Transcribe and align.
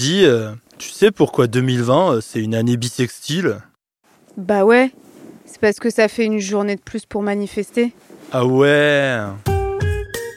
Euh, 0.00 0.52
tu 0.78 0.90
sais 0.90 1.10
pourquoi 1.10 1.46
2020 1.46 2.12
euh, 2.12 2.20
c'est 2.20 2.40
une 2.40 2.54
année 2.54 2.76
bisextile? 2.76 3.58
Bah 4.36 4.64
ouais, 4.64 4.90
c'est 5.46 5.60
parce 5.60 5.78
que 5.78 5.90
ça 5.90 6.08
fait 6.08 6.24
une 6.24 6.38
journée 6.38 6.76
de 6.76 6.80
plus 6.80 7.06
pour 7.06 7.22
manifester. 7.22 7.92
Ah 8.32 8.44
ouais 8.44 9.20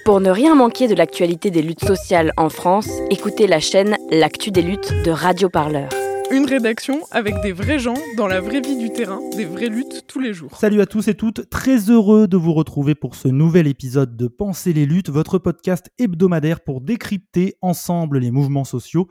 Pour 0.06 0.22
ne 0.22 0.30
rien 0.30 0.56
manquer 0.56 0.88
de 0.88 0.96
l'actualité 0.96 1.52
des 1.52 1.62
luttes 1.62 1.84
sociales 1.84 2.32
en 2.38 2.50
France, 2.50 2.90
écoutez 3.10 3.48
la 3.48 3.60
chaîne 3.60 3.98
L'actu 4.12 4.52
des 4.52 4.62
luttes 4.62 4.94
de 5.04 5.12
Radio 5.12 5.50
Parleur. 5.50 5.90
Une 6.32 6.46
rédaction 6.46 7.00
avec 7.10 7.42
des 7.42 7.52
vrais 7.52 7.80
gens 7.80 7.96
dans 8.16 8.28
la 8.28 8.40
vraie 8.40 8.62
vie 8.62 8.78
du 8.78 8.92
terrain, 8.92 9.20
des 9.36 9.46
vraies 9.46 9.68
luttes 9.68 10.06
tous 10.08 10.20
les 10.20 10.32
jours. 10.32 10.56
Salut 10.56 10.80
à 10.80 10.86
tous 10.86 11.08
et 11.08 11.16
toutes, 11.16 11.50
très 11.50 11.90
heureux 11.90 12.28
de 12.28 12.38
vous 12.38 12.54
retrouver 12.54 12.94
pour 12.94 13.16
ce 13.16 13.28
nouvel 13.28 13.66
épisode 13.66 14.16
de 14.16 14.28
Penser 14.28 14.72
les 14.72 14.86
luttes, 14.86 15.10
votre 15.10 15.40
podcast 15.40 15.90
hebdomadaire 15.98 16.60
pour 16.60 16.82
décrypter 16.82 17.56
ensemble 17.64 18.20
les 18.20 18.30
mouvements 18.30 18.64
sociaux. 18.64 19.08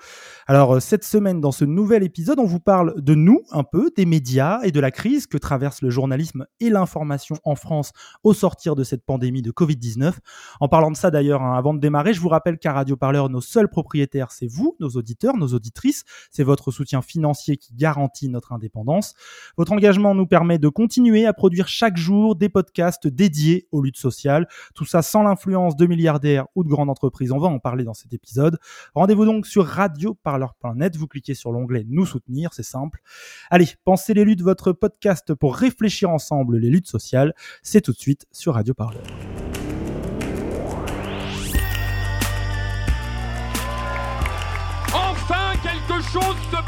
Alors 0.47 0.77
euh, 0.77 0.81
cette 0.81 1.03
semaine, 1.03 1.41
dans 1.41 1.51
ce 1.51 1.65
nouvel 1.65 2.05
épisode, 2.05 2.39
on 2.39 2.45
vous 2.45 2.61
parle 2.61 2.95
de 3.01 3.17
nous 3.17 3.43
un 3.51 3.65
peu, 3.65 3.91
des 3.97 4.07
médias 4.07 4.61
et 4.63 4.71
de 4.71 4.79
la 4.79 4.93
crise 4.93 5.27
que 5.27 5.39
traverse 5.39 5.83
le 5.83 5.91
journalisme 5.91 6.47
et 6.61 6.71
l'information 6.71 7.37
en 7.43 7.57
France 7.57 7.91
au 8.23 8.33
sortir 8.33 8.77
de 8.77 8.85
cette 8.85 9.05
pandémie 9.05 9.43
de 9.43 9.51
Covid-19. 9.51 10.13
En 10.61 10.69
parlant 10.69 10.93
de 10.93 10.97
ça 10.97 11.11
d'ailleurs, 11.11 11.43
hein, 11.43 11.59
avant 11.59 11.75
de 11.75 11.81
démarrer, 11.81 12.13
je 12.13 12.21
vous 12.21 12.29
rappelle 12.29 12.59
qu'à 12.59 12.75
Radio 12.75 12.97
Parleur, 12.97 13.29
nos 13.29 13.41
seuls 13.41 13.69
propriétaires, 13.69 14.31
c'est 14.31 14.47
vous, 14.47 14.77
nos 14.79 14.91
auditeurs, 14.91 15.37
nos 15.37 15.49
auditrices, 15.49 16.05
c'est 16.31 16.45
votre 16.45 16.71
soutien 16.71 17.03
financier 17.09 17.57
qui 17.57 17.75
garantit 17.75 18.29
notre 18.29 18.53
indépendance. 18.53 19.15
Votre 19.57 19.73
engagement 19.73 20.15
nous 20.15 20.27
permet 20.27 20.59
de 20.59 20.69
continuer 20.69 21.27
à 21.27 21.33
produire 21.33 21.69
chaque 21.69 21.97
jour 21.97 22.37
des 22.37 22.49
podcasts 22.49 23.09
dédiés 23.09 23.69
aux 23.73 23.83
luttes 23.83 23.97
sociales. 23.97 24.47
Tout 24.75 24.85
ça 24.85 25.03
sans 25.03 25.23
l'influence 25.23 25.77
de 25.77 25.87
milliardaires 25.87 26.47
ou 26.55 26.65
de 26.65 26.69
grandes 26.69 26.91
entreprises. 26.91 27.33
On 27.33 27.39
va 27.39 27.49
en 27.49 27.59
parler 27.59 27.85
dans 27.85 27.95
cet 27.95 28.13
épisode. 28.13 28.59
Rendez-vous 28.95 29.25
donc 29.25 29.47
sur 29.47 29.67
radioparleur.net. 29.67 30.97
Vous 30.97 31.07
cliquez 31.07 31.35
sur 31.35 31.53
l'onglet 31.53 31.85
Nous 31.89 32.07
soutenir, 32.07 32.53
c'est 32.53 32.63
simple. 32.63 33.01
Allez, 33.51 33.69
pensez 33.85 34.15
les 34.15 34.25
luttes, 34.25 34.43
votre 34.43 34.73
podcast 34.73 35.35
pour 35.35 35.57
réfléchir 35.57 36.11
ensemble 36.11 36.59
les 36.59 36.71
luttes 36.71 36.89
sociales. 36.89 37.35
C'est 37.63 37.81
tout 37.81 37.93
de 37.93 37.99
suite 37.99 38.27
sur 38.33 38.55
Radio 38.55 38.75
Parleur. 38.75 39.03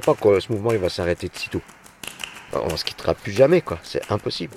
crois 0.00 0.14
pas 0.14 0.20
que 0.20 0.40
ce 0.40 0.50
mouvement 0.50 0.72
il 0.72 0.78
va 0.78 0.88
s'arrêter 0.88 1.28
de 1.28 1.36
sitôt. 1.36 1.60
On 2.52 2.76
se 2.76 2.84
quittera 2.84 3.14
plus 3.14 3.30
jamais, 3.30 3.60
quoi. 3.60 3.78
C'est 3.84 4.10
impossible. 4.10 4.56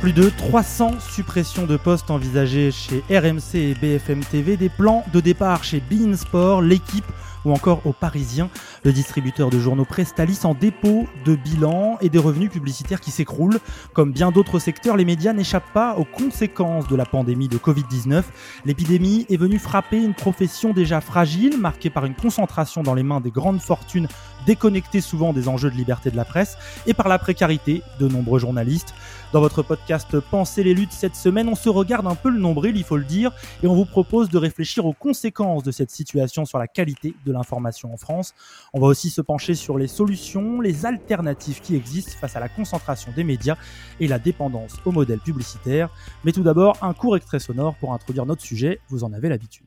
Plus 0.00 0.12
de 0.14 0.30
300 0.30 1.00
suppressions 1.00 1.66
de 1.66 1.76
postes 1.76 2.10
envisagées 2.10 2.70
chez 2.70 3.02
RMC 3.10 3.56
et 3.56 3.74
BFM 3.74 4.24
TV, 4.24 4.56
des 4.56 4.70
plans 4.70 5.04
de 5.12 5.20
départ 5.20 5.64
chez 5.64 5.80
Bein 5.80 6.16
Sport, 6.16 6.62
l'équipe 6.62 7.04
ou 7.44 7.52
encore 7.52 7.86
aux 7.86 7.92
Parisiens, 7.92 8.50
le 8.84 8.92
distributeur 8.92 9.50
de 9.50 9.58
journaux 9.58 9.84
Prestalis 9.84 10.40
en 10.44 10.54
dépôt 10.54 11.06
de 11.24 11.34
bilan 11.34 11.98
et 12.00 12.08
des 12.08 12.18
revenus 12.18 12.50
publicitaires 12.50 13.00
qui 13.00 13.10
s'écroulent. 13.10 13.58
Comme 13.92 14.12
bien 14.12 14.30
d'autres 14.30 14.58
secteurs, 14.58 14.96
les 14.96 15.04
médias 15.04 15.32
n'échappent 15.32 15.72
pas 15.72 15.96
aux 15.96 16.04
conséquences 16.04 16.88
de 16.88 16.96
la 16.96 17.04
pandémie 17.04 17.48
de 17.48 17.58
Covid-19. 17.58 18.22
L'épidémie 18.64 19.26
est 19.28 19.36
venue 19.36 19.58
frapper 19.58 20.02
une 20.02 20.14
profession 20.14 20.72
déjà 20.72 21.00
fragile, 21.00 21.58
marquée 21.58 21.90
par 21.90 22.04
une 22.04 22.14
concentration 22.14 22.82
dans 22.82 22.94
les 22.94 23.02
mains 23.02 23.20
des 23.20 23.30
grandes 23.30 23.60
fortunes 23.60 24.08
déconnectées 24.46 25.00
souvent 25.00 25.32
des 25.32 25.48
enjeux 25.48 25.70
de 25.70 25.76
liberté 25.76 26.10
de 26.10 26.16
la 26.16 26.24
presse 26.24 26.56
et 26.86 26.94
par 26.94 27.08
la 27.08 27.18
précarité 27.18 27.82
de 27.98 28.08
nombreux 28.08 28.38
journalistes. 28.38 28.94
Dans 29.32 29.40
votre 29.40 29.62
podcast 29.62 30.18
Pensez 30.18 30.64
les 30.64 30.74
luttes 30.74 30.92
cette 30.92 31.14
semaine, 31.14 31.48
on 31.48 31.54
se 31.54 31.68
regarde 31.68 32.08
un 32.08 32.16
peu 32.16 32.30
le 32.30 32.40
nombril, 32.40 32.76
il 32.76 32.82
faut 32.82 32.96
le 32.96 33.04
dire, 33.04 33.30
et 33.62 33.68
on 33.68 33.76
vous 33.76 33.84
propose 33.84 34.28
de 34.28 34.38
réfléchir 34.38 34.86
aux 34.86 34.92
conséquences 34.92 35.62
de 35.62 35.70
cette 35.70 35.92
situation 35.92 36.44
sur 36.44 36.58
la 36.58 36.66
qualité 36.66 37.14
de 37.24 37.30
l'information 37.30 37.94
en 37.94 37.96
France. 37.96 38.34
On 38.74 38.80
va 38.80 38.88
aussi 38.88 39.08
se 39.08 39.20
pencher 39.20 39.54
sur 39.54 39.78
les 39.78 39.86
solutions, 39.86 40.60
les 40.60 40.84
alternatives 40.84 41.60
qui 41.60 41.76
existent 41.76 42.12
face 42.20 42.34
à 42.34 42.40
la 42.40 42.48
concentration 42.48 43.12
des 43.14 43.22
médias 43.22 43.56
et 44.00 44.08
la 44.08 44.18
dépendance 44.18 44.74
au 44.84 44.90
modèle 44.90 45.20
publicitaire. 45.20 45.90
Mais 46.24 46.32
tout 46.32 46.42
d'abord, 46.42 46.76
un 46.82 46.92
court 46.92 47.16
extrait 47.16 47.38
sonore 47.38 47.76
pour 47.76 47.92
introduire 47.92 48.26
notre 48.26 48.42
sujet, 48.42 48.80
vous 48.88 49.04
en 49.04 49.12
avez 49.12 49.28
l'habitude. 49.28 49.66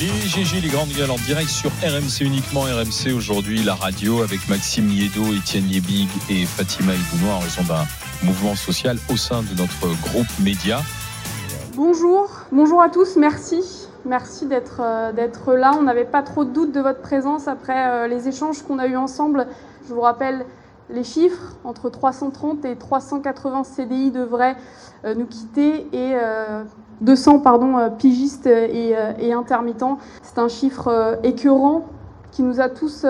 Les 0.00 0.28
GG, 0.28 0.62
les 0.62 0.68
grandes 0.70 0.92
gueules 0.92 1.10
en 1.10 1.18
direct 1.26 1.50
sur 1.50 1.70
RMC 1.82 2.22
uniquement. 2.22 2.62
RMC 2.62 3.12
aujourd'hui, 3.14 3.62
la 3.64 3.74
radio 3.74 4.22
avec 4.22 4.48
Maxime 4.48 4.86
Niedo, 4.86 5.34
Étienne 5.34 5.66
Liebig 5.66 6.08
et 6.30 6.46
Fatima 6.46 6.94
Ibounois 6.94 7.34
en 7.34 7.40
raison 7.40 7.64
d'un 7.64 7.84
mouvement 8.24 8.54
social 8.54 8.96
au 9.12 9.16
sein 9.16 9.42
de 9.42 9.54
notre 9.56 9.86
groupe 10.02 10.38
média. 10.42 10.80
Bonjour, 11.76 12.30
bonjour 12.50 12.80
à 12.80 12.88
tous, 12.88 13.16
merci. 13.16 13.88
Merci 14.06 14.46
d'être 14.46 14.80
euh, 14.80 15.56
là. 15.56 15.72
On 15.78 15.82
n'avait 15.82 16.04
pas 16.04 16.22
trop 16.22 16.44
de 16.44 16.50
doute 16.50 16.72
de 16.72 16.80
votre 16.80 17.00
présence 17.00 17.48
après 17.48 17.88
euh, 17.88 18.06
les 18.06 18.28
échanges 18.28 18.62
qu'on 18.62 18.78
a 18.78 18.86
eus 18.86 18.96
ensemble. 18.96 19.46
Je 19.88 19.94
vous 19.94 20.00
rappelle 20.00 20.46
les 20.90 21.04
chiffres, 21.04 21.56
entre 21.64 21.90
330 21.90 22.64
et 22.64 22.76
380 22.76 23.64
CDI 23.64 24.10
devraient 24.10 24.56
euh, 25.04 25.14
nous 25.14 25.26
quitter 25.26 25.86
et 25.92 26.14
euh, 26.14 26.64
200 27.00 27.40
pardon, 27.40 27.90
pigistes 27.98 28.46
et, 28.46 28.94
intermittents. 29.32 29.98
C'est 30.22 30.38
un 30.38 30.48
chiffre 30.48 31.18
écœurant 31.22 31.86
qui 32.30 32.42
nous 32.42 32.60
a 32.60 32.68
tous 32.68 33.06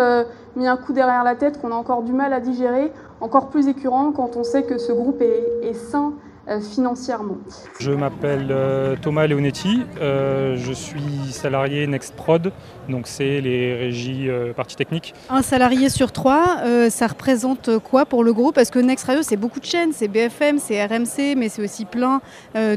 mis 0.57 0.67
un 0.67 0.77
coup 0.77 0.93
derrière 0.93 1.25
la 1.25 1.35
tête, 1.35 1.61
qu'on 1.61 1.71
a 1.71 1.75
encore 1.75 2.03
du 2.03 2.13
mal 2.13 2.33
à 2.33 2.41
digérer, 2.41 2.93
encore 3.25 3.49
plus 3.49 3.69
écœurant 3.69 4.13
quand 4.13 4.37
on 4.37 4.45
sait 4.45 4.65
que 4.65 4.77
ce 4.77 4.93
groupe 4.93 5.23
est, 5.23 5.67
est 5.69 5.73
sain 5.75 6.13
euh, 6.47 6.61
financièrement. 6.61 7.39
Je 7.81 7.91
m'appelle 7.91 8.49
euh, 8.51 8.97
Thomas 9.01 9.27
Leonetti, 9.27 9.81
euh, 9.99 10.57
je 10.59 10.75
suis 10.75 11.33
salarié 11.33 11.87
Nextprod, 11.87 12.53
donc 12.91 13.07
c'est 13.07 13.41
les 13.41 13.75
régies 13.75 14.29
euh, 14.29 14.53
partie 14.53 14.77
technique. 14.77 15.15
Un 15.31 15.41
salarié 15.41 15.89
sur 15.89 16.13
trois, 16.13 16.59
ça 16.91 17.07
représente 17.07 17.79
quoi 17.79 18.05
pour 18.05 18.25
le 18.25 18.35
groupe? 18.35 18.55
Parce 18.57 18.69
que 18.69 18.79
Next 18.79 19.07
Radio, 19.07 19.23
c'est 19.23 19.39
beaucoup 19.39 19.59
de 19.59 19.65
chaînes, 19.65 19.93
c'est 19.95 20.07
BFM, 20.07 20.59
c'est 20.59 20.85
RMC, 20.85 21.35
mais 21.35 21.49
c'est 21.49 21.63
aussi 21.63 21.87
plein 21.87 22.21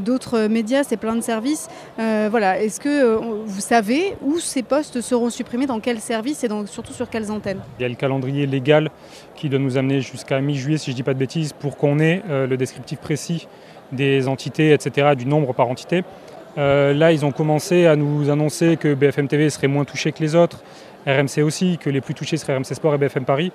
d'autres 0.02 0.46
médias, 0.46 0.82
c'est 0.82 0.96
plein 0.96 1.14
de 1.14 1.20
services. 1.20 1.68
Voilà, 1.98 2.62
est-ce 2.62 2.80
que 2.80 3.16
vous 3.44 3.60
savez 3.60 4.16
où 4.24 4.38
ces 4.38 4.62
postes 4.62 5.02
seront 5.02 5.28
supprimés, 5.28 5.66
dans 5.66 5.80
quels 5.80 6.00
services 6.00 6.42
et 6.42 6.48
donc 6.48 6.68
surtout 6.68 6.94
sur 6.94 7.10
quelles 7.10 7.30
antennes? 7.30 7.60
Il 7.78 7.82
y 7.82 7.84
a 7.84 7.88
le 7.90 7.96
calendrier 7.96 8.46
légal 8.46 8.90
qui 9.38 9.48
doit 9.48 9.58
nous 9.58 9.78
amener 9.78 10.00
jusqu'à 10.00 10.40
mi-juillet, 10.40 10.78
si 10.78 10.86
je 10.86 10.90
ne 10.90 10.96
dis 10.96 11.02
pas 11.02 11.14
de 11.14 11.18
bêtises, 11.18 11.52
pour 11.52 11.76
qu'on 11.76 11.98
ait 12.00 12.22
euh, 12.28 12.46
le 12.46 12.56
descriptif 12.56 12.98
précis 12.98 13.48
des 13.92 14.28
entités, 14.28 14.72
etc., 14.72 15.14
du 15.16 15.26
nombre 15.26 15.54
par 15.54 15.68
entité. 15.68 16.04
Euh, 16.58 16.92
là, 16.92 17.12
ils 17.12 17.24
ont 17.24 17.32
commencé 17.32 17.86
à 17.86 17.96
nous 17.96 18.30
annoncer 18.30 18.76
que 18.76 18.94
BFM 18.94 19.28
TV 19.28 19.48
serait 19.48 19.68
moins 19.68 19.84
touché 19.84 20.12
que 20.12 20.20
les 20.20 20.34
autres, 20.34 20.62
RMC 21.06 21.42
aussi, 21.42 21.78
que 21.78 21.88
les 21.88 22.00
plus 22.00 22.14
touchés 22.14 22.36
seraient 22.36 22.56
RMC 22.56 22.74
Sport 22.74 22.94
et 22.94 22.98
BFM 22.98 23.24
Paris, 23.24 23.52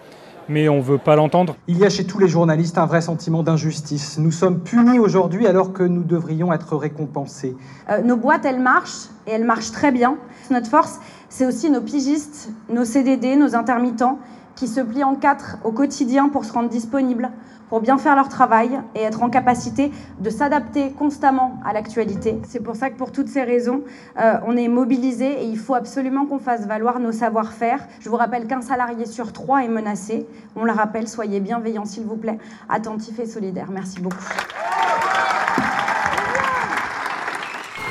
mais 0.50 0.70
on 0.70 0.78
ne 0.78 0.82
veut 0.82 0.98
pas 0.98 1.16
l'entendre. 1.16 1.56
Il 1.68 1.78
y 1.78 1.86
a 1.86 1.90
chez 1.90 2.06
tous 2.06 2.20
les 2.20 2.28
journalistes 2.28 2.78
un 2.78 2.86
vrai 2.86 3.02
sentiment 3.02 3.44
d'injustice. 3.44 4.18
Nous 4.18 4.32
sommes 4.32 4.62
punis 4.62 5.00
aujourd'hui 5.00 5.48
alors 5.48 5.74
que 5.74 5.84
nous 5.84 6.04
devrions 6.04 6.54
être 6.54 6.76
récompensés. 6.78 7.56
Euh, 7.90 8.02
nos 8.02 8.18
boîtes, 8.18 8.46
elles 8.46 8.60
marchent 8.60 9.10
et 9.28 9.32
elles 9.32 9.46
marchent 9.46 9.72
très 9.72 9.92
bien. 9.92 10.18
Notre 10.50 10.68
force, 10.68 11.00
c'est 11.30 11.46
aussi 11.46 11.70
nos 11.70 11.82
pigistes, 11.82 12.50
nos 12.70 12.86
CDD, 12.86 13.36
nos 13.36 13.56
intermittents 13.56 14.20
qui 14.56 14.68
se 14.68 14.82
plient 14.82 15.04
en 15.04 15.16
quatre 15.16 15.58
au 15.64 15.72
quotidien 15.72 16.30
pour 16.30 16.46
se 16.46 16.54
rendre 16.54 16.70
disponibles, 16.70 17.32
pour 17.70 17.82
bien 17.82 17.98
faire 17.98 18.16
leur 18.16 18.30
travail 18.30 18.80
et 18.94 19.02
être 19.02 19.24
en 19.24 19.30
capacité 19.30 19.92
de 20.20 20.30
s'adapter 20.30 20.92
constamment 20.92 21.60
à 21.66 21.74
l'actualité. 21.74 22.40
C'est 22.48 22.60
pour 22.60 22.76
ça 22.76 22.90
que 22.90 22.98
pour 22.98 23.12
toutes 23.12 23.30
ces 23.30 23.42
raisons, 23.44 23.82
euh, 24.20 24.36
on 24.46 24.56
est 24.56 24.68
mobilisés 24.68 25.44
et 25.44 25.46
il 25.46 25.58
faut 25.58 25.74
absolument 25.74 26.26
qu'on 26.26 26.40
fasse 26.40 26.68
valoir 26.68 27.00
nos 27.00 27.12
savoir-faire. 27.12 27.80
Je 28.00 28.10
vous 28.10 28.16
rappelle 28.16 28.46
qu'un 28.46 28.62
salarié 28.62 29.06
sur 29.06 29.34
trois 29.34 29.64
est 29.64 29.70
menacé. 29.70 30.28
On 30.56 30.66
le 30.66 30.72
rappelle, 30.72 31.08
soyez 31.08 31.40
bienveillants 31.40 31.86
s'il 31.86 32.04
vous 32.04 32.18
plaît, 32.18 32.38
attentifs 32.70 33.20
et 33.20 33.26
solidaires. 33.26 33.72
Merci 33.72 34.00
beaucoup. 34.00 34.24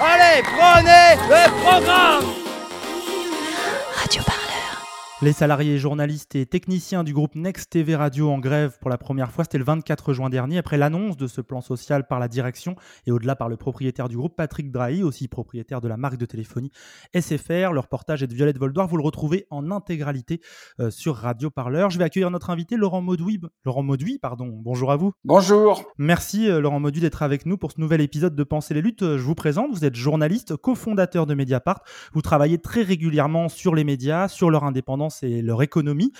Allez, 0.00 0.42
prenez 0.42 1.16
le 1.28 1.50
programme. 1.62 2.41
Les 5.22 5.32
salariés, 5.32 5.78
journalistes 5.78 6.34
et 6.34 6.46
techniciens 6.46 7.04
du 7.04 7.12
groupe 7.12 7.36
Next 7.36 7.70
TV 7.70 7.94
Radio 7.94 8.28
en 8.28 8.40
grève 8.40 8.76
pour 8.80 8.90
la 8.90 8.98
première 8.98 9.30
fois, 9.30 9.44
c'était 9.44 9.58
le 9.58 9.62
24 9.62 10.12
juin 10.12 10.28
dernier, 10.28 10.58
après 10.58 10.76
l'annonce 10.76 11.16
de 11.16 11.28
ce 11.28 11.40
plan 11.40 11.60
social 11.60 12.08
par 12.08 12.18
la 12.18 12.26
direction 12.26 12.74
et 13.06 13.12
au-delà 13.12 13.36
par 13.36 13.48
le 13.48 13.56
propriétaire 13.56 14.08
du 14.08 14.16
groupe, 14.16 14.34
Patrick 14.34 14.72
Drahi, 14.72 15.04
aussi 15.04 15.28
propriétaire 15.28 15.80
de 15.80 15.86
la 15.86 15.96
marque 15.96 16.16
de 16.16 16.26
téléphonie 16.26 16.72
SFR. 17.14 17.72
Le 17.72 17.78
reportage 17.78 18.24
est 18.24 18.26
de 18.26 18.34
Violette 18.34 18.58
Voldoir, 18.58 18.88
vous 18.88 18.96
le 18.96 19.04
retrouvez 19.04 19.46
en 19.50 19.70
intégralité 19.70 20.40
euh, 20.80 20.90
sur 20.90 21.14
Radio 21.14 21.50
Parleur. 21.50 21.90
Je 21.90 21.98
vais 21.98 22.04
accueillir 22.04 22.32
notre 22.32 22.50
invité 22.50 22.76
Laurent 22.76 23.00
Maudoui. 23.00 23.40
Laurent 23.64 23.84
Maudoui, 23.84 24.18
pardon. 24.18 24.48
Bonjour 24.52 24.90
à 24.90 24.96
vous. 24.96 25.12
Bonjour. 25.22 25.84
Merci 25.98 26.50
euh, 26.50 26.60
Laurent 26.60 26.80
Maudoui 26.80 27.00
d'être 27.00 27.22
avec 27.22 27.46
nous 27.46 27.56
pour 27.56 27.70
ce 27.70 27.80
nouvel 27.80 28.00
épisode 28.00 28.34
de 28.34 28.42
Penser 28.42 28.74
les 28.74 28.82
luttes. 28.82 29.04
Je 29.04 29.22
vous 29.22 29.36
présente, 29.36 29.70
vous 29.70 29.84
êtes 29.84 29.94
journaliste, 29.94 30.56
cofondateur 30.56 31.26
de 31.26 31.34
Mediapart. 31.34 31.82
Vous 32.12 32.22
travaillez 32.22 32.58
très 32.58 32.82
régulièrement 32.82 33.48
sur 33.48 33.76
les 33.76 33.84
médias, 33.84 34.26
sur 34.26 34.50
leur 34.50 34.64
indépendance 34.64 35.11
et 35.22 35.42
leur 35.42 35.62
économie. 35.62 36.12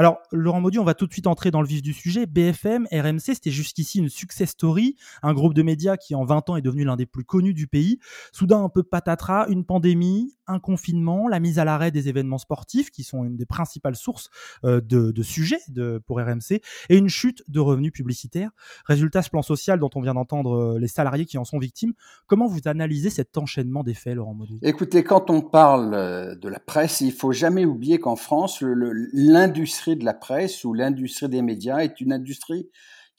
Alors, 0.00 0.22
Laurent 0.32 0.62
Maudy, 0.62 0.78
on 0.78 0.84
va 0.84 0.94
tout 0.94 1.06
de 1.06 1.12
suite 1.12 1.26
entrer 1.26 1.50
dans 1.50 1.60
le 1.60 1.68
vif 1.68 1.82
du 1.82 1.92
sujet. 1.92 2.24
BFM, 2.24 2.86
RMC, 2.90 3.20
c'était 3.20 3.50
jusqu'ici 3.50 3.98
une 3.98 4.08
success 4.08 4.48
story, 4.48 4.96
un 5.22 5.34
groupe 5.34 5.52
de 5.52 5.60
médias 5.60 5.98
qui 5.98 6.14
en 6.14 6.24
20 6.24 6.48
ans 6.48 6.56
est 6.56 6.62
devenu 6.62 6.84
l'un 6.84 6.96
des 6.96 7.04
plus 7.04 7.26
connus 7.26 7.52
du 7.52 7.66
pays. 7.66 7.98
Soudain, 8.32 8.64
un 8.64 8.70
peu 8.70 8.82
patatras, 8.82 9.46
une 9.50 9.66
pandémie, 9.66 10.38
un 10.46 10.58
confinement, 10.58 11.28
la 11.28 11.38
mise 11.38 11.58
à 11.58 11.66
l'arrêt 11.66 11.90
des 11.90 12.08
événements 12.08 12.38
sportifs, 12.38 12.90
qui 12.90 13.04
sont 13.04 13.24
une 13.24 13.36
des 13.36 13.44
principales 13.44 13.94
sources 13.94 14.30
euh, 14.64 14.80
de, 14.80 15.22
sujets 15.22 15.60
pour 16.06 16.18
RMC, 16.18 16.62
et 16.88 16.96
une 16.96 17.10
chute 17.10 17.42
de 17.48 17.60
revenus 17.60 17.92
publicitaires. 17.92 18.52
Résultat, 18.86 19.20
ce 19.20 19.28
plan 19.28 19.42
social 19.42 19.78
dont 19.78 19.90
on 19.94 20.00
vient 20.00 20.14
d'entendre 20.14 20.56
euh, 20.56 20.78
les 20.78 20.88
salariés 20.88 21.26
qui 21.26 21.36
en 21.36 21.44
sont 21.44 21.58
victimes. 21.58 21.92
Comment 22.26 22.46
vous 22.46 22.60
analysez 22.64 23.10
cet 23.10 23.36
enchaînement 23.36 23.82
des 23.82 23.92
faits, 23.92 24.14
Laurent 24.14 24.32
Maudy 24.32 24.58
Écoutez, 24.62 25.04
quand 25.04 25.28
on 25.28 25.42
parle 25.42 25.92
euh, 25.92 26.34
de 26.34 26.48
la 26.48 26.58
presse, 26.58 27.02
il 27.02 27.12
faut 27.12 27.32
jamais 27.32 27.66
oublier 27.66 27.98
qu'en 27.98 28.16
France, 28.16 28.64
l'industrie 29.12 29.89
de 29.96 30.04
la 30.04 30.14
presse 30.14 30.64
ou 30.64 30.72
l'industrie 30.72 31.28
des 31.28 31.42
médias 31.42 31.78
est 31.78 32.00
une 32.00 32.12
industrie 32.12 32.68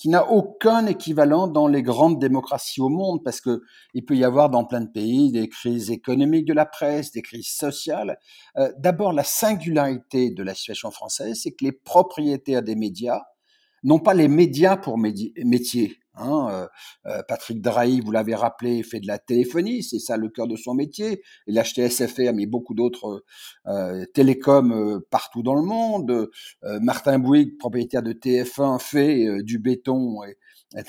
qui 0.01 0.09
n'a 0.09 0.31
aucun 0.31 0.87
équivalent 0.87 1.47
dans 1.47 1.67
les 1.67 1.83
grandes 1.83 2.17
démocraties 2.17 2.81
au 2.81 2.89
monde, 2.89 3.23
parce 3.23 3.39
que 3.39 3.61
il 3.93 4.03
peut 4.03 4.15
y 4.15 4.23
avoir 4.23 4.49
dans 4.49 4.65
plein 4.65 4.81
de 4.81 4.89
pays 4.89 5.31
des 5.31 5.47
crises 5.47 5.91
économiques 5.91 6.47
de 6.47 6.53
la 6.53 6.65
presse, 6.65 7.11
des 7.11 7.21
crises 7.21 7.51
sociales. 7.51 8.17
Euh, 8.57 8.71
d'abord, 8.79 9.13
la 9.13 9.23
singularité 9.23 10.31
de 10.31 10.41
la 10.41 10.55
situation 10.55 10.89
française, 10.89 11.41
c'est 11.43 11.51
que 11.51 11.63
les 11.63 11.71
propriétaires 11.71 12.63
des 12.63 12.75
médias 12.75 13.21
n'ont 13.83 13.99
pas 13.99 14.15
les 14.15 14.27
médias 14.27 14.75
pour 14.75 14.97
métier. 14.97 16.00
Hein, 16.15 16.47
euh, 16.51 16.67
euh, 17.05 17.21
Patrick 17.27 17.61
Drahi, 17.61 18.01
vous 18.01 18.11
l'avez 18.11 18.35
rappelé, 18.35 18.83
fait 18.83 18.99
de 18.99 19.07
la 19.07 19.17
téléphonie, 19.17 19.81
c'est 19.81 19.99
ça 19.99 20.17
le 20.17 20.27
cœur 20.27 20.47
de 20.47 20.57
son 20.57 20.73
métier. 20.73 21.23
Il 21.47 21.57
a 21.57 21.61
acheté 21.61 21.89
SFR, 21.89 22.33
mais 22.33 22.45
beaucoup 22.45 22.73
d'autres 22.73 23.23
euh, 23.67 24.05
télécoms 24.13 24.73
euh, 24.73 24.99
partout 25.09 25.41
dans 25.41 25.55
le 25.55 25.61
monde. 25.61 26.29
Martin 26.63 27.19
Bouygues, 27.19 27.57
propriétaire 27.57 28.03
de 28.03 28.13
TF1, 28.13 28.79
fait 28.79 29.43
du 29.43 29.59
béton 29.59 30.23
et, 30.23 30.37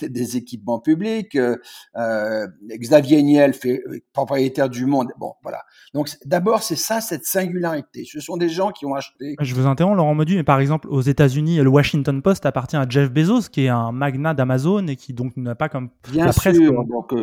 des 0.00 0.36
équipements 0.36 0.78
publics. 0.78 1.36
Euh, 1.36 2.46
Xavier 2.70 3.22
Niel 3.22 3.52
fait 3.52 3.82
propriétaire 4.12 4.68
du 4.68 4.86
Monde. 4.86 5.12
Bon, 5.18 5.34
voilà. 5.42 5.62
Donc 5.94 6.10
d'abord, 6.24 6.62
c'est 6.62 6.76
ça, 6.76 7.00
cette 7.00 7.24
singularité. 7.24 8.04
Ce 8.04 8.20
sont 8.20 8.36
des 8.36 8.48
gens 8.48 8.70
qui 8.70 8.86
ont 8.86 8.94
acheté. 8.94 9.34
Je 9.40 9.54
vous 9.54 9.66
interromps, 9.66 9.96
Laurent 9.96 10.14
Modu, 10.14 10.36
mais 10.36 10.44
par 10.44 10.60
exemple, 10.60 10.88
aux 10.88 11.00
États-Unis, 11.00 11.58
le 11.58 11.68
Washington 11.68 12.22
Post 12.22 12.46
appartient 12.46 12.76
à 12.76 12.86
Jeff 12.88 13.10
Bezos, 13.10 13.48
qui 13.50 13.64
est 13.64 13.68
un 13.68 13.92
magnat 13.92 14.34
d'Amazon 14.34 14.86
et 14.86 14.96
qui 14.96 15.12
donc 15.12 15.36
n'a 15.36 15.54
pas 15.54 15.68
comme 15.68 15.90
Bien 16.10 16.26
la 16.26 16.32
presse. 16.32 16.56
Sûr, 16.56 16.84
donc, 16.84 17.14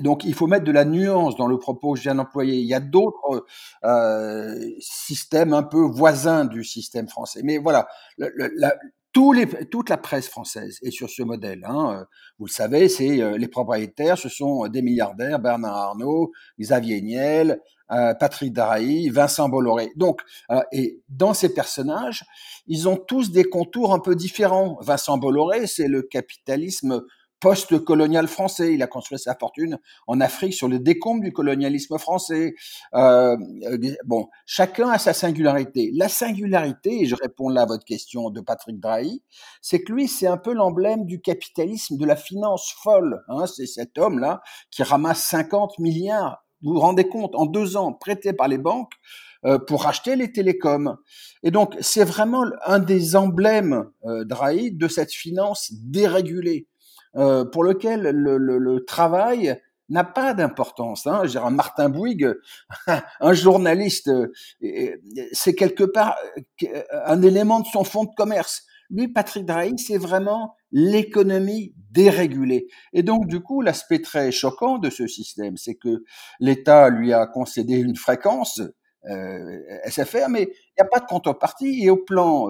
donc 0.00 0.24
il 0.24 0.34
faut 0.34 0.46
mettre 0.46 0.64
de 0.64 0.72
la 0.72 0.84
nuance 0.84 1.36
dans 1.36 1.46
le 1.46 1.58
propos 1.58 1.92
que 1.92 1.98
je 1.98 2.04
viens 2.04 2.14
d'employer. 2.14 2.58
Il 2.58 2.66
y 2.66 2.74
a 2.74 2.80
d'autres 2.80 3.46
euh, 3.84 4.54
systèmes 4.80 5.52
un 5.52 5.62
peu 5.62 5.80
voisins 5.80 6.44
du 6.44 6.64
système 6.64 7.08
français. 7.08 7.40
Mais 7.44 7.58
voilà, 7.58 7.88
le, 8.16 8.32
la, 8.56 8.74
toute 9.12 9.88
la 9.90 9.96
presse 9.96 10.28
française 10.28 10.78
est 10.82 10.90
sur 10.90 11.10
ce 11.10 11.22
modèle. 11.22 11.64
Hein. 11.66 12.06
Vous 12.38 12.46
le 12.46 12.50
savez, 12.50 12.88
c'est 12.88 13.20
euh, 13.20 13.36
les 13.36 13.48
propriétaires, 13.48 14.18
ce 14.18 14.28
sont 14.28 14.66
des 14.68 14.82
milliardaires, 14.82 15.38
Bernard 15.38 15.76
Arnault, 15.76 16.30
Xavier 16.60 17.00
Niel, 17.00 17.60
euh, 17.90 18.14
Patrick 18.14 18.52
Daraï, 18.52 19.08
Vincent 19.08 19.48
Bolloré. 19.48 19.90
Donc, 19.96 20.20
euh, 20.50 20.60
et 20.72 21.00
dans 21.08 21.32
ces 21.32 21.54
personnages, 21.54 22.24
ils 22.66 22.88
ont 22.88 22.96
tous 22.96 23.32
des 23.32 23.44
contours 23.44 23.94
un 23.94 23.98
peu 23.98 24.14
différents. 24.14 24.76
Vincent 24.82 25.16
Bolloré, 25.16 25.66
c'est 25.66 25.88
le 25.88 26.02
capitalisme 26.02 27.02
post-colonial 27.40 28.28
français. 28.28 28.74
Il 28.74 28.82
a 28.82 28.86
construit 28.86 29.18
sa 29.18 29.34
fortune 29.34 29.78
en 30.06 30.20
Afrique 30.20 30.54
sur 30.54 30.68
le 30.68 30.78
décombres 30.78 31.22
du 31.22 31.32
colonialisme 31.32 31.98
français. 31.98 32.54
Euh, 32.94 33.36
bon, 34.04 34.28
chacun 34.46 34.88
a 34.90 34.98
sa 34.98 35.12
singularité. 35.12 35.90
La 35.94 36.08
singularité, 36.08 37.02
et 37.02 37.06
je 37.06 37.14
réponds 37.14 37.48
là 37.48 37.62
à 37.62 37.66
votre 37.66 37.84
question 37.84 38.30
de 38.30 38.40
Patrick 38.40 38.80
Drahi, 38.80 39.22
c'est 39.62 39.82
que 39.82 39.92
lui, 39.92 40.08
c'est 40.08 40.26
un 40.26 40.38
peu 40.38 40.52
l'emblème 40.52 41.06
du 41.06 41.20
capitalisme, 41.20 41.96
de 41.96 42.04
la 42.04 42.16
finance 42.16 42.74
folle. 42.82 43.22
Hein. 43.28 43.46
C'est 43.46 43.66
cet 43.66 43.98
homme-là 43.98 44.42
qui 44.70 44.82
ramasse 44.82 45.22
50 45.24 45.78
milliards, 45.78 46.44
vous 46.62 46.74
vous 46.74 46.80
rendez 46.80 47.08
compte, 47.08 47.34
en 47.34 47.46
deux 47.46 47.76
ans, 47.76 47.92
prêtés 47.92 48.32
par 48.32 48.48
les 48.48 48.58
banques 48.58 48.92
euh, 49.44 49.58
pour 49.58 49.86
acheter 49.86 50.16
les 50.16 50.32
télécoms. 50.32 50.96
Et 51.44 51.52
donc, 51.52 51.76
c'est 51.80 52.04
vraiment 52.04 52.44
un 52.66 52.80
des 52.80 53.14
emblèmes, 53.14 53.84
euh, 54.04 54.24
Drahi, 54.24 54.72
de 54.72 54.88
cette 54.88 55.12
finance 55.12 55.72
dérégulée. 55.72 56.66
Euh, 57.16 57.44
pour 57.44 57.64
lequel 57.64 58.02
le, 58.02 58.36
le, 58.36 58.58
le 58.58 58.84
travail 58.84 59.58
n'a 59.88 60.04
pas 60.04 60.34
d'importance. 60.34 61.06
Hein. 61.06 61.22
un 61.36 61.50
Martin 61.50 61.88
Bouygues, 61.88 62.34
un 63.20 63.32
journaliste, 63.32 64.08
euh, 64.08 64.30
c'est 65.32 65.54
quelque 65.54 65.84
part 65.84 66.16
euh, 66.62 66.82
un 67.06 67.22
élément 67.22 67.60
de 67.60 67.66
son 67.66 67.84
fonds 67.84 68.04
de 68.04 68.14
commerce. 68.16 68.64
Lui, 68.90 69.08
Patrick 69.08 69.44
Drahi, 69.44 69.78
c'est 69.78 69.98
vraiment 69.98 70.54
l'économie 70.72 71.74
dérégulée. 71.90 72.68
Et 72.92 73.02
donc, 73.02 73.26
du 73.26 73.40
coup, 73.40 73.60
l'aspect 73.60 74.00
très 74.00 74.30
choquant 74.30 74.78
de 74.78 74.90
ce 74.90 75.06
système, 75.06 75.56
c'est 75.56 75.74
que 75.74 76.04
l'État 76.40 76.88
lui 76.88 77.12
a 77.12 77.26
concédé 77.26 77.74
une 77.74 77.96
fréquence, 77.96 78.62
euh, 79.08 79.58
SFR, 79.86 80.28
mais 80.28 80.42
il 80.42 80.82
n'y 80.82 80.86
a 80.86 80.88
pas 80.90 81.00
de 81.00 81.06
contrepartie. 81.06 81.84
Et 81.84 81.90
au 81.90 81.98
plan 81.98 82.48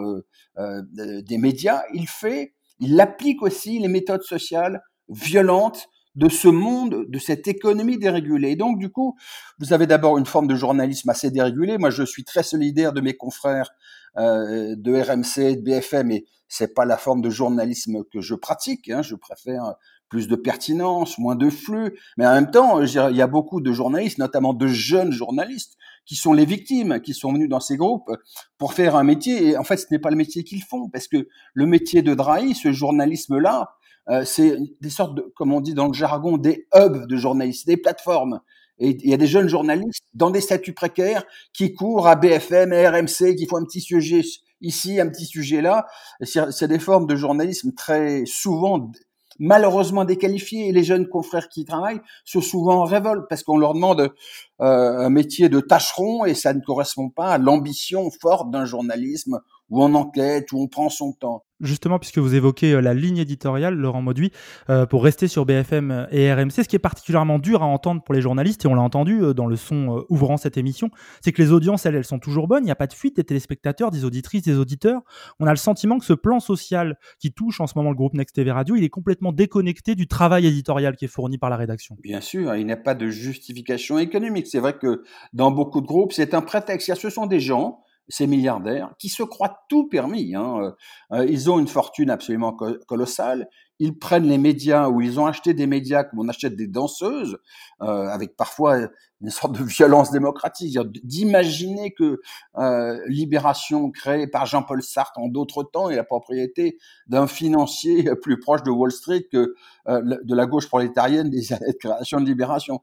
euh, 0.59 0.83
des 1.23 1.39
médias, 1.39 1.83
il 1.93 2.09
fait 2.09 2.55
il 2.81 3.01
applique 3.01 3.43
aussi 3.43 3.79
les 3.79 3.89
méthodes 3.89 4.23
sociales 4.23 4.83
violentes 5.09 5.89
de 6.15 6.29
ce 6.29 6.49
monde, 6.49 7.05
de 7.09 7.19
cette 7.19 7.47
économie 7.47 7.97
dérégulée. 7.97 8.57
donc, 8.57 8.79
du 8.79 8.91
coup, 8.91 9.17
vous 9.61 9.73
avez 9.73 9.87
d'abord 9.87 10.19
une 10.19 10.27
forme 10.27 10.49
de 10.49 10.57
journalisme 10.57 11.09
assez 11.11 11.31
dérégulé. 11.31 11.79
Moi, 11.79 11.91
je 11.91 12.03
suis 12.03 12.25
très 12.25 12.43
solidaire 12.43 12.93
de 12.93 13.01
mes 13.01 13.15
confrères 13.15 13.71
euh, 14.17 14.75
de 14.77 15.01
RMC, 15.01 15.57
de 15.57 15.63
BFM, 15.63 16.11
et 16.11 16.27
c'est 16.49 16.75
pas 16.75 16.85
la 16.85 16.97
forme 16.97 17.23
de 17.23 17.31
journalisme 17.31 18.03
que 18.13 18.21
je 18.21 18.35
pratique. 18.35 18.91
Hein. 18.91 19.03
Je 19.03 19.15
préfère 19.15 19.75
plus 20.09 20.27
de 20.27 20.35
pertinence, 20.35 21.19
moins 21.19 21.37
de 21.37 21.51
flux. 21.51 21.97
Mais 22.17 22.27
en 22.27 22.35
même 22.35 22.51
temps, 22.51 22.83
il 22.83 23.17
y 23.17 23.23
a 23.23 23.27
beaucoup 23.27 23.61
de 23.61 23.73
journalistes, 23.73 24.19
notamment 24.19 24.55
de 24.55 24.67
jeunes 24.67 25.13
journalistes, 25.13 25.77
qui 26.09 26.17
sont 26.17 26.33
les 26.33 26.47
victimes, 26.47 27.01
qui 27.01 27.13
sont 27.13 27.35
venus 27.35 27.51
dans 27.51 27.61
ces 27.61 27.77
groupes 27.77 28.11
pour 28.57 28.73
faire 28.73 28.97
un 28.97 29.05
métier. 29.05 29.49
Et 29.49 29.57
en 29.59 29.63
fait, 29.63 29.77
ce 29.77 29.87
n'est 29.91 29.99
pas 29.99 30.09
le 30.09 30.17
métier 30.17 30.43
qu'ils 30.43 30.65
font, 30.65 30.89
parce 30.89 31.07
que 31.07 31.29
le 31.53 31.67
métier 31.67 32.01
de 32.01 32.15
Drahi, 32.15 32.55
ce 32.55 32.73
journalisme-là, 32.73 33.75
euh, 34.09 34.25
c'est 34.25 34.57
des 34.81 34.89
sortes 34.89 35.15
de, 35.15 35.33
comme 35.37 35.53
on 35.53 35.61
dit 35.61 35.75
dans 35.75 35.87
le 35.87 35.93
jargon, 35.93 36.39
des 36.39 36.67
hubs 36.75 37.07
de 37.07 37.17
journalistes, 37.17 37.67
des 37.67 37.77
plateformes. 37.77 38.41
Et 38.79 38.97
il 39.03 39.11
y 39.11 39.13
a 39.13 39.19
des 39.19 39.27
jeunes 39.27 39.49
journalistes 39.49 40.05
dans 40.15 40.31
des 40.31 40.41
statuts 40.41 40.73
précaires 40.73 41.25
qui 41.53 41.75
courent 41.75 42.09
à 42.09 42.17
BFM, 42.17 42.73
à 42.73 42.91
RMC, 42.91 43.35
qui 43.37 43.47
font 43.47 43.59
un 43.59 43.65
petit 43.65 43.83
sujet 43.83 44.23
ici, 44.63 44.99
un 45.01 45.09
petit 45.11 45.27
sujet 45.27 45.61
là. 45.61 45.87
C'est 46.23 46.69
des 46.69 46.79
formes 46.79 47.07
de 47.07 47.17
journalisme 47.17 47.73
très 47.75 48.25
souvent 48.25 48.91
malheureusement 49.39 50.05
déqualifiés 50.05 50.69
et 50.69 50.73
les 50.73 50.85
jeunes 50.85 51.09
confrères 51.09 51.49
qui 51.49 51.65
travaillent 51.65 52.01
sont 52.25 52.41
souvent 52.41 52.81
en 52.81 52.85
révolte 52.85 53.27
parce 53.29 53.43
qu'on 53.43 53.59
leur 53.59 53.75
demande 53.75 54.13
euh, 54.61 54.99
un 54.99 55.11
métier 55.11 55.49
de 55.49 55.61
tâcheron 55.61 56.25
et 56.25 56.35
ça 56.35 56.53
ne 56.55 56.61
correspond 56.61 57.09
pas 57.11 57.29
à 57.29 57.39
l'ambition 57.39 58.11
forte 58.11 58.51
d'un 58.51 58.65
journalisme 58.65 59.41
où 59.71 59.83
on 59.83 59.95
enquête, 59.95 60.53
où 60.53 60.61
on 60.61 60.69
prend 60.69 60.89
son 60.89 61.13
temps 61.13 61.45
justement, 61.61 61.99
puisque 61.99 62.19
vous 62.19 62.35
évoquez 62.35 62.73
euh, 62.73 62.81
la 62.81 62.95
ligne 62.95 63.19
éditoriale, 63.19 63.75
Laurent 63.75 64.03
Mauduit, 64.03 64.33
euh, 64.71 64.87
pour 64.87 65.05
rester 65.05 65.29
sur 65.29 65.47
BFM 65.47 66.09
et 66.11 66.33
RMC, 66.33 66.51
ce 66.51 66.69
qui 66.69 66.77
est 66.77 66.81
particulièrement 66.81 67.39
dur 67.39 67.63
à 67.63 67.67
entendre 67.67 68.03
pour 68.03 68.15
les 68.15 68.21
journalistes, 68.21 68.65
et 68.65 68.69
on 68.69 68.75
l'a 68.75 68.83
entendu 68.83 69.23
euh, 69.23 69.35
dans 69.35 69.47
le 69.47 69.57
son 69.57 70.05
ouvrant 70.09 70.37
cette 70.37 70.57
émission, 70.57 70.91
c'est 71.21 71.33
que 71.33 71.43
les 71.43 71.53
audiences, 71.53 71.87
elles, 71.87 71.95
elles 71.95 72.05
sont 72.05 72.19
toujours 72.19 72.49
bonnes, 72.49 72.63
il 72.63 72.67
n'y 72.67 72.73
a 72.73 72.77
pas 72.77 72.87
de 72.87 72.93
fuite 72.93 73.17
des 73.17 73.25
téléspectateurs, 73.25 73.91
des 73.91 74.05
auditrices, 74.05 74.43
des 74.43 74.57
auditeurs. 74.57 75.03
On 75.41 75.47
a 75.47 75.51
le 75.51 75.57
sentiment 75.57 75.99
que 75.99 76.05
ce 76.05 76.13
plan 76.13 76.41
social 76.41 76.99
qui 77.19 77.33
touche 77.33 77.61
en 77.61 77.67
ce 77.67 77.75
moment 77.77 77.91
le 77.91 77.97
groupe 77.97 78.15
Next 78.15 78.35
TV 78.35 78.51
Radio, 78.51 78.77
il 78.77 78.85
est 78.85 78.89
complètement 78.89 79.33
déconnecté 79.33 79.95
du 79.95 80.07
travail 80.07 80.47
éditorial 80.47 80.97
qui 80.97 81.05
est 81.05 81.09
fourni 81.09 81.39
par 81.39 81.51
la 81.51 81.57
rédaction. 81.57 81.97
Bien 82.03 82.21
sûr, 82.21 82.55
il 82.55 82.67
n'y 82.67 82.73
a 82.73 82.77
pas 82.77 82.95
de 82.95 83.09
justification 83.09 83.99
économique. 83.99 84.47
C'est 84.47 84.61
vrai 84.61 84.77
que 84.77 85.03
dans 85.33 85.51
beaucoup 85.51 85.81
de 85.81 85.87
groupes, 85.87 86.13
c'est 86.13 86.35
un 86.35 86.43
prétexte. 86.43 86.95
Ce 86.95 87.11
sont 87.11 87.27
des 87.27 87.41
gens 87.41 87.83
ces 88.09 88.27
milliardaires, 88.27 88.95
qui 88.99 89.09
se 89.09 89.23
croient 89.23 89.65
tout 89.69 89.89
permis. 89.89 90.35
Hein. 90.35 90.75
Euh, 91.13 91.27
ils 91.27 91.51
ont 91.51 91.59
une 91.59 91.69
fortune 91.69 92.11
absolument 92.11 92.53
colossale. 92.87 93.49
ils 93.79 93.99
prennent 93.99 94.27
les 94.27 94.39
médias 94.39 94.89
ou 94.89 95.01
ils 95.01 95.21
ont 95.21 95.27
acheté 95.27 95.55
des 95.55 95.67
médias 95.67 96.05
comme 96.05 96.21
on 96.21 96.29
achète 96.29 96.57
des 96.57 96.67
danseuses, 96.67 97.39
euh, 97.83 98.09
avec 98.09 98.37
parfois 98.37 98.89
une 99.21 99.31
sorte 99.31 99.59
de 99.59 99.65
violence 99.65 100.11
démocratique, 100.11 100.79
d'imaginer 101.03 101.93
que 101.93 102.21
euh, 102.57 103.01
Libération 103.09 103.91
créée 103.91 104.27
par 104.27 104.47
Jean-Paul 104.47 104.83
Sartre 104.83 105.19
en 105.19 105.29
d'autres 105.29 105.65
temps 105.65 105.91
est 105.91 105.97
la 105.97 106.05
propriété 106.05 106.79
d'un 107.09 107.27
financier 107.27 108.09
plus 108.23 108.39
proche 108.39 108.63
de 108.63 108.71
Wall 108.71 108.93
Street 108.93 109.27
que 109.31 109.55
euh, 109.89 110.03
de 110.23 110.35
la 110.35 110.47
gauche 110.47 110.69
prolétarienne 110.69 111.31
des 111.31 111.53
années 111.53 111.73
de 111.73 111.79
création 111.79 112.21
de 112.21 112.27
Libération. 112.27 112.81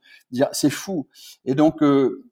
C'est 0.52 0.70
fou. 0.70 1.08
Et 1.46 1.56
donc, 1.56 1.82
euh, 1.84 2.24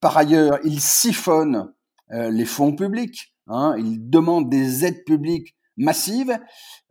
par 0.00 0.16
ailleurs, 0.16 0.58
ils 0.64 0.80
siphonnent 0.80 1.56
euh, 1.56 1.74
les 2.10 2.44
fonds 2.44 2.76
publics, 2.76 3.34
hein, 3.46 3.74
ils 3.78 3.98
demandent 4.10 4.50
des 4.50 4.84
aides 4.84 5.04
publiques 5.04 5.54
massive. 5.76 6.38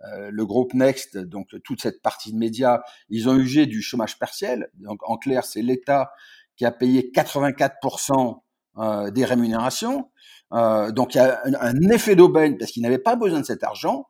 Euh, 0.05 0.29
le 0.32 0.46
groupe 0.46 0.74
Next, 0.74 1.17
donc 1.17 1.50
toute 1.63 1.82
cette 1.82 2.01
partie 2.01 2.34
de 2.34 2.38
médias, 2.38 2.82
ils 3.10 3.29
ont 3.29 3.36
usé 3.36 3.65
du 3.65 3.82
chômage 3.82 4.20
partiel. 4.20 4.70
Donc 4.75 5.00
en 5.03 5.17
clair, 5.17 5.46
c'est 5.46 5.62
l'État 5.62 6.12
qui 6.55 6.65
a 6.65 6.72
payé 6.72 7.12
84% 7.13 8.41
euh, 8.77 9.12
des 9.12 9.25
rémunérations. 9.25 10.12
Euh, 10.53 10.91
donc 10.91 11.15
il 11.15 11.17
y 11.17 11.22
a 11.22 11.41
un, 11.46 11.89
effet 11.89 12.15
d'aubaine 12.15 12.58
parce 12.58 12.72
qu'ils 12.72 12.84
n'avaient 12.84 13.00
pas 13.00 13.15
besoin 13.15 13.39
de 13.39 13.46
cet 13.46 13.63
argent. 13.63 14.08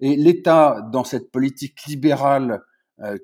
Et 0.00 0.16
l'État, 0.16 0.82
dans 0.92 1.04
cette 1.04 1.30
politique 1.30 1.84
libérale 1.86 2.52
euh, 2.52 2.58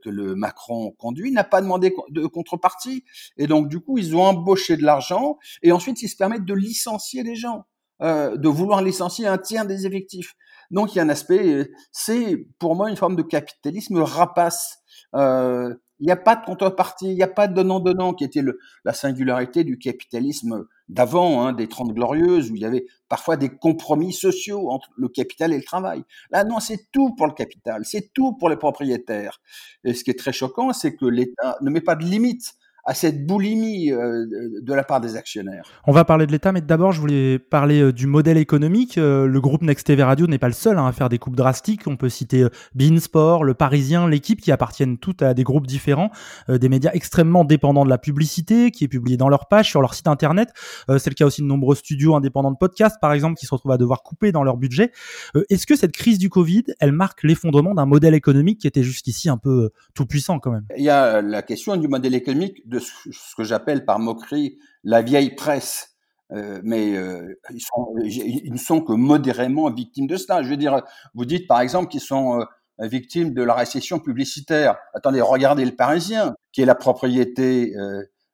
que 0.02 0.08
le 0.08 0.34
Macron 0.34 0.92
conduit, 0.98 1.32
n'a 1.32 1.44
pas 1.44 1.60
demandé 1.60 1.94
de 2.10 2.26
contrepartie. 2.26 3.04
Et 3.36 3.46
donc 3.46 3.68
du 3.68 3.80
coup, 3.80 3.98
ils 3.98 4.16
ont 4.16 4.22
embauché 4.22 4.76
de 4.76 4.82
l'argent 4.82 5.38
et 5.62 5.72
ensuite 5.72 6.02
ils 6.02 6.08
se 6.08 6.16
permettent 6.16 6.44
de 6.46 6.54
licencier 6.54 7.22
les 7.22 7.34
gens. 7.34 7.64
Euh, 8.02 8.36
de 8.36 8.48
vouloir 8.48 8.82
licencier 8.82 9.26
un 9.26 9.38
tiers 9.38 9.64
des 9.64 9.86
effectifs. 9.86 10.34
Donc 10.70 10.94
il 10.94 10.98
y 10.98 11.00
a 11.00 11.04
un 11.04 11.08
aspect, 11.08 11.48
euh, 11.48 11.64
c'est 11.92 12.46
pour 12.58 12.76
moi 12.76 12.90
une 12.90 12.96
forme 12.96 13.16
de 13.16 13.22
capitalisme 13.22 13.98
rapace. 14.00 14.80
Euh, 15.14 15.74
il 15.98 16.04
n'y 16.04 16.12
a 16.12 16.16
pas 16.16 16.36
de 16.36 16.44
contrepartie, 16.44 17.06
il 17.06 17.14
n'y 17.14 17.22
a 17.22 17.28
pas 17.28 17.48
de 17.48 17.54
donnant-donnant 17.54 18.12
qui 18.12 18.24
était 18.24 18.42
le, 18.42 18.58
la 18.84 18.92
singularité 18.92 19.64
du 19.64 19.78
capitalisme 19.78 20.66
d'avant, 20.88 21.46
hein, 21.46 21.52
des 21.52 21.68
Trente 21.68 21.92
Glorieuses, 21.92 22.50
où 22.50 22.56
il 22.56 22.62
y 22.62 22.64
avait 22.64 22.86
parfois 23.08 23.36
des 23.36 23.48
compromis 23.48 24.12
sociaux 24.12 24.70
entre 24.70 24.90
le 24.96 25.08
capital 25.08 25.52
et 25.52 25.56
le 25.56 25.64
travail. 25.64 26.02
Là, 26.30 26.44
non, 26.44 26.60
c'est 26.60 26.90
tout 26.92 27.14
pour 27.14 27.26
le 27.26 27.32
capital, 27.32 27.84
c'est 27.84 28.12
tout 28.12 28.34
pour 28.34 28.48
les 28.48 28.56
propriétaires. 28.56 29.40
Et 29.84 29.94
ce 29.94 30.04
qui 30.04 30.10
est 30.10 30.18
très 30.18 30.32
choquant, 30.32 30.72
c'est 30.72 30.94
que 30.94 31.06
l'État 31.06 31.56
ne 31.60 31.70
met 31.70 31.80
pas 31.80 31.96
de 31.96 32.04
limite 32.04 32.54
à 32.86 32.94
cette 32.94 33.26
boulimie 33.26 33.90
euh, 33.90 34.26
de 34.62 34.74
la 34.74 34.84
part 34.84 35.00
des 35.00 35.16
actionnaires. 35.16 35.64
On 35.86 35.92
va 35.92 36.04
parler 36.04 36.26
de 36.26 36.32
l'État, 36.32 36.52
mais 36.52 36.60
d'abord, 36.60 36.92
je 36.92 37.00
voulais 37.00 37.38
parler 37.38 37.80
euh, 37.80 37.92
du 37.92 38.06
modèle 38.06 38.38
économique. 38.38 38.96
Euh, 38.96 39.26
le 39.26 39.40
groupe 39.40 39.62
Next 39.62 39.88
TV 39.88 40.04
Radio 40.04 40.28
n'est 40.28 40.38
pas 40.38 40.46
le 40.46 40.54
seul 40.54 40.78
hein, 40.78 40.86
à 40.86 40.92
faire 40.92 41.08
des 41.08 41.18
coupes 41.18 41.34
drastiques. 41.34 41.82
On 41.86 41.96
peut 41.96 42.08
citer 42.08 42.46
Beansport, 42.76 43.42
Le 43.42 43.54
Parisien, 43.54 44.08
l'équipe, 44.08 44.40
qui 44.40 44.52
appartiennent 44.52 44.98
toutes 44.98 45.22
à 45.22 45.34
des 45.34 45.42
groupes 45.42 45.66
différents, 45.66 46.10
des 46.48 46.68
médias 46.68 46.92
extrêmement 46.94 47.44
dépendants 47.44 47.84
de 47.84 47.90
la 47.90 47.98
publicité, 47.98 48.70
qui 48.70 48.84
est 48.84 48.88
publiée 48.88 49.16
dans 49.16 49.28
leur 49.28 49.48
page, 49.48 49.68
sur 49.68 49.80
leur 49.80 49.94
site 49.94 50.06
internet. 50.06 50.50
C'est 50.88 51.08
le 51.08 51.14
cas 51.14 51.26
aussi 51.26 51.42
de 51.42 51.46
nombreux 51.46 51.74
studios 51.74 52.14
indépendants 52.14 52.52
de 52.52 52.56
podcasts, 52.56 52.98
par 53.00 53.12
exemple, 53.12 53.38
qui 53.38 53.46
se 53.46 53.54
retrouvent 53.54 53.72
à 53.72 53.78
devoir 53.78 54.02
couper 54.02 54.30
dans 54.30 54.44
leur 54.44 54.56
budget. 54.56 54.92
Est-ce 55.50 55.66
que 55.66 55.76
cette 55.76 55.92
crise 55.92 56.18
du 56.18 56.30
Covid, 56.30 56.64
elle 56.78 56.92
marque 56.92 57.22
l'effondrement 57.22 57.74
d'un 57.74 57.86
modèle 57.86 58.14
économique 58.14 58.60
qui 58.60 58.66
était 58.66 58.82
jusqu'ici 58.82 59.28
un 59.28 59.38
peu 59.38 59.70
tout 59.94 60.06
puissant 60.06 60.38
quand 60.38 60.52
même? 60.52 60.66
Il 60.76 60.84
y 60.84 60.90
a 60.90 61.22
la 61.22 61.42
question 61.42 61.76
du 61.76 61.88
modèle 61.88 62.14
économique 62.14 62.68
de 62.68 62.75
ce 62.78 63.36
que 63.36 63.44
j'appelle 63.44 63.84
par 63.84 63.98
moquerie 63.98 64.58
la 64.84 65.02
vieille 65.02 65.34
presse. 65.34 65.96
Euh, 66.32 66.60
mais 66.64 66.96
euh, 66.96 67.38
ils, 67.50 67.60
sont, 67.60 67.94
ne 67.94 68.56
sont 68.56 68.80
que 68.80 68.92
modérément 68.92 69.70
victimes 69.70 70.06
de 70.06 70.16
cela. 70.16 70.42
Je 70.42 70.48
veux 70.48 70.56
dire, 70.56 70.82
vous 71.14 71.24
dites 71.24 71.46
par 71.46 71.60
exemple 71.60 71.88
qu'ils 71.88 72.00
sont 72.00 72.40
euh, 72.40 72.86
victimes 72.86 73.32
de 73.32 73.42
la 73.42 73.54
récession 73.54 74.00
publicitaire. 74.00 74.76
Attendez, 74.94 75.20
regardez 75.20 75.64
le 75.64 75.76
Parisien, 75.76 76.34
qui 76.52 76.62
est 76.62 76.66
la 76.66 76.74
propriété 76.74 77.72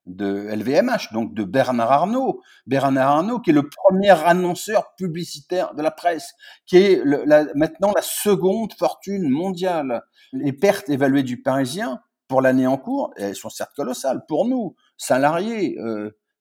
de 0.06 0.49
LVMH, 0.52 1.12
donc 1.12 1.32
de 1.32 1.44
Bernard 1.44 1.92
Arnault. 1.92 2.40
Bernard 2.66 3.18
Arnault, 3.18 3.38
qui 3.38 3.50
est 3.50 3.54
le 3.54 3.68
premier 3.68 4.11
annonceur 4.11 4.96
publicitaire 4.96 5.75
de 5.75 5.82
la 5.82 5.92
presse, 5.92 6.32
qui 6.66 6.78
est 6.78 7.04
maintenant 7.54 7.92
la 7.94 8.02
seconde 8.02 8.72
fortune 8.72 9.28
mondiale. 9.28 10.02
Les 10.32 10.52
pertes 10.52 10.88
évaluées 10.88 11.22
du 11.22 11.40
Parisien 11.40 12.00
pour 12.32 12.40
l'année 12.40 12.66
en 12.66 12.78
cours, 12.78 13.12
elles 13.18 13.36
sont 13.36 13.50
certes 13.50 13.74
colossales. 13.76 14.24
Pour 14.26 14.46
nous, 14.46 14.74
salariés, 14.96 15.76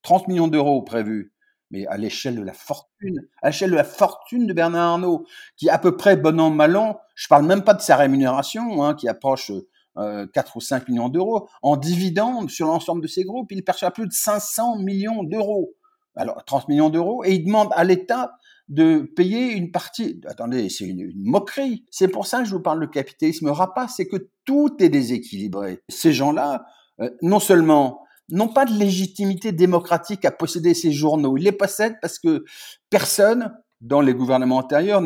30 0.04 0.22
euh, 0.22 0.26
millions 0.30 0.48
d'euros 0.48 0.82
prévus. 0.84 1.34
Mais 1.70 1.86
à 1.88 1.98
l'échelle 1.98 2.38
de 2.38 2.44
la 2.44 2.54
fortune, 2.54 3.20
à 3.42 3.50
l'échelle 3.50 3.72
de 3.72 3.76
la 3.76 3.84
fortune 3.84 4.48
de 4.48 4.54
Bernard 4.54 4.94
Arnault, 4.94 5.26
qui 5.58 5.70
à 5.70 5.78
peu 5.78 5.98
près 5.98 6.16
bon 6.16 6.40
an, 6.40 6.50
mal 6.50 6.78
an, 6.78 7.02
je 7.14 7.28
parle 7.28 7.46
même 7.46 7.66
pas 7.66 7.74
de 7.74 7.82
sa 7.82 7.98
rémunération, 7.98 8.86
hein, 8.86 8.94
qui 8.94 9.10
approche 9.10 9.52
euh, 9.98 10.26
4 10.34 10.56
ou 10.56 10.62
5 10.62 10.88
millions 10.88 11.10
d'euros, 11.10 11.50
en 11.62 11.76
dividendes 11.76 12.50
sur 12.50 12.68
l'ensemble 12.68 13.02
de 13.02 13.08
ses 13.08 13.26
groupes, 13.26 13.52
il 13.52 13.62
perçoit 13.62 13.92
plus 13.92 14.08
de 14.08 14.14
500 14.14 14.78
millions 14.78 15.26
d'euros. 15.26 15.74
Alors, 16.16 16.42
30 16.46 16.70
millions 16.70 16.90
d'euros, 16.90 17.26
et 17.26 17.34
il 17.34 17.44
demande 17.44 17.68
à 17.74 17.84
l'État 17.84 18.32
de 18.72 19.02
payer 19.02 19.52
une 19.52 19.70
partie. 19.70 20.22
Attendez, 20.26 20.70
c'est 20.70 20.86
une, 20.86 21.12
moquerie. 21.16 21.86
C'est 21.92 22.08
pour 22.08 22.26
ça 22.26 22.40
que 22.40 22.46
je 22.46 22.56
vous 22.56 22.62
parle 22.62 22.80
de 22.80 22.86
capitalisme 22.86 23.50
rapace, 23.50 23.96
c'est 23.98 24.08
que 24.08 24.30
tout 24.46 24.74
est 24.80 24.88
déséquilibré. 24.88 25.82
Ces 25.90 26.14
gens-là, 26.14 26.64
euh, 27.02 27.10
non 27.22 27.42
seulement 27.42 28.02
n'ont 28.30 28.48
pas 28.48 28.64
de 28.64 28.72
légitimité 28.72 29.52
démocratique 29.52 30.24
à 30.24 30.32
posséder 30.32 30.74
ces 30.74 30.94
journaux, 30.94 31.36
ils 31.36 31.44
les 31.44 31.52
possèdent 31.52 31.98
parce 32.02 32.18
que 32.18 32.46
personne 32.90 33.54
dans 33.82 34.00
les 34.00 34.14
gouvernements 34.14 34.58
antérieurs 34.58 35.02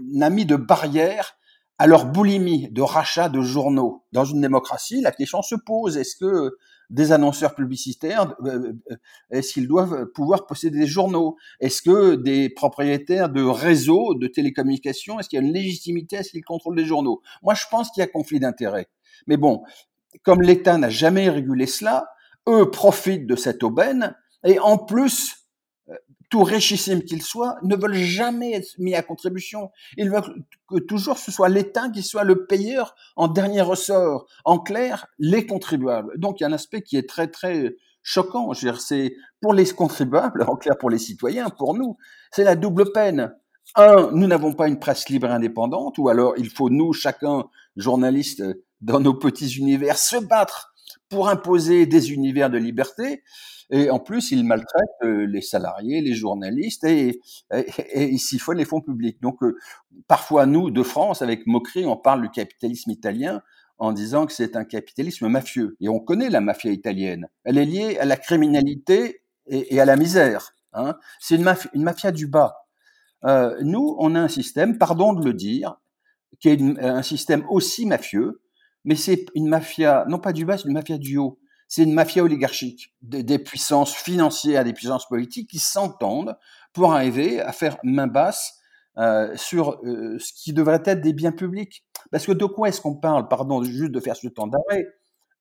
n'a 0.00 0.30
mis 0.30 0.46
de 0.46 0.56
barrière 0.56 1.34
à 1.76 1.86
leur 1.86 2.06
boulimie 2.06 2.70
de 2.70 2.80
rachat 2.80 3.28
de 3.28 3.42
journaux. 3.42 4.06
Dans 4.12 4.24
une 4.24 4.40
démocratie, 4.40 5.02
la 5.02 5.12
question 5.12 5.42
se 5.42 5.56
pose, 5.56 5.98
est-ce 5.98 6.16
que 6.16 6.56
des 6.90 7.12
annonceurs 7.12 7.54
publicitaires, 7.54 8.34
euh, 8.44 8.72
euh, 8.90 8.96
est-ce 9.30 9.52
qu'ils 9.52 9.68
doivent 9.68 10.06
pouvoir 10.14 10.46
posséder 10.46 10.78
des 10.80 10.86
journaux? 10.86 11.36
Est-ce 11.60 11.82
que 11.82 12.14
des 12.14 12.48
propriétaires 12.48 13.28
de 13.28 13.42
réseaux 13.42 14.14
de 14.14 14.26
télécommunications, 14.26 15.20
est-ce 15.20 15.28
qu'il 15.28 15.38
y 15.38 15.42
a 15.42 15.46
une 15.46 15.52
légitimité 15.52 16.18
à 16.18 16.22
ce 16.22 16.30
qu'ils 16.30 16.44
contrôlent 16.44 16.76
les 16.76 16.86
journaux? 16.86 17.20
Moi, 17.42 17.54
je 17.54 17.64
pense 17.70 17.90
qu'il 17.90 18.00
y 18.00 18.04
a 18.04 18.06
conflit 18.06 18.40
d'intérêts. 18.40 18.88
Mais 19.26 19.36
bon, 19.36 19.62
comme 20.22 20.42
l'État 20.42 20.78
n'a 20.78 20.90
jamais 20.90 21.28
régulé 21.28 21.66
cela, 21.66 22.08
eux 22.48 22.70
profitent 22.70 23.26
de 23.26 23.36
cette 23.36 23.62
aubaine 23.62 24.16
et 24.44 24.58
en 24.58 24.78
plus 24.78 25.37
tout 26.28 26.42
richissimes 26.42 27.02
qu'ils 27.02 27.22
soient, 27.22 27.56
ne 27.62 27.76
veulent 27.76 27.94
jamais 27.94 28.52
être 28.52 28.74
mis 28.78 28.94
à 28.94 29.02
contribution. 29.02 29.70
Ils 29.96 30.10
veulent 30.10 30.44
que 30.68 30.78
toujours 30.78 31.18
ce 31.18 31.30
soit 31.30 31.48
l'État 31.48 31.88
qui 31.88 32.02
soit 32.02 32.24
le 32.24 32.46
payeur 32.46 32.94
en 33.16 33.28
dernier 33.28 33.62
ressort. 33.62 34.26
En 34.44 34.58
clair, 34.58 35.06
les 35.18 35.46
contribuables. 35.46 36.18
Donc 36.18 36.40
il 36.40 36.42
y 36.42 36.46
a 36.46 36.48
un 36.48 36.52
aspect 36.52 36.82
qui 36.82 36.96
est 36.96 37.08
très 37.08 37.28
très 37.28 37.76
choquant. 38.02 38.52
C'est 38.78 39.14
pour 39.40 39.54
les 39.54 39.66
contribuables, 39.66 40.44
en 40.48 40.56
clair 40.56 40.76
pour 40.78 40.90
les 40.90 40.98
citoyens, 40.98 41.48
pour 41.50 41.74
nous, 41.74 41.96
c'est 42.30 42.44
la 42.44 42.56
double 42.56 42.92
peine. 42.92 43.34
Un, 43.74 44.10
nous 44.12 44.26
n'avons 44.26 44.54
pas 44.54 44.66
une 44.66 44.78
presse 44.78 45.08
libre 45.10 45.28
et 45.28 45.32
indépendante, 45.32 45.98
ou 45.98 46.08
alors 46.08 46.34
il 46.38 46.48
faut 46.48 46.70
nous, 46.70 46.92
chacun, 46.92 47.44
journaliste, 47.76 48.42
dans 48.80 49.00
nos 49.00 49.14
petits 49.14 49.58
univers, 49.58 49.98
se 49.98 50.16
battre 50.16 50.72
pour 51.08 51.28
imposer 51.28 51.86
des 51.86 52.12
univers 52.12 52.48
de 52.50 52.58
liberté. 52.58 53.22
Et 53.70 53.90
en 53.90 53.98
plus, 53.98 54.30
ils 54.30 54.44
maltraitent 54.44 55.02
euh, 55.02 55.26
les 55.26 55.42
salariés, 55.42 56.00
les 56.00 56.14
journalistes 56.14 56.84
et, 56.84 57.20
ils 57.94 58.18
siphonnent 58.18 58.58
les 58.58 58.64
fonds 58.64 58.80
publics. 58.80 59.20
Donc, 59.20 59.42
euh, 59.42 59.56
parfois, 60.06 60.46
nous, 60.46 60.70
de 60.70 60.82
France, 60.82 61.20
avec 61.20 61.46
moquerie, 61.46 61.84
on 61.84 61.96
parle 61.96 62.22
du 62.22 62.30
capitalisme 62.30 62.90
italien 62.90 63.42
en 63.78 63.92
disant 63.92 64.26
que 64.26 64.32
c'est 64.32 64.56
un 64.56 64.64
capitalisme 64.64 65.28
mafieux. 65.28 65.76
Et 65.80 65.88
on 65.88 66.00
connaît 66.00 66.30
la 66.30 66.40
mafia 66.40 66.70
italienne. 66.70 67.28
Elle 67.44 67.58
est 67.58 67.66
liée 67.66 67.98
à 67.98 68.06
la 68.06 68.16
criminalité 68.16 69.22
et, 69.46 69.80
à 69.80 69.84
la 69.84 69.96
misère. 69.96 70.54
Hein. 70.72 70.96
C'est 71.20 71.36
une 71.36 71.82
mafia 71.82 72.10
du 72.10 72.26
bas. 72.26 72.66
Euh, 73.24 73.56
nous, 73.62 73.96
on 73.98 74.14
a 74.14 74.20
un 74.20 74.28
système, 74.28 74.78
pardon 74.78 75.12
de 75.12 75.24
le 75.24 75.34
dire, 75.34 75.76
qui 76.40 76.48
est 76.48 76.60
un 76.80 77.02
système 77.02 77.44
aussi 77.50 77.84
mafieux, 77.86 78.40
mais 78.84 78.94
c'est 78.94 79.26
une 79.34 79.48
mafia, 79.48 80.04
non 80.08 80.18
pas 80.18 80.32
du 80.32 80.44
bas, 80.44 80.56
c'est 80.56 80.68
une 80.68 80.74
mafia 80.74 80.98
du 80.98 81.18
haut 81.18 81.38
c'est 81.68 81.82
une 81.82 81.92
mafia 81.92 82.24
oligarchique, 82.24 82.94
des, 83.02 83.38
puissances 83.38 83.94
financières, 83.94 84.64
des 84.64 84.72
puissances 84.72 85.06
politiques 85.06 85.50
qui 85.50 85.58
s'entendent 85.58 86.36
pour 86.72 86.94
arriver 86.94 87.40
à 87.40 87.52
faire 87.52 87.76
main 87.84 88.06
basse 88.06 88.58
euh, 88.96 89.36
sur 89.36 89.78
euh, 89.84 90.18
ce 90.18 90.32
qui 90.32 90.54
devrait 90.54 90.82
être 90.86 91.02
des 91.02 91.12
biens 91.12 91.30
publics. 91.32 91.84
Parce 92.10 92.24
que 92.24 92.32
de 92.32 92.46
quoi 92.46 92.68
est-ce 92.68 92.80
qu'on 92.80 92.96
parle? 92.96 93.28
Pardon, 93.28 93.62
juste 93.62 93.92
de 93.92 94.00
faire 94.00 94.16
ce 94.16 94.28
temps 94.28 94.46
d'arrêt. 94.46 94.86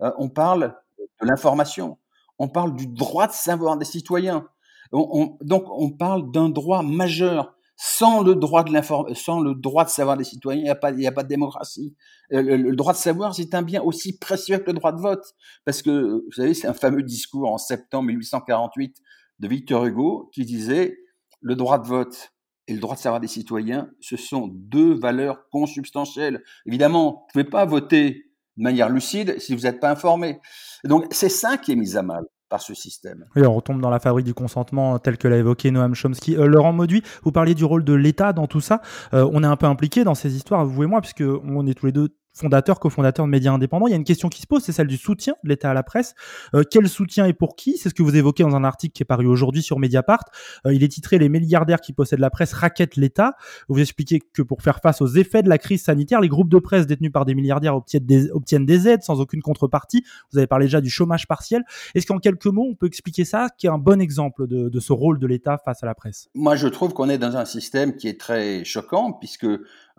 Euh, 0.01 0.11
on 0.17 0.29
parle 0.29 0.75
de 0.99 1.25
l'information, 1.25 1.97
on 2.37 2.49
parle 2.49 2.75
du 2.75 2.87
droit 2.87 3.27
de 3.27 3.33
savoir 3.33 3.77
des 3.77 3.85
citoyens. 3.85 4.45
donc 4.91 5.65
on 5.69 5.91
parle 5.91 6.29
d'un 6.31 6.49
droit 6.49 6.83
majeur 6.83 7.56
sans 7.77 8.23
le 8.23 8.35
droit 8.35 8.63
de 8.63 8.71
sans 9.13 9.39
le 9.39 9.53
droit 9.53 9.85
de 9.85 9.89
savoir 9.89 10.17
des 10.17 10.23
citoyens, 10.23 10.61
il 10.61 10.63
n'y 10.63 10.69
a 10.69 10.75
pas, 10.75 10.91
il 10.91 10.99
y 10.99 11.07
a 11.07 11.11
pas 11.11 11.23
de 11.23 11.27
démocratie. 11.27 11.95
Euh, 12.33 12.41
le, 12.41 12.75
droit 12.75 12.93
de 12.93 12.97
savoir, 12.97 13.35
c'est 13.35 13.53
un 13.53 13.61
bien 13.61 13.81
aussi 13.83 14.17
précieux 14.17 14.57
que 14.57 14.67
le 14.67 14.73
droit 14.73 14.91
de 14.91 14.99
vote, 14.99 15.23
parce 15.63 15.83
que 15.83 16.23
vous 16.25 16.31
savez, 16.31 16.55
c'est 16.55 16.67
un 16.67 16.73
fameux 16.73 17.03
discours 17.03 17.51
en 17.51 17.59
septembre 17.59 18.07
1848 18.07 18.97
de 19.39 19.47
Victor 19.47 19.85
Hugo 19.85 20.29
qui 20.33 20.43
disait 20.43 20.97
le 21.41 21.55
droit 21.55 21.77
de 21.77 21.87
vote, 21.87 22.33
et 22.67 22.73
le 22.73 22.79
droit 22.79 22.95
de 22.95 22.99
savoir 22.99 23.21
des 23.21 23.27
citoyens, 23.27 23.89
ce 24.01 24.17
sont 24.17 24.49
deux 24.51 24.93
valeurs 24.93 25.47
consubstantielles. 25.49 26.43
Évidemment, 26.65 27.11
vous 27.11 27.39
ne 27.39 27.43
pouvez 27.43 27.51
pas 27.51 27.65
voter 27.65 28.25
de 28.57 28.63
manière 28.63 28.89
lucide 28.89 29.39
si 29.39 29.55
vous 29.55 29.61
n'êtes 29.61 29.79
pas 29.79 29.91
informé. 29.91 30.39
Donc 30.83 31.05
c'est 31.11 31.29
ça 31.29 31.57
qui 31.57 31.71
est 31.71 31.75
mis 31.75 31.95
à 31.95 32.01
mal 32.01 32.25
par 32.49 32.61
ce 32.61 32.73
système. 32.73 33.25
Et 33.35 33.45
on 33.45 33.53
retombe 33.53 33.81
dans 33.81 33.89
la 33.89 33.99
fabrique 33.99 34.25
du 34.25 34.33
consentement 34.33 34.99
tel 34.99 35.17
que 35.17 35.27
l'a 35.27 35.37
évoqué 35.37 35.71
Noam 35.71 35.95
Chomsky. 35.95 36.37
Euh, 36.37 36.45
Laurent 36.45 36.73
Mauduit, 36.73 37.03
vous 37.23 37.31
parliez 37.31 37.55
du 37.55 37.65
rôle 37.65 37.83
de 37.83 37.93
l'État 37.93 38.33
dans 38.33 38.47
tout 38.47 38.61
ça. 38.61 38.81
Euh, 39.13 39.29
on 39.31 39.43
est 39.43 39.47
un 39.47 39.55
peu 39.57 39.65
impliqué 39.65 40.03
dans 40.03 40.15
ces 40.15 40.35
histoires, 40.35 40.65
vous 40.65 40.83
et 40.83 40.87
moi, 40.87 41.01
puisque 41.01 41.21
on 41.21 41.67
est 41.67 41.73
tous 41.73 41.87
les 41.87 41.91
deux 41.91 42.09
fondateur, 42.37 42.79
cofondateur 42.79 43.25
de 43.25 43.31
médias 43.31 43.51
indépendants, 43.51 43.87
il 43.87 43.91
y 43.91 43.93
a 43.93 43.97
une 43.97 44.03
question 44.03 44.29
qui 44.29 44.41
se 44.41 44.47
pose, 44.47 44.63
c'est 44.63 44.71
celle 44.71 44.87
du 44.87 44.97
soutien 44.97 45.33
de 45.43 45.49
l'État 45.49 45.71
à 45.71 45.73
la 45.73 45.83
presse. 45.83 46.13
Euh, 46.53 46.63
quel 46.69 46.87
soutien 46.87 47.25
et 47.25 47.33
pour 47.33 47.55
qui? 47.55 47.77
C'est 47.77 47.89
ce 47.89 47.93
que 47.93 48.03
vous 48.03 48.15
évoquez 48.15 48.43
dans 48.43 48.55
un 48.55 48.63
article 48.63 48.93
qui 48.93 49.03
est 49.03 49.05
paru 49.05 49.25
aujourd'hui 49.27 49.61
sur 49.61 49.79
Mediapart. 49.79 50.23
Euh, 50.65 50.73
il 50.73 50.83
est 50.83 50.87
titré 50.87 51.17
Les 51.17 51.29
milliardaires 51.29 51.81
qui 51.81 51.93
possèdent 51.93 52.19
la 52.19 52.29
presse 52.29 52.53
raquettent 52.53 52.95
l'État. 52.95 53.35
Vous 53.67 53.79
expliquez 53.79 54.19
que 54.19 54.41
pour 54.41 54.61
faire 54.61 54.79
face 54.79 55.01
aux 55.01 55.07
effets 55.07 55.43
de 55.43 55.49
la 55.49 55.57
crise 55.57 55.83
sanitaire, 55.83 56.21
les 56.21 56.27
groupes 56.27 56.49
de 56.49 56.59
presse 56.59 56.87
détenus 56.87 57.11
par 57.11 57.25
des 57.25 57.35
milliardaires 57.35 57.75
obtiennent 57.75 58.65
des, 58.65 58.87
aides 58.87 59.03
sans 59.03 59.19
aucune 59.19 59.41
contrepartie. 59.41 60.03
Vous 60.31 60.37
avez 60.37 60.47
parlé 60.47 60.65
déjà 60.65 60.81
du 60.81 60.89
chômage 60.89 61.27
partiel. 61.27 61.63
Est-ce 61.95 62.05
qu'en 62.05 62.19
quelques 62.19 62.45
mots, 62.45 62.67
on 62.69 62.75
peut 62.75 62.87
expliquer 62.87 63.25
ça, 63.25 63.47
qui 63.57 63.67
est 63.67 63.69
un 63.69 63.77
bon 63.77 63.99
exemple 63.99 64.47
de, 64.47 64.79
ce 64.79 64.93
rôle 64.93 65.19
de 65.19 65.27
l'État 65.27 65.57
face 65.57 65.83
à 65.83 65.85
la 65.85 65.95
presse? 65.95 66.29
Moi, 66.35 66.55
je 66.55 66.67
trouve 66.67 66.93
qu'on 66.93 67.09
est 67.09 67.17
dans 67.17 67.35
un 67.35 67.45
système 67.45 67.95
qui 67.95 68.07
est 68.07 68.19
très 68.19 68.63
choquant, 68.63 69.13
puisque 69.13 69.47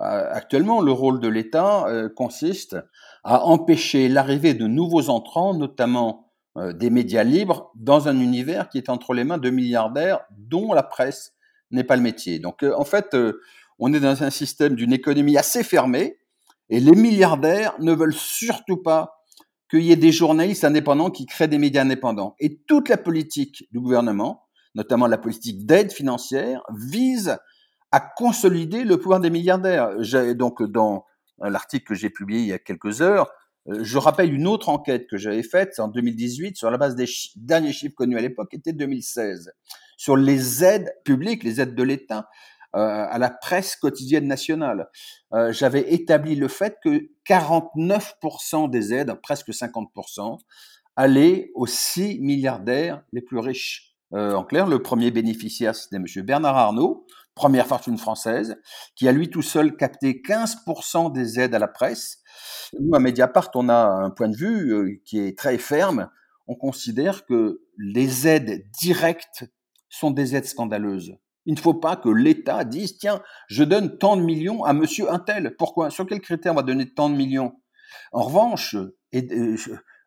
actuellement, 0.01 0.81
le 0.81 0.93
rôle 0.93 1.21
de 1.21 1.29
l'État 1.29 1.87
euh, 1.89 2.09
consiste 2.09 2.77
à 3.25 3.45
empêcher 3.45 4.09
l'arrivée 4.09 4.55
de 4.55 4.67
nouveaux 4.67 5.09
entrants, 5.09 5.55
notamment 5.55 6.31
euh, 6.57 6.73
des 6.73 6.91
médias 6.91 7.25
libres, 7.25 7.73
dans 7.75 8.09
un 8.09 8.21
univers 8.21 8.69
qui 8.69 8.79
est 8.79 8.89
entre 8.89 9.15
les 9.15 9.25
mains 9.25 9.39
de 9.39 9.51
milliardaires 9.51 10.21
dont 10.31 10.73
la 10.73 10.83
presse 10.83 11.35
n'est 11.71 11.85
pas 11.85 11.97
le 11.97 12.03
métier. 12.03 12.39
Donc, 12.39 12.63
en 12.63 12.85
fait, 12.85 13.17
on 13.79 13.93
est 13.93 14.01
dans 14.01 14.23
un 14.23 14.31
système 14.31 14.75
d'une 14.75 14.93
économie 14.93 15.37
assez 15.37 15.63
fermée, 15.63 16.19
et 16.71 16.81
les 16.81 16.93
milliardaires 16.93 17.75
ne 17.79 17.93
veulent 17.93 18.15
surtout 18.15 18.79
pas 18.79 19.19
qu'il 19.71 19.83
y 19.83 19.93
ait 19.93 19.97
des 19.97 20.13
journalistes 20.13 20.65
indépendants 20.65 21.11
qui 21.11 21.27
créent 21.27 21.49
des 21.49 21.59
médias 21.59 21.83
indépendants. 21.83 22.35
Et 22.41 22.61
toute 22.67 22.89
la 22.89 22.97
politique 22.97 23.69
du 23.71 23.81
gouvernement, 23.81 24.47
notamment 24.75 25.07
la 25.07 25.19
politique 25.19 25.67
d'aide 25.67 25.93
financière, 25.93 26.63
vise 26.75 27.37
à 27.93 28.01
consolider 28.01 28.85
le 28.85 28.99
pouvoir 28.99 29.21
des 29.21 29.31
milliardaires. 29.31 29.91
Donc, 30.35 30.63
dans 30.63 31.05
l'article 31.41 31.87
que 31.87 31.95
j'ai 31.95 32.11
publié 32.11 32.41
il 32.41 32.47
y 32.47 32.53
a 32.53 32.59
quelques 32.59 33.01
heures, 33.01 33.31
euh, 33.69 33.81
je 33.83 33.99
rappelle 33.99 34.33
une 34.33 34.47
autre 34.47 34.69
enquête 34.69 35.07
que 35.09 35.17
j'avais 35.17 35.43
faite 35.43 35.79
en 35.79 35.89
2018 35.89 36.57
sur 36.57 36.71
la 36.71 36.79
base 36.79 36.97
des 36.97 37.07
derniers 37.37 37.73
chiffres 37.73 37.95
connus 37.95 38.17
à 38.17 38.21
l'époque, 38.21 38.55
était 38.55 38.73
2016, 38.73 39.53
sur 39.97 40.17
les 40.17 40.65
aides 40.65 40.93
publiques, 41.05 41.45
les 41.45 41.61
aides 41.61 41.75
de 41.75 41.83
l'État 41.83 42.29
euh, 42.77 43.07
à 43.09 43.19
la 43.19 43.31
presse 43.31 43.77
quotidienne 43.77 44.27
nationale. 44.27 44.89
Euh, 45.33 45.53
j'avais 45.53 45.93
établi 45.93 46.35
le 46.35 46.49
fait 46.49 46.77
que 46.83 47.09
49% 47.29 48.71
des 48.71 48.95
aides, 48.95 49.13
presque 49.23 49.51
50%, 49.51 50.39
allaient 50.97 51.51
aux 51.55 51.67
6 51.67 52.21
milliardaires 52.21 53.03
les 53.13 53.23
plus 53.23 53.39
riches. 53.39 53.95
en 54.11 54.43
clair, 54.43 54.67
le 54.67 54.83
premier 54.83 55.11
bénéficiaire, 55.11 55.75
c'était 55.75 55.97
M. 55.97 56.07
Bernard 56.25 56.57
Arnault, 56.57 57.07
première 57.39 57.69
fortune 57.69 57.97
française, 57.97 58.57
qui 58.97 59.07
a 59.07 59.13
lui 59.13 59.31
tout 59.31 59.43
seul 59.43 59.77
capté 59.77 60.21
15% 60.27 61.13
des 61.13 61.39
aides 61.39 61.55
à 61.55 61.61
la 61.61 61.69
presse. 61.69 62.19
Nous, 62.81 62.93
à 62.97 62.99
Mediapart, 62.99 63.51
on 63.55 63.69
a 63.69 63.79
un 63.79 64.11
point 64.11 64.29
de 64.29 64.37
vue 64.37 64.75
euh, 64.75 65.01
qui 65.05 65.21
est 65.21 65.39
très 65.39 65.57
ferme. 65.57 66.11
On 66.49 66.57
considère 66.57 67.25
que 67.27 67.61
les 67.79 68.27
aides 68.27 68.69
directes 68.81 69.45
sont 69.89 70.11
des 70.11 70.35
aides 70.35 70.47
scandaleuses. 70.47 71.17
Il 71.47 71.55
ne 71.55 71.61
faut 71.61 71.75
pas 71.75 71.95
que 71.95 72.09
l'État 72.09 72.65
dise, 72.65 72.99
tiens, 72.99 73.23
je 73.47 73.63
donne 73.63 73.99
tant 73.99 74.17
de 74.17 74.23
millions 74.23 74.65
à 74.65 74.73
monsieur 74.73 75.11
Intel. 75.11 75.55
Pourquoi? 75.57 75.91
Sur 75.91 76.07
quel 76.07 76.21
critère 76.21 76.53
on 76.53 76.57
va 76.57 76.63
donner 76.63 76.93
tant 76.93 77.09
de 77.09 77.15
millions? 77.15 77.53
En 78.11 78.23
revanche, 78.25 78.75
euh, 79.15 79.57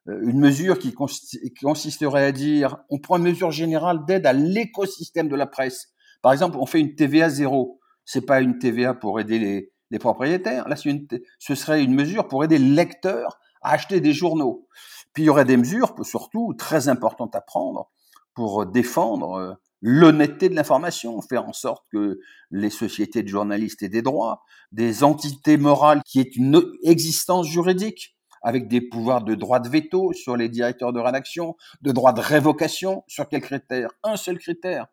une 0.05 0.39
mesure 0.39 0.79
qui 0.79 0.93
consisterait 0.93 2.25
à 2.25 2.31
dire, 2.33 2.77
on 2.89 2.99
prend 2.99 3.15
une 3.15 3.23
mesure 3.23 3.51
générale 3.51 4.05
d'aide 4.05 4.25
à 4.25 4.33
l'écosystème 4.33 5.29
de 5.29 5.35
la 5.37 5.47
presse. 5.47 5.93
Par 6.21 6.33
exemple, 6.33 6.57
on 6.59 6.65
fait 6.65 6.79
une 6.79 6.95
TVA 6.95 7.29
zéro. 7.29 7.79
C'est 8.05 8.25
pas 8.25 8.41
une 8.41 8.59
TVA 8.59 8.93
pour 8.93 9.19
aider 9.19 9.39
les, 9.39 9.99
propriétaires. 9.99 10.69
Là, 10.69 10.75
ce 10.75 11.55
serait 11.55 11.83
une 11.83 11.93
mesure 11.93 12.27
pour 12.27 12.43
aider 12.43 12.57
les 12.57 12.75
lecteurs 12.75 13.39
à 13.61 13.73
acheter 13.73 13.99
des 13.99 14.13
journaux. 14.13 14.67
Puis 15.13 15.23
il 15.23 15.25
y 15.25 15.29
aurait 15.29 15.45
des 15.45 15.57
mesures, 15.57 15.93
surtout 16.03 16.53
très 16.57 16.87
importantes 16.87 17.35
à 17.35 17.41
prendre, 17.41 17.91
pour 18.33 18.65
défendre 18.65 19.33
euh, 19.33 19.53
l'honnêteté 19.81 20.47
de 20.47 20.55
l'information, 20.55 21.21
faire 21.21 21.45
en 21.47 21.53
sorte 21.53 21.83
que 21.91 22.19
les 22.49 22.69
sociétés 22.69 23.23
de 23.23 23.27
journalistes 23.27 23.83
aient 23.83 23.89
des 23.89 24.01
droits, 24.01 24.43
des 24.71 25.03
entités 25.03 25.57
morales 25.57 26.01
qui 26.05 26.21
aient 26.21 26.31
une 26.35 26.63
existence 26.83 27.47
juridique, 27.47 28.15
avec 28.41 28.67
des 28.67 28.81
pouvoirs 28.81 29.23
de 29.23 29.35
droit 29.35 29.59
de 29.59 29.69
veto 29.69 30.13
sur 30.13 30.35
les 30.35 30.49
directeurs 30.49 30.93
de 30.93 30.99
rédaction, 30.99 31.55
de 31.81 31.91
droit 31.91 32.13
de 32.13 32.21
révocation, 32.21 33.03
sur 33.07 33.27
quels 33.27 33.41
critères 33.41 33.91
Un 34.03 34.17
seul 34.17 34.39
critère, 34.39 34.87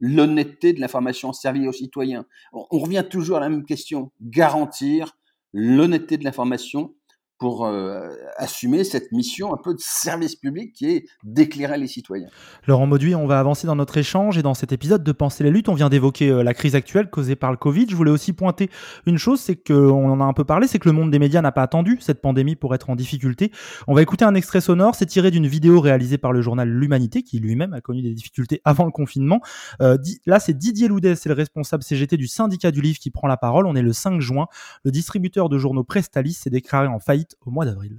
l'honnêteté 0.00 0.72
de 0.72 0.80
l'information 0.80 1.32
servie 1.32 1.68
aux 1.68 1.72
citoyens. 1.72 2.26
On 2.52 2.78
revient 2.78 3.04
toujours 3.08 3.36
à 3.36 3.40
la 3.40 3.48
même 3.48 3.64
question, 3.64 4.12
garantir 4.20 5.16
l'honnêteté 5.52 6.16
de 6.16 6.24
l'information 6.24 6.94
pour 7.40 7.66
euh, 7.66 8.10
assumer 8.36 8.84
cette 8.84 9.12
mission 9.12 9.54
un 9.54 9.56
peu 9.56 9.72
de 9.72 9.80
service 9.80 10.36
public 10.36 10.74
qui 10.74 10.90
est 10.90 11.06
d'éclairer 11.24 11.78
les 11.78 11.86
citoyens. 11.86 12.28
Laurent 12.66 12.86
Mauduit, 12.86 13.14
on 13.14 13.26
va 13.26 13.40
avancer 13.40 13.66
dans 13.66 13.76
notre 13.76 13.96
échange 13.96 14.36
et 14.36 14.42
dans 14.42 14.52
cet 14.52 14.72
épisode 14.72 15.02
de 15.02 15.12
Penser 15.12 15.42
les 15.42 15.50
luttes, 15.50 15.70
on 15.70 15.74
vient 15.74 15.88
d'évoquer 15.88 16.28
euh, 16.28 16.42
la 16.42 16.52
crise 16.52 16.74
actuelle 16.74 17.08
causée 17.08 17.36
par 17.36 17.50
le 17.50 17.56
Covid. 17.56 17.86
Je 17.88 17.96
voulais 17.96 18.10
aussi 18.10 18.34
pointer 18.34 18.70
une 19.06 19.16
chose, 19.16 19.40
c'est 19.40 19.56
qu'on 19.56 20.10
en 20.10 20.20
a 20.20 20.24
un 20.24 20.34
peu 20.34 20.44
parlé, 20.44 20.66
c'est 20.66 20.78
que 20.78 20.88
le 20.88 20.92
monde 20.92 21.10
des 21.10 21.18
médias 21.18 21.40
n'a 21.40 21.50
pas 21.50 21.62
attendu 21.62 21.96
cette 22.00 22.20
pandémie 22.20 22.56
pour 22.56 22.74
être 22.74 22.90
en 22.90 22.94
difficulté. 22.94 23.50
On 23.88 23.94
va 23.94 24.02
écouter 24.02 24.26
un 24.26 24.34
extrait 24.34 24.60
sonore, 24.60 24.94
c'est 24.94 25.06
tiré 25.06 25.30
d'une 25.30 25.46
vidéo 25.46 25.80
réalisée 25.80 26.18
par 26.18 26.32
le 26.32 26.42
journal 26.42 26.68
L'Humanité, 26.68 27.22
qui 27.22 27.38
lui-même 27.38 27.72
a 27.72 27.80
connu 27.80 28.02
des 28.02 28.12
difficultés 28.12 28.60
avant 28.64 28.84
le 28.84 28.92
confinement. 28.92 29.40
Euh, 29.80 29.96
là, 30.26 30.40
c'est 30.40 30.56
Didier 30.56 30.88
Loudès, 30.88 31.16
c'est 31.16 31.30
le 31.30 31.34
responsable 31.34 31.82
CGT 31.82 32.18
du 32.18 32.26
syndicat 32.26 32.70
du 32.70 32.82
livre 32.82 32.98
qui 32.98 33.10
prend 33.10 33.28
la 33.28 33.38
parole. 33.38 33.66
On 33.66 33.74
est 33.74 33.82
le 33.82 33.94
5 33.94 34.20
juin. 34.20 34.46
Le 34.84 34.90
distributeur 34.90 35.48
de 35.48 35.56
journaux 35.56 35.84
Prestalis 35.84 36.34
s'est 36.34 36.50
déclaré 36.50 36.86
en 36.86 36.98
faillite 36.98 37.29
au 37.46 37.50
mois 37.50 37.64
d'avril. 37.64 37.96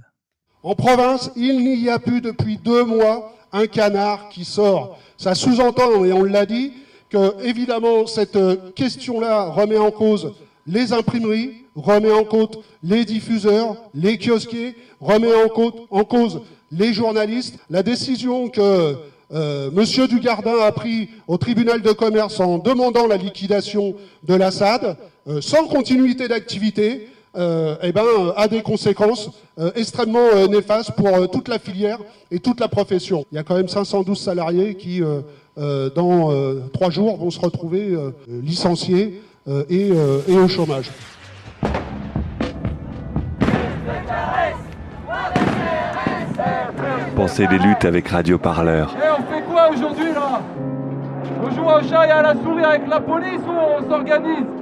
En 0.62 0.74
province, 0.74 1.30
il 1.36 1.58
n'y 1.58 1.88
a 1.88 1.98
plus 1.98 2.20
depuis 2.20 2.56
deux 2.56 2.84
mois 2.84 3.34
un 3.52 3.66
canard 3.66 4.28
qui 4.28 4.44
sort. 4.44 4.98
Ça 5.16 5.34
sous-entend, 5.34 6.04
et 6.04 6.12
on 6.12 6.24
l'a 6.24 6.46
dit, 6.46 6.72
que 7.12 7.44
évidemment 7.44 8.06
cette 8.06 8.38
question-là 8.74 9.50
remet 9.50 9.76
en 9.76 9.90
cause 9.90 10.32
les 10.66 10.92
imprimeries, 10.92 11.52
remet 11.74 12.10
en 12.10 12.24
cause 12.24 12.60
les 12.82 13.04
diffuseurs, 13.04 13.76
les 13.94 14.16
kiosquiers, 14.16 14.74
remet 15.00 15.32
en 15.90 16.04
cause, 16.04 16.40
les 16.70 16.92
journalistes. 16.92 17.58
La 17.68 17.82
décision 17.82 18.48
que 18.48 18.96
euh, 19.32 19.70
Monsieur 19.72 20.06
Dugardin 20.08 20.58
a 20.62 20.72
pris 20.72 21.10
au 21.26 21.36
tribunal 21.36 21.82
de 21.82 21.92
commerce 21.92 22.40
en 22.40 22.58
demandant 22.58 23.06
la 23.06 23.16
liquidation 23.16 23.94
de 24.22 24.34
l'Assad, 24.34 24.96
euh, 25.26 25.40
sans 25.40 25.66
continuité 25.66 26.28
d'activité, 26.28 27.08
euh, 27.36 27.76
eh 27.82 27.92
ben, 27.92 28.02
a 28.36 28.48
des 28.48 28.62
conséquences 28.62 29.30
euh, 29.58 29.70
extrêmement 29.74 30.28
euh, 30.34 30.46
néfastes 30.46 30.92
pour 30.92 31.08
euh, 31.08 31.26
toute 31.26 31.48
la 31.48 31.58
filière 31.58 31.98
et 32.30 32.38
toute 32.38 32.60
la 32.60 32.68
profession. 32.68 33.24
Il 33.32 33.36
y 33.36 33.38
a 33.38 33.42
quand 33.42 33.56
même 33.56 33.68
512 33.68 34.18
salariés 34.18 34.74
qui, 34.74 35.02
dans 35.56 36.30
trois 36.72 36.90
jours, 36.90 37.16
vont 37.18 37.30
se 37.30 37.40
retrouver 37.40 37.96
licenciés 38.26 39.20
et, 39.68 39.88
et 40.28 40.38
au 40.38 40.48
chômage. 40.48 40.90
Pensez 47.14 47.46
les 47.46 47.58
luttes 47.58 47.84
avec 47.84 48.08
Radio 48.08 48.38
Parleur. 48.38 48.94
Et 48.96 49.10
on 49.10 49.34
fait 49.34 49.42
quoi 49.42 49.68
aujourd'hui 49.70 50.12
là? 50.14 50.40
On 51.42 51.50
joue 51.50 51.64
au 51.64 51.88
chat 51.88 52.06
et 52.06 52.10
à 52.10 52.22
la 52.22 52.34
souris 52.34 52.64
avec 52.64 52.88
la 52.88 53.00
police 53.00 53.40
ou 53.46 53.52
on 53.52 53.90
s'organise? 53.90 54.61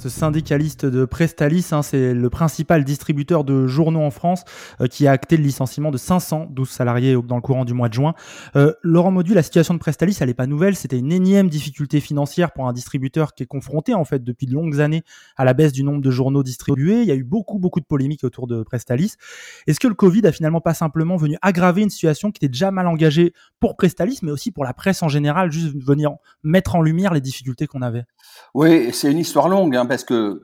Ce 0.00 0.08
syndicaliste 0.08 0.86
de 0.86 1.04
Prestalis, 1.04 1.68
hein, 1.72 1.82
c'est 1.82 2.14
le 2.14 2.30
principal 2.30 2.84
distributeur 2.84 3.44
de 3.44 3.66
journaux 3.66 4.00
en 4.00 4.10
France 4.10 4.44
euh, 4.80 4.86
qui 4.86 5.06
a 5.06 5.12
acté 5.12 5.36
le 5.36 5.42
licenciement 5.42 5.90
de 5.90 5.98
512 5.98 6.68
salariés 6.68 7.16
dans 7.22 7.36
le 7.36 7.42
courant 7.42 7.66
du 7.66 7.74
mois 7.74 7.90
de 7.90 7.94
juin. 7.94 8.14
Euh, 8.56 8.72
Laurent 8.82 9.10
Modu, 9.10 9.34
la 9.34 9.42
situation 9.42 9.74
de 9.74 9.78
Prestalis, 9.78 10.16
elle 10.20 10.28
n'est 10.28 10.34
pas 10.34 10.46
nouvelle. 10.46 10.74
C'était 10.74 10.98
une 10.98 11.12
énième 11.12 11.50
difficulté 11.50 12.00
financière 12.00 12.52
pour 12.52 12.66
un 12.66 12.72
distributeur 12.72 13.34
qui 13.34 13.42
est 13.42 13.46
confronté 13.46 13.92
en 13.92 14.06
fait 14.06 14.24
depuis 14.24 14.46
de 14.46 14.54
longues 14.54 14.80
années 14.80 15.02
à 15.36 15.44
la 15.44 15.52
baisse 15.52 15.72
du 15.72 15.84
nombre 15.84 16.00
de 16.00 16.10
journaux 16.10 16.42
distribués. 16.42 17.02
Il 17.02 17.06
y 17.06 17.12
a 17.12 17.16
eu 17.16 17.24
beaucoup 17.24 17.58
beaucoup 17.58 17.80
de 17.80 17.86
polémiques 17.86 18.24
autour 18.24 18.46
de 18.46 18.62
Prestalis. 18.62 19.16
Est-ce 19.66 19.80
que 19.80 19.88
le 19.88 19.94
Covid 19.94 20.26
a 20.26 20.32
finalement 20.32 20.62
pas 20.62 20.72
simplement 20.72 21.16
venu 21.16 21.36
aggraver 21.42 21.82
une 21.82 21.90
situation 21.90 22.30
qui 22.30 22.38
était 22.38 22.50
déjà 22.50 22.70
mal 22.70 22.86
engagée 22.86 23.34
pour 23.60 23.76
Prestalis, 23.76 24.20
mais 24.22 24.30
aussi 24.30 24.50
pour 24.50 24.64
la 24.64 24.72
presse 24.72 25.02
en 25.02 25.08
général, 25.08 25.52
juste 25.52 25.76
venir 25.76 26.12
mettre 26.42 26.74
en 26.74 26.80
lumière 26.80 27.12
les 27.12 27.20
difficultés 27.20 27.66
qu'on 27.66 27.82
avait? 27.82 28.04
Oui, 28.54 28.90
c'est 28.94 29.12
une 29.12 29.18
histoire 29.18 29.48
longue. 29.48 29.76
Hein 29.76 29.89
parce 29.90 30.04
que 30.04 30.40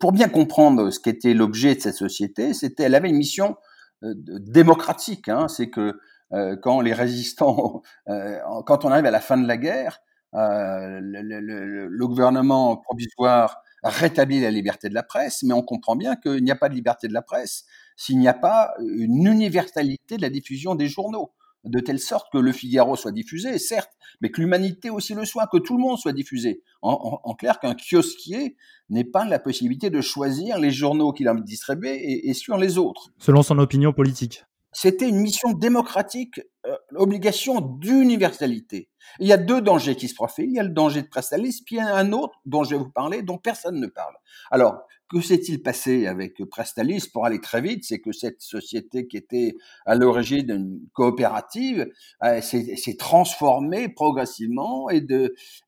pour 0.00 0.12
bien 0.12 0.30
comprendre 0.30 0.88
ce 0.88 0.98
qu'était 0.98 1.34
l'objet 1.34 1.74
de 1.74 1.80
cette 1.82 1.96
société, 1.96 2.54
c'était, 2.54 2.84
elle 2.84 2.94
avait 2.94 3.10
une 3.10 3.18
mission 3.18 3.58
euh, 4.02 4.14
démocratique. 4.16 5.28
Hein, 5.28 5.46
c'est 5.48 5.68
que 5.68 6.00
euh, 6.32 6.56
quand 6.56 6.80
les 6.80 6.94
résistants, 6.94 7.82
euh, 8.08 8.38
quand 8.64 8.86
on 8.86 8.88
arrive 8.88 9.04
à 9.04 9.10
la 9.10 9.20
fin 9.20 9.36
de 9.36 9.46
la 9.46 9.58
guerre, 9.58 10.00
le, 10.32 12.06
gouvernement 12.06 12.78
provisoire 12.78 13.60
rétablit 13.82 14.40
la 14.40 14.50
liberté 14.50 14.88
de 14.88 14.94
la 14.94 15.02
presse, 15.02 15.42
mais 15.42 15.52
on 15.52 15.60
comprend 15.60 15.94
bien 15.94 16.16
qu'il 16.16 16.42
n'y 16.42 16.50
a 16.50 16.56
pas 16.56 16.70
de 16.70 16.74
liberté 16.74 17.08
de 17.08 17.12
la 17.12 17.20
presse 17.20 17.66
s'il 17.94 18.18
n'y 18.18 18.28
a 18.28 18.32
pas 18.32 18.72
une 18.78 19.26
universalité 19.26 20.16
de 20.16 20.22
la 20.22 20.30
diffusion 20.30 20.74
des 20.74 20.88
journaux 20.88 21.30
de 21.64 21.80
telle 21.80 21.98
sorte 21.98 22.28
que 22.32 22.38
le 22.38 22.52
Figaro 22.52 22.96
soit 22.96 23.12
diffusé, 23.12 23.58
certes, 23.58 23.92
mais 24.20 24.30
que 24.30 24.40
l'humanité 24.40 24.90
aussi 24.90 25.14
le 25.14 25.24
soit, 25.24 25.46
que 25.50 25.58
tout 25.58 25.76
le 25.76 25.82
monde 25.82 25.98
soit 25.98 26.12
diffusé. 26.12 26.62
En, 26.82 26.92
en, 27.24 27.30
en 27.30 27.34
clair, 27.34 27.60
qu'un 27.60 27.74
kiosquier 27.74 28.56
n'ait 28.88 29.04
pas 29.04 29.24
la 29.24 29.38
possibilité 29.38 29.90
de 29.90 30.00
choisir 30.00 30.58
les 30.58 30.70
journaux 30.70 31.12
qu'il 31.12 31.28
a 31.28 31.32
envie 31.32 31.42
de 31.42 31.46
distribuer 31.46 31.94
et, 31.94 32.30
et 32.30 32.34
sur 32.34 32.56
les 32.56 32.78
autres. 32.78 33.10
Selon 33.18 33.42
son 33.42 33.58
opinion 33.58 33.92
politique. 33.92 34.44
C'était 34.72 35.08
une 35.08 35.18
mission 35.18 35.52
démocratique, 35.52 36.40
euh, 36.64 36.76
obligation 36.96 37.60
d'universalité. 37.60 38.88
Il 39.18 39.26
y 39.26 39.32
a 39.32 39.36
deux 39.36 39.60
dangers 39.60 39.96
qui 39.96 40.08
se 40.08 40.14
profilent. 40.14 40.50
Il 40.50 40.54
y 40.54 40.60
a 40.60 40.64
le 40.64 40.70
danger 40.70 41.02
de 41.02 41.08
Prestalis, 41.08 41.62
puis 41.64 41.76
il 41.76 41.78
y 41.78 41.82
a 41.82 41.94
un 41.94 42.12
autre 42.12 42.34
dont 42.44 42.64
je 42.64 42.70
vais 42.70 42.76
vous 42.76 42.90
parler, 42.90 43.22
dont 43.22 43.38
personne 43.38 43.80
ne 43.80 43.86
parle. 43.86 44.14
Alors, 44.50 44.82
que 45.10 45.20
s'est-il 45.20 45.62
passé 45.62 46.06
avec 46.06 46.42
Prestalis 46.48 47.08
Pour 47.12 47.26
aller 47.26 47.40
très 47.40 47.60
vite, 47.60 47.84
c'est 47.84 48.00
que 48.00 48.12
cette 48.12 48.40
société 48.40 49.08
qui 49.08 49.16
était 49.16 49.54
à 49.84 49.96
l'origine 49.96 50.46
d'une 50.46 50.80
coopérative 50.92 51.88
euh, 52.22 52.40
s'est 52.40 52.96
transformée 52.96 53.88
progressivement 53.88 54.88
et 54.88 55.04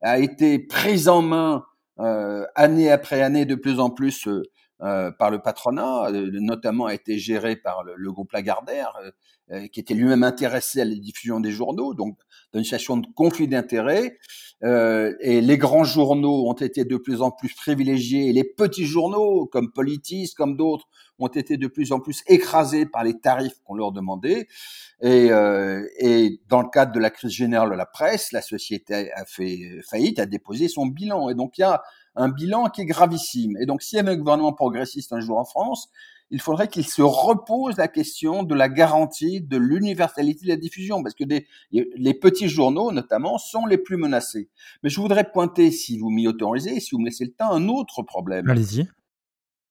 a 0.01 0.19
été 0.19 0.59
prise 0.59 1.09
en 1.09 1.21
main 1.21 1.65
euh, 1.99 2.45
année 2.55 2.89
après 2.89 3.21
année 3.21 3.45
de 3.45 3.53
plus 3.53 3.79
en 3.79 3.91
plus 3.91 4.27
euh, 4.27 4.41
euh, 4.83 5.11
par 5.11 5.31
le 5.31 5.39
patronat, 5.39 6.09
euh, 6.11 6.29
notamment 6.41 6.87
a 6.87 6.93
été 6.93 7.17
géré 7.17 7.55
par 7.55 7.85
le, 7.85 7.93
le 7.95 8.11
groupe 8.11 8.33
Lagardère, 8.33 8.99
euh, 9.49 9.67
qui 9.67 9.79
était 9.79 9.93
lui-même 9.93 10.23
intéressé 10.23 10.81
à 10.81 10.85
la 10.85 10.95
diffusion 10.95 11.39
des 11.39 11.51
journaux, 11.51 11.93
donc 11.93 12.17
dans 12.51 12.59
une 12.59 12.65
situation 12.65 12.97
de 12.97 13.07
conflit 13.15 13.47
d'intérêts. 13.47 14.17
et 14.61 15.41
les 15.41 15.57
grands 15.57 15.85
journaux 15.85 16.49
ont 16.49 16.53
été 16.53 16.83
de 16.83 16.97
plus 16.97 17.21
en 17.21 17.31
plus 17.31 17.53
privilégiés, 17.53 18.27
et 18.29 18.33
les 18.33 18.43
petits 18.43 18.85
journaux, 18.85 19.45
comme 19.45 19.71
Politis, 19.71 20.33
comme 20.35 20.57
d'autres, 20.57 20.87
ont 21.17 21.27
été 21.27 21.55
de 21.55 21.67
plus 21.67 21.93
en 21.93 22.01
plus 22.01 22.21
écrasés 22.27 22.85
par 22.85 23.05
les 23.05 23.17
tarifs 23.19 23.59
qu'on 23.63 23.75
leur 23.75 23.93
demandait. 23.93 24.47
Et, 25.01 25.29
et 25.99 26.39
dans 26.47 26.61
le 26.61 26.69
cadre 26.69 26.91
de 26.93 26.99
la 26.99 27.09
crise 27.09 27.31
générale 27.31 27.69
de 27.69 27.75
la 27.75 27.85
presse, 27.85 28.31
la 28.31 28.41
société 28.41 29.11
a 29.13 29.25
fait 29.25 29.81
faillite, 29.89 30.19
a 30.19 30.25
déposé 30.25 30.67
son 30.67 30.87
bilan. 30.87 31.29
Et 31.29 31.35
donc 31.35 31.57
il 31.57 31.61
y 31.61 31.65
a 31.65 31.83
un 32.15 32.29
bilan 32.29 32.69
qui 32.69 32.81
est 32.81 32.85
gravissime. 32.85 33.57
Et 33.57 33.65
donc, 33.65 33.81
s'il 33.81 33.97
y 33.97 33.99
avait 33.99 34.11
un 34.11 34.17
gouvernement 34.17 34.53
progressiste 34.53 35.13
un 35.13 35.19
jour 35.19 35.37
en 35.37 35.45
France, 35.45 35.89
il 36.29 36.41
faudrait 36.41 36.67
qu'il 36.67 36.85
se 36.85 37.01
repose 37.01 37.77
la 37.77 37.87
question 37.87 38.43
de 38.43 38.55
la 38.55 38.67
garantie 38.67 39.41
de 39.41 39.57
l'universalité 39.57 40.45
de 40.45 40.49
la 40.49 40.57
diffusion, 40.57 41.03
parce 41.03 41.13
que 41.13 41.23
des, 41.23 41.47
les 41.71 42.13
petits 42.13 42.49
journaux, 42.49 42.91
notamment, 42.91 43.37
sont 43.37 43.65
les 43.65 43.77
plus 43.77 43.97
menacés. 43.97 44.49
Mais 44.81 44.89
je 44.89 44.99
voudrais 44.99 45.29
pointer, 45.31 45.69
si 45.69 45.99
vous 45.99 46.09
m'y 46.09 46.27
autorisez, 46.27 46.79
si 46.79 46.95
vous 46.95 47.01
me 47.01 47.05
laissez 47.05 47.25
le 47.25 47.33
temps, 47.33 47.51
un 47.51 47.67
autre 47.67 48.01
problème. 48.01 48.49
Allez-y. 48.49 48.87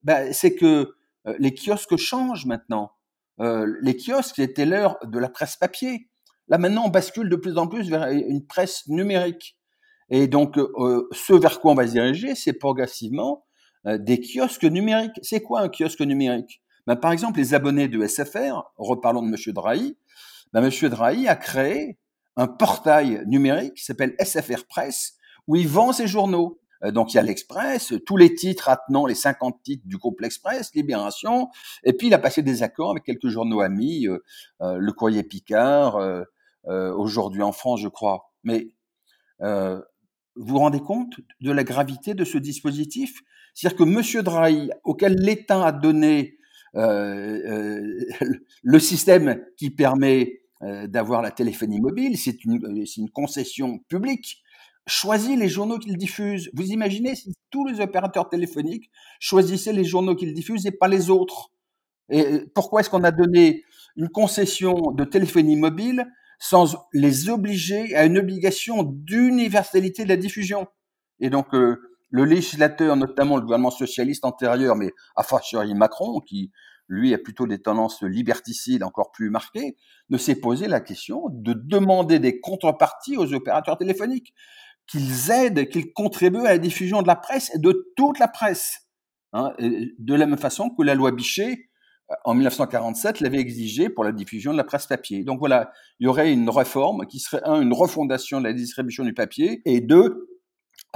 Ben, 0.05 0.33
c'est 0.33 0.55
que 0.55 0.95
euh, 1.27 1.35
les 1.39 1.55
kiosques 1.55 1.97
changent 1.97 2.47
maintenant. 2.47 2.93
Euh, 3.41 3.67
les 3.81 3.97
kiosques, 3.97 4.37
c'était 4.37 4.67
l'heure 4.67 4.99
de 5.05 5.19
la 5.19 5.29
presse 5.29 5.57
papier. 5.57 6.09
Là, 6.49 6.59
maintenant, 6.59 6.85
on 6.87 6.91
bascule 6.91 7.29
de 7.29 7.37
plus 7.37 7.57
en 7.59 7.67
plus 7.67 7.89
vers 7.89 8.09
une 8.09 8.47
presse 8.47 8.87
numérique. 8.89 9.57
Et 10.11 10.27
donc, 10.27 10.59
euh, 10.59 11.09
ce 11.13 11.33
vers 11.33 11.61
quoi 11.61 11.73
on 11.73 11.75
va 11.75 11.87
se 11.87 11.93
diriger, 11.93 12.35
c'est 12.35 12.53
progressivement 12.53 13.45
euh, 13.87 13.99
des 13.99 14.21
kiosques 14.21 14.65
numériques. 14.65 15.19
C'est 15.23 15.41
quoi 15.41 15.61
un 15.61 15.69
kiosque 15.69 16.01
numérique? 16.01 16.63
Ben, 16.87 16.97
Par 16.97 17.13
exemple, 17.13 17.39
les 17.39 17.55
abonnés 17.55 17.89
de 17.89 18.07
SFR, 18.07 18.63
reparlons 18.77 19.23
de 19.23 19.29
M. 19.29 19.55
Drahi, 19.55 19.97
ben, 20.53 20.65
M. 20.65 20.89
Drahi 20.91 21.29
a 21.29 21.37
créé 21.37 21.99
un 22.37 22.47
portail 22.47 23.23
numérique 23.27 23.75
qui 23.75 23.85
s'appelle 23.85 24.15
SFR 24.19 24.65
Press, 24.69 25.15
où 25.47 25.57
il 25.57 25.69
vend 25.69 25.93
ses 25.93 26.07
journaux. 26.07 26.61
Euh, 26.83 26.91
donc 26.91 27.15
il 27.15 27.17
y 27.17 27.21
a 27.21 27.23
l'Express, 27.23 27.95
tous 28.05 28.17
les 28.17 28.35
titres 28.35 28.69
attenant 28.69 29.07
les 29.07 29.15
50 29.15 29.63
titres 29.63 29.87
du 29.87 29.97
groupe 29.97 30.21
L'Express, 30.21 30.75
Libération, 30.75 31.49
et 31.85 31.93
puis 31.93 32.09
il 32.09 32.15
a 32.15 32.19
passé 32.19 32.43
des 32.43 32.63
accords 32.63 32.91
avec 32.91 33.05
quelques 33.05 33.29
journaux 33.29 33.61
amis, 33.61 34.09
Le 34.61 34.91
Courrier 34.91 35.23
Picard, 35.23 35.99
aujourd'hui 36.67 37.43
en 37.43 37.53
France, 37.53 37.81
je 37.81 37.89
crois. 37.89 38.33
Mais 38.43 38.75
vous 40.37 40.47
vous 40.47 40.59
rendez 40.59 40.81
compte 40.81 41.21
de 41.41 41.51
la 41.51 41.65
gravité 41.65 42.15
de 42.15 42.25
ce 42.25 42.39
dispositif? 42.39 43.21
C'est-à-dire 43.55 43.79
que 43.79 44.19
M. 44.19 44.23
Drahi, 44.23 44.71
auquel 44.85 45.15
l'État 45.15 45.67
a 45.67 45.73
donné 45.73 46.39
euh, 46.75 47.81
euh, 48.23 48.37
le 48.63 48.79
système 48.79 49.45
qui 49.57 49.71
permet 49.71 50.41
euh, 50.63 50.87
d'avoir 50.87 51.23
la 51.23 51.31
téléphonie 51.31 51.81
mobile, 51.81 52.17
c'est 52.17 52.45
une, 52.45 53.11
concession 53.13 53.79
publique, 53.89 54.43
choisit 54.87 55.39
les 55.39 55.49
journaux 55.49 55.79
qu'il 55.79 55.97
diffuse. 55.97 56.51
Vous 56.55 56.71
imaginez 56.71 57.15
si 57.15 57.35
tous 57.51 57.67
les 57.67 57.81
opérateurs 57.81 58.29
téléphoniques 58.29 58.91
choisissaient 59.21 59.73
les 59.73 59.85
journaux 59.85 60.15
qu'ils 60.15 60.35
diffusent 60.35 60.67
et 60.67 60.73
pas 60.73 60.89
les 60.89 61.11
autres? 61.11 61.51
Pourquoi 62.55 62.81
est-ce 62.81 62.91
qu'on 62.91 63.05
a 63.05 63.11
donné 63.11 63.65
une 63.97 64.09
concession 64.09 64.75
de 64.93 65.05
téléphonie 65.05 65.57
mobile 65.57 66.07
sans 66.43 66.89
les 66.93 67.29
obliger 67.29 67.95
à 67.95 68.05
une 68.05 68.19
obligation 68.19 68.83
d'universalité 68.83 70.03
de 70.03 70.09
la 70.09 70.17
diffusion. 70.17 70.67
Et 71.21 71.31
donc, 71.31 71.55
euh, 71.55 71.77
le 72.11 72.25
législateur, 72.25 72.97
notamment 72.97 73.37
le 73.37 73.43
gouvernement 73.43 73.71
socialiste 73.71 74.25
antérieur, 74.25 74.75
mais 74.75 74.91
à 75.15 75.23
fortiori 75.23 75.73
Macron, 75.75 76.19
qui 76.19 76.51
lui 76.89 77.15
a 77.15 77.19
plutôt 77.19 77.47
des 77.47 77.63
tendances 77.63 78.03
liberticides 78.03 78.83
encore 78.83 79.13
plus 79.13 79.31
marquées, 79.31 79.77
ne 80.11 80.19
s'est 80.19 80.35
posé 80.35 80.67
la 80.67 80.81
question 80.81 81.29
de 81.31 81.53
demander 81.53 82.19
des 82.19 82.41
contreparties 82.41 83.17
aux 83.17 83.33
opérateurs 83.33 83.79
téléphoniques, 83.79 84.35
qu'ils 84.89 85.31
aident, 85.31 85.69
qu'ils 85.69 85.93
contribuent 85.93 86.41
à 86.41 86.55
la 86.55 86.59
diffusion 86.59 87.03
de 87.03 87.07
la 87.07 87.17
presse 87.17 87.55
et 87.55 87.61
de 87.61 87.93
toute 87.97 88.19
la 88.19 88.27
presse. 88.27 88.89
Hein, 89.33 89.53
de 89.61 90.15
la 90.15 90.27
même 90.27 90.39
façon 90.39 90.71
que 90.71 90.83
la 90.83 90.97
loi 90.97 91.13
Bichet 91.13 91.71
en 92.25 92.35
1947, 92.35 93.21
l'avait 93.21 93.39
exigé 93.39 93.89
pour 93.89 94.05
la 94.05 94.13
diffusion 94.13 94.53
de 94.53 94.57
la 94.57 94.65
presse 94.65 94.87
papier. 94.87 95.25
Donc 95.25 95.39
voilà, 95.39 95.73
il 96.01 96.05
y 96.05 96.09
aurait 96.09 96.33
une 96.33 96.51
réforme 96.51 97.07
qui 97.07 97.21
serait, 97.21 97.43
un, 97.45 97.61
une 97.61 97.73
refondation 97.73 98.41
de 98.41 98.45
la 98.45 98.53
distribution 98.53 99.05
du 99.05 99.15
papier, 99.15 99.63
et 99.65 99.81
deux, 99.81 100.29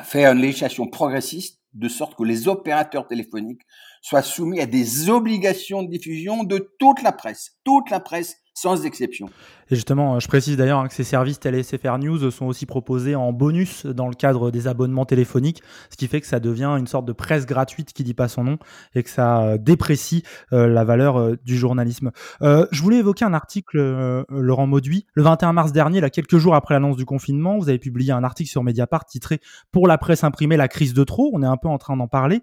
faire 0.03 0.33
une 0.33 0.41
législation 0.41 0.87
progressiste 0.87 1.61
de 1.75 1.89
sorte 1.89 2.17
que 2.17 2.25
les 2.25 2.49
opérateurs 2.49 3.07
téléphoniques 3.07 3.63
soient 4.01 4.23
soumis 4.23 4.61
à 4.61 4.67
des 4.67 5.11
obligations 5.11 5.83
de 5.83 5.91
diffusion 5.91 6.45
de 6.45 6.71
toute 6.79 7.03
la 7.03 7.13
presse, 7.13 7.57
toute 7.65 7.91
la 7.91 8.01
presse 8.01 8.37
sans 8.55 8.87
exception. 8.87 9.29
Et 9.71 9.75
justement, 9.75 10.21
je 10.21 10.29
précise 10.29 10.57
d'ailleurs 10.57 10.79
hein, 10.79 10.87
que 10.87 10.95
ces 10.95 11.05
services 11.05 11.41
télé 11.41 11.63
SFR 11.63 11.99
News 11.99 12.31
sont 12.31 12.47
aussi 12.47 12.67
proposés 12.67 13.17
en 13.17 13.33
bonus 13.33 13.85
dans 13.85 14.09
le 14.09 14.15
cadre 14.15 14.51
des 14.51 14.69
abonnements 14.69 15.05
téléphoniques, 15.05 15.63
ce 15.91 15.97
qui 15.97 16.07
fait 16.07 16.21
que 16.21 16.27
ça 16.27 16.39
devient 16.39 16.77
une 16.79 16.87
sorte 16.87 17.05
de 17.05 17.13
presse 17.13 17.47
gratuite 17.47 17.93
qui 17.93 18.05
dit 18.05 18.15
pas 18.15 18.29
son 18.29 18.45
nom 18.45 18.59
et 18.95 19.03
que 19.03 19.11
ça 19.11 19.43
euh, 19.43 19.59
déprécie 19.59 20.23
euh, 20.53 20.69
la 20.69 20.85
valeur 20.85 21.19
euh, 21.19 21.37
du 21.45 21.57
journalisme. 21.57 22.11
Je 22.41 22.83
voulais 22.83 22.99
évoquer 22.99 23.25
un 23.25 23.35
article, 23.35 24.25
Laurent 24.31 24.67
Mauduit. 24.67 25.07
Le 25.15 25.23
21 25.23 25.53
mars 25.53 25.73
dernier, 25.73 26.01
quelques 26.11 26.37
jours 26.37 26.55
après 26.55 26.75
l'annonce 26.75 26.97
du 26.97 27.05
confinement, 27.05 27.59
vous 27.59 27.69
avez 27.69 27.79
publié 27.79 28.13
un 28.13 28.25
article 28.25 28.51
sur 28.51 28.63
Mediapart 28.63 29.05
titré 29.05 29.41
Pour 29.73 29.89
la 29.89 29.99
presse 29.99 30.25
imprimée, 30.25 30.57
la 30.57 30.69
crise 30.69 30.95
de 30.95 31.05
trop. 31.05 31.31
On 31.33 31.43
est 31.43 31.47
un 31.47 31.57
peu 31.57 31.69
en 31.69 31.79
train 31.79 31.97
d'en 31.97 32.09
parler. 32.09 32.43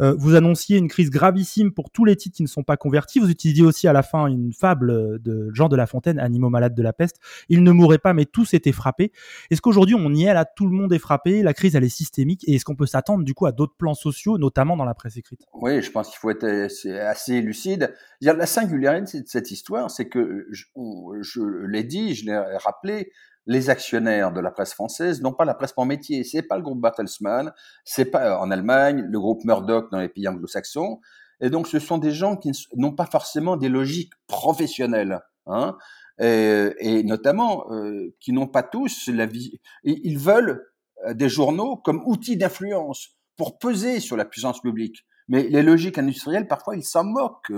Vous 0.00 0.34
annonciez 0.34 0.78
une 0.78 0.88
crise 0.88 1.10
gravissime 1.10 1.72
pour 1.72 1.90
tous 1.90 2.04
les 2.04 2.16
titres 2.16 2.36
qui 2.36 2.42
ne 2.42 2.48
sont 2.48 2.62
pas 2.62 2.76
convertis. 2.76 3.20
Vous 3.20 3.30
utilisiez 3.30 3.64
aussi 3.64 3.86
à 3.88 3.92
la 3.92 4.02
fin 4.02 4.26
une 4.26 4.52
fable 4.52 5.20
de 5.22 5.50
Jean 5.52 5.68
de 5.68 5.76
La 5.76 5.86
Fontaine, 5.86 6.18
Animaux 6.18 6.50
malades 6.50 6.63
de 6.72 6.82
la 6.82 6.92
peste. 6.92 7.16
Ils 7.48 7.62
ne 7.62 7.72
mourraient 7.72 7.98
pas, 7.98 8.14
mais 8.14 8.24
tous 8.24 8.54
étaient 8.54 8.72
frappés. 8.72 9.12
Est-ce 9.50 9.60
qu'aujourd'hui, 9.60 9.96
on 9.98 10.12
y 10.14 10.24
est 10.24 10.32
là, 10.32 10.44
tout 10.44 10.66
le 10.66 10.72
monde 10.72 10.92
est 10.92 10.98
frappé, 10.98 11.42
la 11.42 11.52
crise, 11.52 11.76
elle 11.76 11.84
est 11.84 11.88
systémique, 11.88 12.44
et 12.46 12.54
est-ce 12.54 12.64
qu'on 12.64 12.76
peut 12.76 12.86
s'attendre 12.86 13.24
du 13.24 13.34
coup 13.34 13.46
à 13.46 13.52
d'autres 13.52 13.76
plans 13.76 13.94
sociaux, 13.94 14.38
notamment 14.38 14.76
dans 14.76 14.84
la 14.84 14.94
presse 14.94 15.16
écrite? 15.16 15.40
Oui, 15.52 15.82
je 15.82 15.90
pense 15.90 16.08
qu'il 16.08 16.18
faut 16.18 16.30
être 16.30 16.44
assez, 16.44 16.98
assez 16.98 17.40
lucide. 17.40 17.92
La 18.20 18.46
singularité 18.46 19.20
de 19.20 19.28
cette 19.28 19.50
histoire, 19.50 19.90
c'est 19.90 20.08
que, 20.08 20.46
je, 20.50 21.66
l'ai 21.66 21.84
dit, 21.84 22.14
je 22.14 22.26
l'ai 22.26 22.38
rappelé, 22.58 23.10
les 23.46 23.70
actionnaires 23.70 24.32
de 24.32 24.40
la 24.40 24.50
presse 24.50 24.72
française 24.72 25.20
n'ont 25.20 25.32
pas 25.32 25.44
la 25.44 25.54
presse 25.54 25.72
pour 25.72 25.86
métier. 25.86 26.24
C'est 26.24 26.42
pas 26.42 26.56
le 26.56 26.62
groupe 26.62 26.80
Bertelsmann, 26.80 27.52
c'est 27.84 28.06
pas 28.06 28.38
en 28.38 28.50
Allemagne, 28.50 29.06
le 29.08 29.20
groupe 29.20 29.44
Murdoch 29.44 29.90
dans 29.90 30.00
les 30.00 30.08
pays 30.08 30.26
anglo-saxons. 30.28 31.00
Et 31.40 31.50
donc, 31.50 31.66
ce 31.66 31.78
sont 31.78 31.98
des 31.98 32.12
gens 32.12 32.36
qui 32.36 32.52
n'ont 32.76 32.94
pas 32.94 33.06
forcément 33.06 33.56
des 33.56 33.68
logiques 33.68 34.12
professionnelles. 34.26 35.20
Hein 35.46 35.76
et, 36.20 36.70
et 36.78 37.02
notamment 37.02 37.64
euh, 37.70 38.14
qui 38.20 38.32
n'ont 38.32 38.46
pas 38.46 38.62
tous 38.62 39.08
la 39.08 39.26
vie. 39.26 39.60
Ils 39.84 40.18
veulent 40.18 40.64
des 41.12 41.28
journaux 41.28 41.76
comme 41.76 42.02
outils 42.06 42.36
d'influence 42.36 43.16
pour 43.36 43.58
peser 43.58 44.00
sur 44.00 44.16
la 44.16 44.24
puissance 44.24 44.60
publique. 44.60 45.04
Mais 45.28 45.44
les 45.44 45.62
logiques 45.62 45.98
industrielles, 45.98 46.46
parfois, 46.46 46.76
ils 46.76 46.84
s'en 46.84 47.04
moquent. 47.04 47.52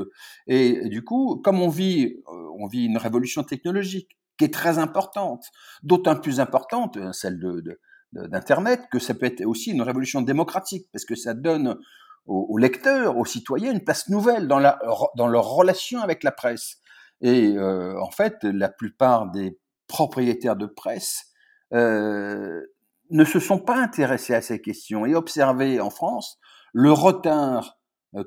Et, 0.46 0.88
du 0.88 1.02
coup, 1.04 1.40
comme 1.44 1.60
on 1.60 1.68
vit, 1.68 2.16
on 2.26 2.66
vit 2.66 2.86
une 2.86 2.96
révolution 2.96 3.42
technologique 3.42 4.16
qui 4.38 4.44
est 4.44 4.54
très 4.54 4.78
importante, 4.78 5.44
d'autant 5.82 6.16
plus 6.16 6.40
importante, 6.40 6.98
celle 7.12 7.38
de, 7.38 7.80
d'Internet, 8.12 8.82
que 8.90 8.98
ça 8.98 9.14
peut 9.14 9.26
être 9.26 9.44
aussi 9.44 9.70
une 9.70 9.82
révolution 9.82 10.22
démocratique, 10.22 10.86
parce 10.92 11.04
que 11.04 11.16
ça 11.16 11.34
donne 11.34 11.78
aux, 12.26 12.46
aux 12.50 12.58
lecteurs, 12.58 13.16
aux 13.16 13.24
citoyens, 13.24 13.72
une 13.72 13.84
place 13.84 14.08
nouvelle 14.08 14.46
dans, 14.46 14.58
la, 14.58 14.78
dans 15.16 15.26
leur 15.26 15.48
relation 15.50 16.00
avec 16.00 16.22
la 16.22 16.32
presse. 16.32 16.78
Et 17.22 17.56
en 17.58 18.10
fait, 18.10 18.36
la 18.42 18.68
plupart 18.68 19.30
des 19.30 19.58
propriétaires 19.88 20.56
de 20.56 20.66
presse 20.66 21.32
ne 21.72 23.24
se 23.24 23.40
sont 23.40 23.58
pas 23.58 23.76
intéressés 23.76 24.34
à 24.34 24.42
ces 24.42 24.60
questions 24.60 25.06
et 25.06 25.14
observé 25.14 25.80
en 25.80 25.90
France 25.90 26.38
le 26.72 26.92
retard 26.92 27.78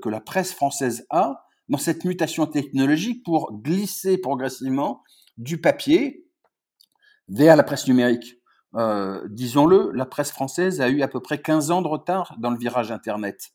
que 0.01 0.09
la 0.09 0.19
presse 0.21 0.53
française 0.53 1.05
a 1.11 1.45
dans 1.69 1.77
cette 1.77 2.03
mutation 2.03 2.47
technologique 2.47 3.23
pour 3.23 3.53
glisser 3.61 4.17
progressivement 4.17 5.03
du 5.37 5.61
papier 5.61 6.25
vers 7.29 7.55
la 7.55 7.63
presse 7.63 7.87
numérique. 7.87 8.39
Euh, 8.75 9.25
disons-le, 9.29 9.91
la 9.93 10.05
presse 10.05 10.31
française 10.31 10.81
a 10.81 10.89
eu 10.89 11.01
à 11.01 11.07
peu 11.07 11.21
près 11.21 11.41
15 11.41 11.71
ans 11.71 11.81
de 11.81 11.87
retard 11.87 12.35
dans 12.39 12.51
le 12.51 12.57
virage 12.57 12.91
Internet. 12.91 13.49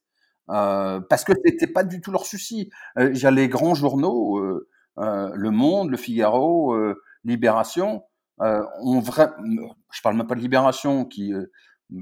Euh, 0.51 1.01
parce 1.09 1.25
que 1.25 1.33
c'était 1.45 1.67
pas 1.67 1.85
du 1.85 2.01
tout 2.01 2.11
leur 2.11 2.27
souci. 2.27 2.71
Euh, 2.99 3.13
les 3.31 3.49
grands 3.49 3.75
journaux, 3.75 4.39
euh, 4.39 4.43
euh, 4.43 4.69
Le 4.97 5.51
Monde, 5.51 5.91
Le 5.91 5.97
Figaro, 5.97 6.77
Libération, 7.25 8.05
ont 8.39 9.01
vrai... 9.01 9.31
je 9.93 10.03
parle 10.03 10.17
même 10.17 10.27
pas 10.27 10.35
de 10.35 10.41
Libération, 10.41 11.05
qui 11.05 11.33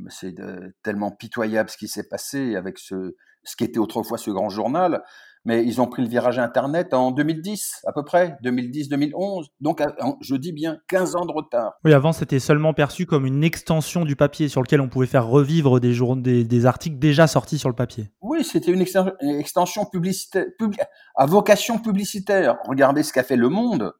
c'est 0.08 0.34
tellement 0.82 1.10
pitoyable 1.10 1.68
ce 1.68 1.76
qui 1.76 1.88
s'est 1.88 2.08
passé 2.08 2.56
avec 2.56 2.78
ce, 2.78 3.16
ce 3.44 3.56
qui 3.56 3.64
était 3.64 3.78
autrefois 3.78 4.18
ce 4.18 4.30
grand 4.30 4.48
journal 4.48 5.02
mais 5.44 5.64
ils 5.64 5.80
ont 5.80 5.86
pris 5.86 6.02
le 6.02 6.08
virage 6.08 6.38
Internet 6.38 6.94
en 6.94 7.10
2010 7.10 7.82
à 7.86 7.92
peu 7.92 8.04
près, 8.04 8.36
2010-2011. 8.44 9.46
Donc 9.60 9.82
je 10.20 10.36
dis 10.36 10.52
bien 10.52 10.78
15 10.88 11.16
ans 11.16 11.26
de 11.26 11.32
retard. 11.32 11.74
Oui, 11.84 11.92
avant 11.92 12.12
c'était 12.12 12.38
seulement 12.38 12.74
perçu 12.74 13.06
comme 13.06 13.26
une 13.26 13.44
extension 13.44 14.04
du 14.04 14.16
papier 14.16 14.48
sur 14.48 14.62
lequel 14.62 14.80
on 14.80 14.88
pouvait 14.88 15.06
faire 15.06 15.26
revivre 15.26 15.80
des, 15.80 15.94
des, 16.16 16.44
des 16.44 16.66
articles 16.66 16.98
déjà 16.98 17.26
sortis 17.26 17.58
sur 17.58 17.68
le 17.68 17.74
papier. 17.74 18.10
Oui, 18.20 18.44
c'était 18.44 18.72
une, 18.72 18.82
extension 18.82 19.84
publicitaire, 19.84 20.46
à 21.16 21.26
vocation 21.26 21.78
publicitaire. 21.78 22.58
Regardez 22.66 23.02
ce 23.02 23.12
qu'a 23.12 23.22
fait 23.22 23.36
Le 23.36 23.48
Monde 23.48 23.92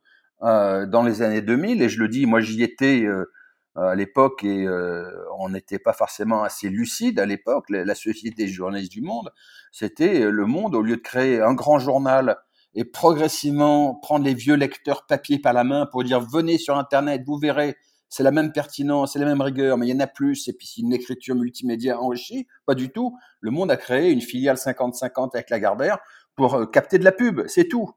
euh, 0.43 0.87
dans 0.87 1.03
les 1.03 1.23
années 1.23 1.43
2000, 1.43 1.83
et 1.83 1.89
je 1.89 2.01
le 2.01 2.09
dis, 2.09 2.27
moi 2.27 2.41
j'y 2.41 2.63
étais... 2.63 3.05
Euh, 3.05 3.31
à 3.75 3.95
l'époque 3.95 4.45
et 4.45 4.67
euh, 4.67 5.05
on 5.39 5.49
n'était 5.49 5.79
pas 5.79 5.93
forcément 5.93 6.43
assez 6.43 6.69
lucide 6.69 7.19
à 7.19 7.27
l'époque. 7.27 7.67
La, 7.71 7.95
société 7.95 8.47
journaliste 8.47 8.93
du 8.93 9.03
monde, 9.03 9.31
c'était 9.71 10.23
euh, 10.23 10.31
le 10.31 10.47
monde 10.47 10.75
au 10.75 10.83
lieu 10.83 10.97
de 10.97 11.03
créer 11.03 11.41
un 11.41 11.55
grand 11.55 11.79
journal 11.79 12.37
et 12.75 12.85
progressivement 12.85 13.95
prendre 13.95 14.25
les 14.25 14.35
vieux 14.35 14.55
lecteurs 14.55 15.07
papier 15.07 15.39
par 15.39 15.53
la 15.53 15.65
main 15.65 15.87
pour 15.87 16.05
dire 16.05 16.21
venez 16.21 16.59
sur 16.59 16.77
internet, 16.77 17.23
vous 17.27 17.39
verrez, 17.39 17.77
c'est 18.09 18.23
la 18.23 18.31
même 18.31 18.53
pertinence, 18.53 19.15
c'est 19.15 19.19
la 19.19 19.25
même 19.25 19.41
rigueur, 19.41 19.79
mais 19.79 19.87
il 19.87 19.91
y 19.91 19.97
en 19.97 20.01
a 20.01 20.07
plus, 20.07 20.49
et 20.49 20.53
puis 20.53 20.67
c'est 20.67 20.83
une 20.83 20.93
écriture 20.93 21.35
multimédia 21.35 21.99
enrichie, 21.99 22.47
pas 22.67 22.75
du 22.75 22.91
tout. 22.91 23.17
Le 23.41 23.51
monde 23.51 23.71
a 23.71 23.77
créé 23.79 24.11
une 24.11 24.21
filiale 24.21 24.57
50-50 24.57 25.31
avec 25.35 25.49
la 25.49 25.59
Garbert 25.59 25.99
pour 26.35 26.55
euh, 26.55 26.67
capter 26.67 26.99
de 26.99 27.05
la 27.05 27.13
pub, 27.13 27.47
c'est 27.47 27.69
tout. 27.69 27.91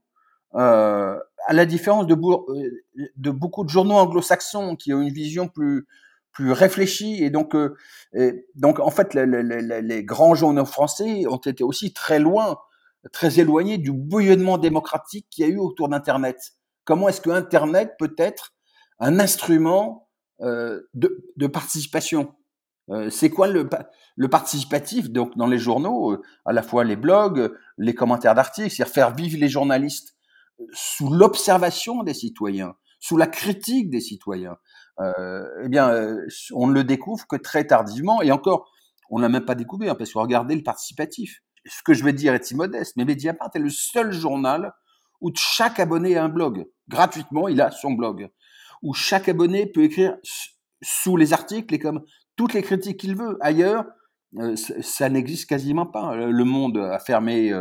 Euh, 0.55 1.19
à 1.45 1.53
la 1.53 1.65
différence 1.65 2.07
de, 2.07 2.15
euh, 2.15 2.83
de 3.15 3.31
beaucoup 3.31 3.63
de 3.63 3.69
journaux 3.69 3.95
anglo-saxons 3.95 4.75
qui 4.75 4.93
ont 4.93 5.01
une 5.01 5.13
vision 5.13 5.47
plus 5.47 5.87
plus 6.31 6.51
réfléchie 6.51 7.23
et 7.23 7.29
donc 7.29 7.55
euh, 7.55 7.77
donc 8.55 8.81
en 8.81 8.91
fait 8.91 9.13
les, 9.13 10.03
grands 10.03 10.35
journaux 10.35 10.65
français 10.65 11.25
ont 11.27 11.37
été 11.37 11.63
aussi 11.63 11.93
très 11.93 12.19
loin, 12.19 12.57
très 13.13 13.39
éloignés 13.39 13.77
du 13.77 13.93
bouillonnement 13.93 14.57
démocratique 14.57 15.27
qu'il 15.29 15.45
y 15.45 15.49
a 15.49 15.51
eu 15.53 15.57
autour 15.57 15.87
d'Internet. 15.87 16.37
Comment 16.83 17.07
est-ce 17.07 17.21
que 17.21 17.29
Internet 17.29 17.93
peut 17.97 18.13
être 18.17 18.53
un 18.99 19.17
instrument 19.21 20.09
euh, 20.41 20.81
de, 20.93 21.47
participation? 21.47 22.35
C'est 23.09 23.29
quoi 23.29 23.47
le, 23.47 23.67
le 24.15 24.27
participatif 24.27 25.09
donc 25.09 25.35
dans 25.37 25.47
les 25.47 25.57
journaux, 25.57 26.21
à 26.43 26.51
la 26.51 26.61
fois 26.61 26.83
les 26.83 26.97
blogs, 26.97 27.51
les 27.77 27.95
commentaires 27.95 28.35
d'articles, 28.35 28.69
c'est-à-dire 28.69 28.93
faire 28.93 29.15
vivre 29.15 29.39
les 29.39 29.49
journalistes? 29.49 30.14
Sous 30.71 31.09
l'observation 31.09 32.03
des 32.03 32.13
citoyens, 32.13 32.75
sous 32.99 33.17
la 33.17 33.27
critique 33.27 33.89
des 33.89 34.01
citoyens, 34.01 34.57
euh, 34.99 35.45
eh 35.63 35.69
bien, 35.69 35.89
euh, 35.89 36.25
on 36.53 36.67
ne 36.67 36.73
le 36.73 36.83
découvre 36.83 37.25
que 37.27 37.35
très 37.35 37.65
tardivement, 37.65 38.21
et 38.21 38.31
encore, 38.31 38.71
on 39.09 39.19
n'a 39.19 39.29
même 39.29 39.45
pas 39.45 39.55
découvert, 39.55 39.97
parce 39.97 40.13
que 40.13 40.17
regardez 40.17 40.55
le 40.55 40.63
participatif. 40.63 41.41
Ce 41.65 41.81
que 41.83 41.93
je 41.93 42.03
vais 42.03 42.13
dire 42.13 42.33
est 42.33 42.51
immodeste, 42.51 42.93
mais 42.95 43.05
Mediapart 43.05 43.49
est 43.53 43.59
le 43.59 43.69
seul 43.69 44.11
journal 44.11 44.73
où 45.21 45.31
chaque 45.35 45.79
abonné 45.79 46.15
a 46.17 46.23
un 46.23 46.29
blog. 46.29 46.65
Gratuitement, 46.87 47.47
il 47.47 47.61
a 47.61 47.71
son 47.71 47.91
blog. 47.93 48.29
Où 48.83 48.93
chaque 48.93 49.29
abonné 49.29 49.65
peut 49.65 49.83
écrire 49.83 50.17
sous 50.81 51.17
les 51.17 51.33
articles 51.33 51.73
et 51.73 51.79
comme 51.79 52.03
toutes 52.35 52.53
les 52.53 52.61
critiques 52.61 52.99
qu'il 52.99 53.15
veut. 53.15 53.37
Ailleurs, 53.41 53.85
euh, 54.37 54.55
ça 54.55 55.09
n'existe 55.09 55.49
quasiment 55.49 55.85
pas. 55.85 56.15
Le 56.15 56.43
Monde 56.43 56.77
a 56.77 56.99
fermé 56.99 57.51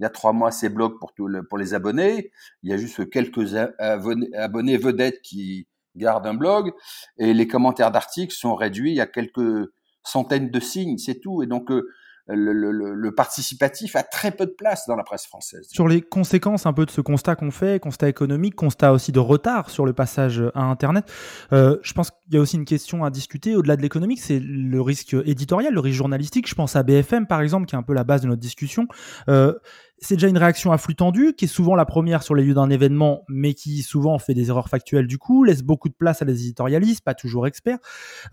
il 0.00 0.02
y 0.02 0.06
a 0.06 0.10
trois 0.10 0.32
mois 0.32 0.50
ses 0.50 0.70
blogs 0.70 0.98
pour, 0.98 1.12
pour 1.48 1.58
les 1.58 1.74
abonnés. 1.74 2.32
Il 2.62 2.70
y 2.70 2.72
a 2.72 2.78
juste 2.78 3.10
quelques 3.10 3.54
abonnés, 3.54 4.78
vedettes 4.78 5.20
qui 5.20 5.68
gardent 5.94 6.26
un 6.26 6.34
blog. 6.34 6.72
Et 7.18 7.34
les 7.34 7.46
commentaires 7.46 7.92
d'articles 7.92 8.34
sont 8.34 8.54
réduits 8.54 8.98
à 8.98 9.06
quelques 9.06 9.70
centaines 10.02 10.50
de 10.50 10.60
signes, 10.60 10.96
c'est 10.96 11.20
tout. 11.20 11.42
Et 11.42 11.46
donc, 11.46 11.70
euh, 11.70 11.86
le, 12.28 13.10
participatif 13.14 13.96
a 13.96 14.02
très 14.02 14.30
peu 14.30 14.46
de 14.46 14.52
place 14.52 14.86
dans 14.86 14.96
la 14.96 15.02
presse 15.02 15.26
française. 15.26 15.66
Sur 15.70 15.88
les 15.88 16.00
conséquences 16.00 16.64
un 16.64 16.72
peu 16.72 16.86
de 16.86 16.90
ce 16.90 17.00
constat 17.00 17.34
qu'on 17.34 17.50
fait, 17.50 17.80
constat 17.80 18.08
économique, 18.08 18.54
constat 18.54 18.92
aussi 18.92 19.12
de 19.12 19.18
retard 19.18 19.68
sur 19.68 19.84
le 19.84 19.92
passage 19.92 20.42
à 20.54 20.62
Internet, 20.62 21.10
euh, 21.52 21.78
je 21.82 21.92
pense 21.92 22.10
qu'il 22.10 22.34
y 22.34 22.36
a 22.36 22.40
aussi 22.40 22.56
une 22.56 22.64
question 22.64 23.04
à 23.04 23.10
discuter 23.10 23.56
au-delà 23.56 23.76
de 23.76 23.82
l'économique, 23.82 24.20
c'est 24.20 24.38
le 24.40 24.80
risque 24.80 25.16
éditorial, 25.24 25.74
le 25.74 25.80
risque 25.80 25.98
journalistique. 25.98 26.48
Je 26.48 26.54
pense 26.54 26.76
à 26.76 26.82
BFM 26.82 27.26
par 27.26 27.40
exemple, 27.40 27.66
qui 27.66 27.74
est 27.74 27.78
un 27.78 27.82
peu 27.82 27.94
la 27.94 28.04
base 28.04 28.22
de 28.22 28.28
notre 28.28 28.40
discussion. 28.40 28.86
Euh, 29.28 29.54
c'est 30.00 30.14
déjà 30.16 30.28
une 30.28 30.38
réaction 30.38 30.72
à 30.72 30.78
flux 30.78 30.94
tendu, 30.94 31.34
qui 31.36 31.44
est 31.44 31.48
souvent 31.48 31.74
la 31.74 31.84
première 31.84 32.22
sur 32.22 32.34
les 32.34 32.44
lieux 32.44 32.54
d'un 32.54 32.70
événement, 32.70 33.24
mais 33.28 33.54
qui 33.54 33.82
souvent 33.82 34.18
fait 34.18 34.34
des 34.34 34.48
erreurs 34.48 34.68
factuelles 34.68 35.06
du 35.06 35.18
coup, 35.18 35.44
laisse 35.44 35.62
beaucoup 35.62 35.88
de 35.88 35.94
place 35.94 36.22
à 36.22 36.24
des 36.24 36.42
éditorialistes, 36.44 37.02
pas 37.04 37.14
toujours 37.14 37.46
experts. 37.46 37.78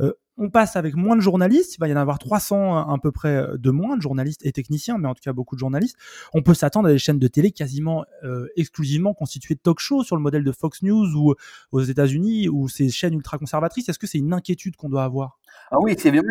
Euh, 0.02 0.14
on 0.38 0.50
passe 0.50 0.76
avec 0.76 0.96
moins 0.96 1.16
de 1.16 1.22
journalistes, 1.22 1.76
il 1.76 1.80
va 1.80 1.88
y 1.88 1.94
en 1.94 1.98
avoir 1.98 2.20
300 2.20 2.78
à 2.78 2.98
peu 3.02 3.12
près 3.12 3.44
de 3.58 3.72
moins 3.72 3.98
de 3.98 4.02
journalistes 4.02 4.46
et 4.46 4.52
techniciens, 4.52 4.98
mais 5.00 5.08
en 5.08 5.16
tout 5.16 5.24
cas 5.24 5.34
beaucoup 5.34 5.56
de 5.56 5.60
journalistes. 5.60 5.98
On 6.34 6.44
peut 6.44 6.54
s'attendre 6.54 6.88
à 6.88 6.92
des 6.92 7.00
chaînes 7.00 7.18
de 7.18 7.28
télé 7.28 7.52
quasiment 7.52 8.06
euh, 8.24 8.48
exclusivement 8.56 9.14
constituées 9.16 9.56
de 9.56 9.60
talk 9.60 9.80
shows 9.80 10.04
sur 10.04 10.16
le 10.16 10.22
modèle 10.22 10.44
de 10.44 10.52
Fox 10.52 10.84
News 10.84 11.08
ou 11.16 11.34
aux 11.72 11.82
États-Unis 11.82 12.50
ou 12.50 12.70
ces 12.70 12.90
chaînes 12.90 13.16
ultra 13.16 13.40
conservatrices. 13.40 13.90
Est-ce 13.90 14.00
que 14.00 14.08
c'est 14.08 14.20
une 14.20 14.34
inquiétude 14.34 14.76
qu'on 14.76 14.90
doit 14.90 15.04
avoir? 15.04 15.40
Ah 15.72 15.78
oui, 15.80 15.96
c'est 15.98 16.12
bien 16.12 16.22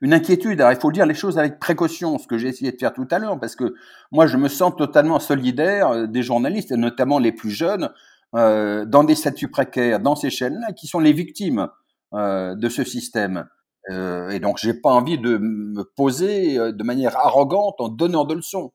une, 0.00 0.14
inquiétude. 0.14 0.60
Alors, 0.60 0.72
il 0.72 0.80
faut 0.80 0.92
dire 0.92 1.06
les 1.06 1.14
choses 1.14 1.38
avec 1.38 1.58
précaution, 1.58 2.18
ce 2.18 2.26
que 2.26 2.38
j'ai 2.38 2.48
essayé 2.48 2.72
de 2.72 2.78
faire 2.78 2.92
tout 2.92 3.06
à 3.10 3.18
l'heure, 3.18 3.38
parce 3.38 3.56
que 3.56 3.74
moi, 4.12 4.26
je 4.26 4.36
me 4.36 4.48
sens 4.48 4.74
totalement 4.76 5.20
solidaire 5.20 5.88
euh, 5.88 6.06
des 6.06 6.22
journalistes, 6.22 6.72
et 6.72 6.76
notamment 6.76 7.18
les 7.18 7.32
plus 7.32 7.50
jeunes, 7.50 7.90
euh, 8.34 8.84
dans 8.86 9.04
des 9.04 9.14
statuts 9.14 9.50
précaires, 9.50 10.00
dans 10.00 10.16
ces 10.16 10.30
chaînes-là, 10.30 10.72
qui 10.72 10.86
sont 10.86 11.00
les 11.00 11.12
victimes 11.12 11.68
euh, 12.14 12.54
de 12.54 12.68
ce 12.68 12.84
système. 12.84 13.46
Euh, 13.88 14.30
et 14.30 14.40
donc, 14.40 14.58
j'ai 14.58 14.74
pas 14.74 14.90
envie 14.90 15.18
de 15.18 15.38
me 15.38 15.84
poser 15.84 16.58
euh, 16.58 16.72
de 16.72 16.84
manière 16.84 17.16
arrogante 17.16 17.80
en 17.80 17.88
donnant 17.88 18.24
de 18.24 18.34
leçons. 18.34 18.72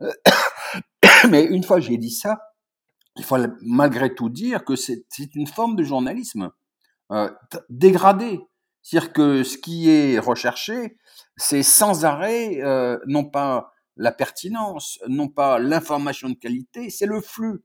Mais 1.30 1.44
une 1.44 1.64
fois 1.64 1.80
j'ai 1.80 1.96
dit 1.96 2.10
ça, 2.10 2.38
il 3.16 3.24
faut 3.24 3.36
malgré 3.62 4.14
tout 4.14 4.28
dire 4.28 4.64
que 4.64 4.76
c'est 4.76 5.04
une 5.34 5.48
forme 5.48 5.74
de 5.74 5.82
journalisme 5.82 6.50
euh, 7.10 7.30
dégradé. 7.68 8.40
C'est-à-dire 8.88 9.12
que 9.12 9.42
ce 9.44 9.58
qui 9.58 9.90
est 9.90 10.18
recherché, 10.18 10.96
c'est 11.36 11.62
sans 11.62 12.06
arrêt, 12.06 12.62
euh, 12.62 12.98
non 13.06 13.28
pas 13.28 13.74
la 13.96 14.12
pertinence, 14.12 14.98
non 15.06 15.28
pas 15.28 15.58
l'information 15.58 16.30
de 16.30 16.34
qualité, 16.34 16.88
c'est 16.88 17.04
le 17.04 17.20
flux, 17.20 17.62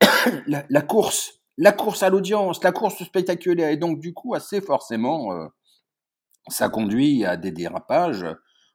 la, 0.46 0.82
course, 0.82 1.40
la 1.56 1.72
course 1.72 2.04
à 2.04 2.10
l'audience, 2.10 2.62
la 2.62 2.70
course 2.70 3.02
spectaculaire. 3.02 3.70
Et 3.70 3.76
donc, 3.76 3.98
du 3.98 4.14
coup, 4.14 4.32
assez 4.32 4.60
forcément, 4.60 5.32
euh, 5.32 5.48
ça 6.46 6.68
conduit 6.68 7.24
à 7.24 7.36
des 7.36 7.50
dérapages 7.50 8.24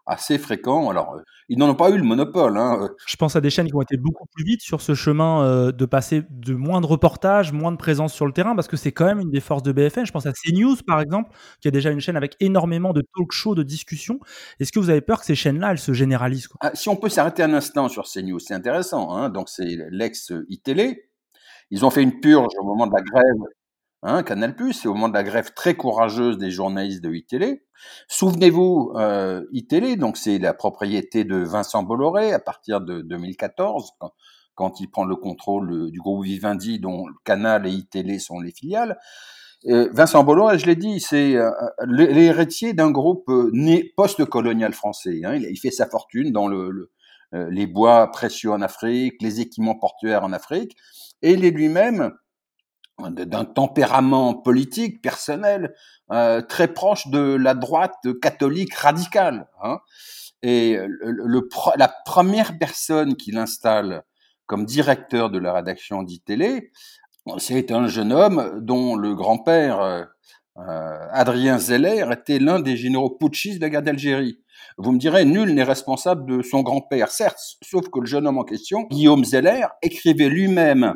assez 0.05 0.37
fréquent. 0.37 0.89
Alors, 0.89 1.15
euh, 1.15 1.21
ils 1.49 1.57
n'en 1.57 1.69
ont 1.69 1.75
pas 1.75 1.89
eu 1.89 1.97
le 1.97 2.03
monopole. 2.03 2.57
Hein. 2.57 2.79
Euh. 2.81 2.87
Je 3.07 3.15
pense 3.15 3.35
à 3.35 3.41
des 3.41 3.49
chaînes 3.49 3.67
qui 3.67 3.75
ont 3.75 3.81
été 3.81 3.97
beaucoup 3.97 4.25
plus 4.33 4.43
vite 4.43 4.61
sur 4.61 4.81
ce 4.81 4.93
chemin 4.93 5.43
euh, 5.43 5.71
de 5.71 5.85
passer 5.85 6.23
de 6.29 6.53
moins 6.53 6.81
de 6.81 6.85
reportages, 6.85 7.51
moins 7.51 7.71
de 7.71 7.77
présence 7.77 8.13
sur 8.13 8.25
le 8.25 8.31
terrain, 8.31 8.55
parce 8.55 8.67
que 8.67 8.77
c'est 8.77 8.91
quand 8.91 9.05
même 9.05 9.19
une 9.19 9.31
des 9.31 9.39
forces 9.39 9.63
de 9.63 9.71
BFM. 9.71 10.05
Je 10.05 10.11
pense 10.11 10.25
à 10.25 10.33
CNews, 10.33 10.77
par 10.85 11.01
exemple, 11.01 11.31
qui 11.61 11.67
est 11.67 11.71
déjà 11.71 11.91
une 11.91 11.99
chaîne 11.99 12.17
avec 12.17 12.35
énormément 12.39 12.93
de 12.93 13.01
talk 13.01 13.31
shows, 13.31 13.55
de 13.55 13.63
discussions. 13.63 14.19
Est-ce 14.59 14.71
que 14.71 14.79
vous 14.79 14.89
avez 14.89 15.01
peur 15.01 15.19
que 15.19 15.25
ces 15.25 15.35
chaînes-là, 15.35 15.71
elles 15.71 15.79
se 15.79 15.93
généralisent 15.93 16.49
ah, 16.61 16.71
Si 16.73 16.89
on 16.89 16.95
peut 16.95 17.09
s'arrêter 17.09 17.43
un 17.43 17.53
instant 17.53 17.89
sur 17.89 18.05
CNews, 18.05 18.39
c'est 18.39 18.53
intéressant. 18.53 19.15
Hein. 19.15 19.29
Donc, 19.29 19.49
c'est 19.49 19.77
l'ex-iTélé. 19.89 21.09
Ils 21.71 21.83
ont 21.83 21.89
fait 21.89 22.03
une 22.03 22.19
purge 22.19 22.53
au 22.59 22.63
moment 22.63 22.85
de 22.85 22.93
la 22.93 23.01
grève 23.01 23.54
Hein, 24.07 24.21
Canal+, 24.21 24.55
c'est 24.71 24.87
au 24.87 24.93
moment 24.93 25.09
de 25.09 25.15
la 25.15 25.23
grève 25.23 25.53
très 25.55 25.73
courageuse 25.73 26.37
des 26.37 26.51
journalistes 26.51 27.03
de 27.03 27.11
iTélé. 27.11 27.63
Souvenez-vous, 28.07 28.93
euh, 28.97 29.43
iTélé, 29.51 29.95
donc 29.95 30.17
c'est 30.17 30.37
la 30.37 30.53
propriété 30.53 31.23
de 31.23 31.37
Vincent 31.37 31.81
Bolloré 31.81 32.31
à 32.31 32.37
partir 32.37 32.81
de 32.81 33.01
2014, 33.01 33.93
quand, 34.53 34.79
il 34.79 34.91
prend 34.91 35.05
le 35.05 35.15
contrôle 35.15 35.89
du 35.89 35.99
groupe 35.99 36.23
Vivendi, 36.23 36.79
dont 36.79 37.05
Canal 37.23 37.65
et 37.65 37.71
iTélé 37.71 38.19
sont 38.19 38.39
les 38.39 38.51
filiales. 38.51 38.95
Euh, 39.69 39.89
Vincent 39.91 40.23
Bolloré, 40.23 40.59
je 40.59 40.67
l'ai 40.67 40.75
dit, 40.75 40.99
c'est 40.99 41.35
euh, 41.35 41.49
l'héritier 41.87 42.73
d'un 42.73 42.91
groupe 42.91 43.27
né 43.53 43.91
post-colonial 43.97 44.73
français. 44.73 45.21
Hein. 45.23 45.33
Il, 45.33 45.57
fait 45.57 45.71
sa 45.71 45.87
fortune 45.87 46.31
dans 46.31 46.47
le, 46.47 46.91
les 47.31 47.65
bois 47.65 48.11
précieux 48.11 48.51
en 48.51 48.61
Afrique, 48.61 49.15
les 49.19 49.41
équipements 49.41 49.79
portuaires 49.79 50.23
en 50.23 50.31
Afrique, 50.31 50.77
et 51.23 51.31
il 51.31 51.43
est 51.43 51.49
lui-même 51.49 52.11
d'un 52.99 53.45
tempérament 53.45 54.33
politique 54.33 55.01
personnel 55.01 55.73
euh, 56.11 56.41
très 56.41 56.69
proche 56.69 57.07
de 57.07 57.35
la 57.35 57.53
droite 57.53 58.07
catholique 58.21 58.73
radicale. 58.73 59.47
Hein. 59.61 59.79
Et 60.43 60.77
le, 61.01 61.49
la 61.75 61.93
première 62.05 62.57
personne 62.57 63.15
qu'il 63.15 63.37
installe 63.37 64.03
comme 64.45 64.65
directeur 64.65 65.29
de 65.29 65.39
la 65.39 65.53
rédaction 65.53 66.03
d'ITélé, 66.03 66.71
c'est 67.37 67.71
un 67.71 67.87
jeune 67.87 68.13
homme 68.13 68.59
dont 68.61 68.95
le 68.95 69.15
grand-père, 69.15 69.81
euh, 69.81 70.03
euh, 70.57 71.07
Adrien 71.11 71.57
Zeller, 71.57 72.05
était 72.11 72.39
l'un 72.39 72.59
des 72.59 72.77
généraux 72.77 73.09
putschistes 73.09 73.57
de 73.57 73.63
la 73.63 73.69
guerre 73.69 73.81
d'Algérie. 73.81 74.39
Vous 74.77 74.91
me 74.91 74.99
direz, 74.99 75.25
nul 75.25 75.53
n'est 75.53 75.63
responsable 75.63 76.25
de 76.25 76.43
son 76.43 76.61
grand-père, 76.61 77.09
certes, 77.09 77.39
sauf 77.63 77.89
que 77.89 77.99
le 77.99 78.05
jeune 78.05 78.27
homme 78.27 78.37
en 78.37 78.43
question, 78.43 78.83
Guillaume 78.91 79.25
Zeller, 79.25 79.67
écrivait 79.81 80.29
lui-même 80.29 80.95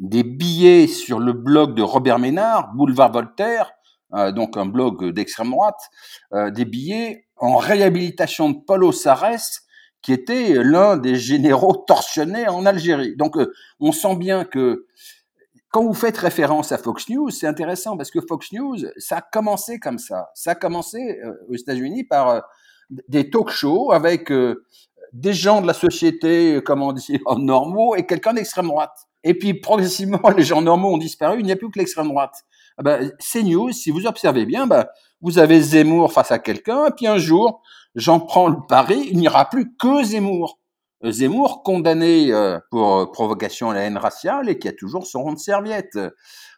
des 0.00 0.24
billets 0.24 0.86
sur 0.86 1.20
le 1.20 1.34
blog 1.34 1.74
de 1.74 1.82
Robert 1.82 2.18
Ménard, 2.18 2.72
Boulevard 2.74 3.12
Voltaire, 3.12 3.70
euh, 4.14 4.32
donc 4.32 4.56
un 4.56 4.66
blog 4.66 5.12
d'extrême 5.12 5.50
droite, 5.50 5.78
euh, 6.32 6.50
des 6.50 6.64
billets 6.64 7.26
en 7.36 7.56
réhabilitation 7.56 8.50
de 8.50 8.58
Paulo 8.66 8.92
Sarès, 8.92 9.60
qui 10.02 10.12
était 10.12 10.54
l'un 10.54 10.96
des 10.96 11.14
généraux 11.16 11.76
torsionnés 11.86 12.48
en 12.48 12.64
Algérie. 12.64 13.14
Donc 13.16 13.36
euh, 13.36 13.52
on 13.78 13.92
sent 13.92 14.16
bien 14.16 14.44
que 14.44 14.86
quand 15.70 15.84
vous 15.84 15.94
faites 15.94 16.16
référence 16.16 16.72
à 16.72 16.78
Fox 16.78 17.08
News, 17.10 17.30
c'est 17.30 17.46
intéressant 17.46 17.96
parce 17.96 18.10
que 18.10 18.20
Fox 18.26 18.52
News, 18.52 18.78
ça 18.96 19.18
a 19.18 19.20
commencé 19.20 19.78
comme 19.78 19.98
ça. 19.98 20.30
Ça 20.34 20.52
a 20.52 20.54
commencé 20.56 21.20
aux 21.48 21.54
États-Unis 21.54 22.02
par 22.02 22.42
des 23.06 23.30
talk 23.30 23.50
shows 23.50 23.92
avec 23.92 24.32
des 25.12 25.32
gens 25.32 25.60
de 25.60 25.68
la 25.68 25.72
société, 25.72 26.60
comment 26.64 26.92
dire, 26.92 27.20
normaux 27.38 27.94
et 27.94 28.04
quelqu'un 28.04 28.32
d'extrême 28.32 28.66
droite. 28.66 29.09
Et 29.24 29.34
puis 29.34 29.54
progressivement, 29.54 30.20
les 30.36 30.44
gens 30.44 30.62
normaux 30.62 30.94
ont 30.94 30.98
disparu, 30.98 31.40
il 31.40 31.46
n'y 31.46 31.52
a 31.52 31.56
plus 31.56 31.70
que 31.70 31.78
l'extrême 31.78 32.08
droite. 32.08 32.34
Ah 32.78 32.82
ben, 32.82 33.12
CNews, 33.18 33.72
si 33.72 33.90
vous 33.90 34.06
observez 34.06 34.46
bien, 34.46 34.66
ben, 34.66 34.86
vous 35.20 35.38
avez 35.38 35.60
Zemmour 35.60 36.12
face 36.12 36.30
à 36.30 36.38
quelqu'un, 36.38 36.86
et 36.86 36.90
puis 36.96 37.06
un 37.06 37.18
jour, 37.18 37.62
j'en 37.94 38.20
prends 38.20 38.48
le 38.48 38.56
pari, 38.68 39.08
il 39.10 39.18
n'y 39.18 39.28
aura 39.28 39.48
plus 39.48 39.74
que 39.76 40.02
Zemmour. 40.02 40.58
Euh, 41.04 41.12
Zemmour, 41.12 41.62
condamné 41.62 42.32
euh, 42.32 42.58
pour 42.70 42.96
euh, 42.96 43.06
provocation 43.06 43.70
à 43.70 43.74
la 43.74 43.80
haine 43.82 43.96
raciale 43.96 44.48
et 44.48 44.58
qui 44.58 44.68
a 44.68 44.72
toujours 44.72 45.06
son 45.06 45.22
rond 45.22 45.32
de 45.32 45.38
serviette. 45.38 45.98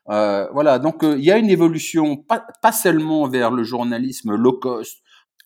Euh, 0.08 0.48
voilà, 0.52 0.78
donc 0.80 1.02
il 1.02 1.24
y 1.24 1.30
a 1.30 1.38
une 1.38 1.50
évolution, 1.50 2.16
pas, 2.16 2.44
pas, 2.60 2.72
seulement 2.72 3.28
vers 3.28 3.52
le 3.52 3.62
journalisme 3.62 4.34
low 4.34 4.54
cost, 4.54 4.98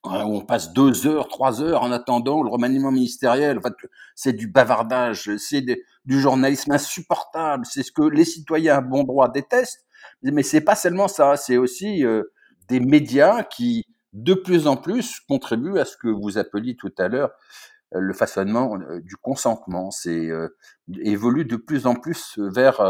on 0.04 0.40
passe 0.40 0.72
deux 0.72 1.06
heures, 1.06 1.28
trois 1.28 1.62
heures 1.62 1.82
en 1.82 1.90
attendant 1.90 2.42
le 2.42 2.50
remaniement 2.50 2.92
ministériel. 2.92 3.58
En 3.58 3.62
fait, 3.62 3.74
c'est 4.14 4.32
du 4.32 4.46
bavardage, 4.46 5.36
c'est 5.36 5.64
du 6.04 6.20
journalisme 6.20 6.72
insupportable, 6.72 7.66
c'est 7.66 7.82
ce 7.82 7.92
que 7.92 8.02
les 8.02 8.24
citoyens 8.24 8.76
à 8.76 8.80
bon 8.80 9.04
droit 9.04 9.28
détestent. 9.28 9.84
Mais 10.22 10.42
c'est 10.42 10.60
pas 10.60 10.76
seulement 10.76 11.08
ça, 11.08 11.36
c'est 11.36 11.56
aussi 11.56 12.04
euh, 12.04 12.22
des 12.68 12.80
médias 12.80 13.42
qui, 13.42 13.84
de 14.12 14.34
plus 14.34 14.66
en 14.66 14.76
plus, 14.76 15.20
contribuent 15.28 15.78
à 15.78 15.84
ce 15.84 15.96
que 15.96 16.08
vous 16.08 16.38
appeliez 16.38 16.76
tout 16.76 16.92
à 16.98 17.08
l'heure 17.08 17.30
euh, 17.94 18.00
le 18.00 18.12
façonnement 18.12 18.76
euh, 18.76 19.00
du 19.00 19.16
consentement. 19.16 19.90
C'est 19.90 20.30
évolue 21.00 21.44
de 21.44 21.56
plus 21.56 21.86
en 21.86 21.94
plus 21.94 22.38
vers 22.38 22.80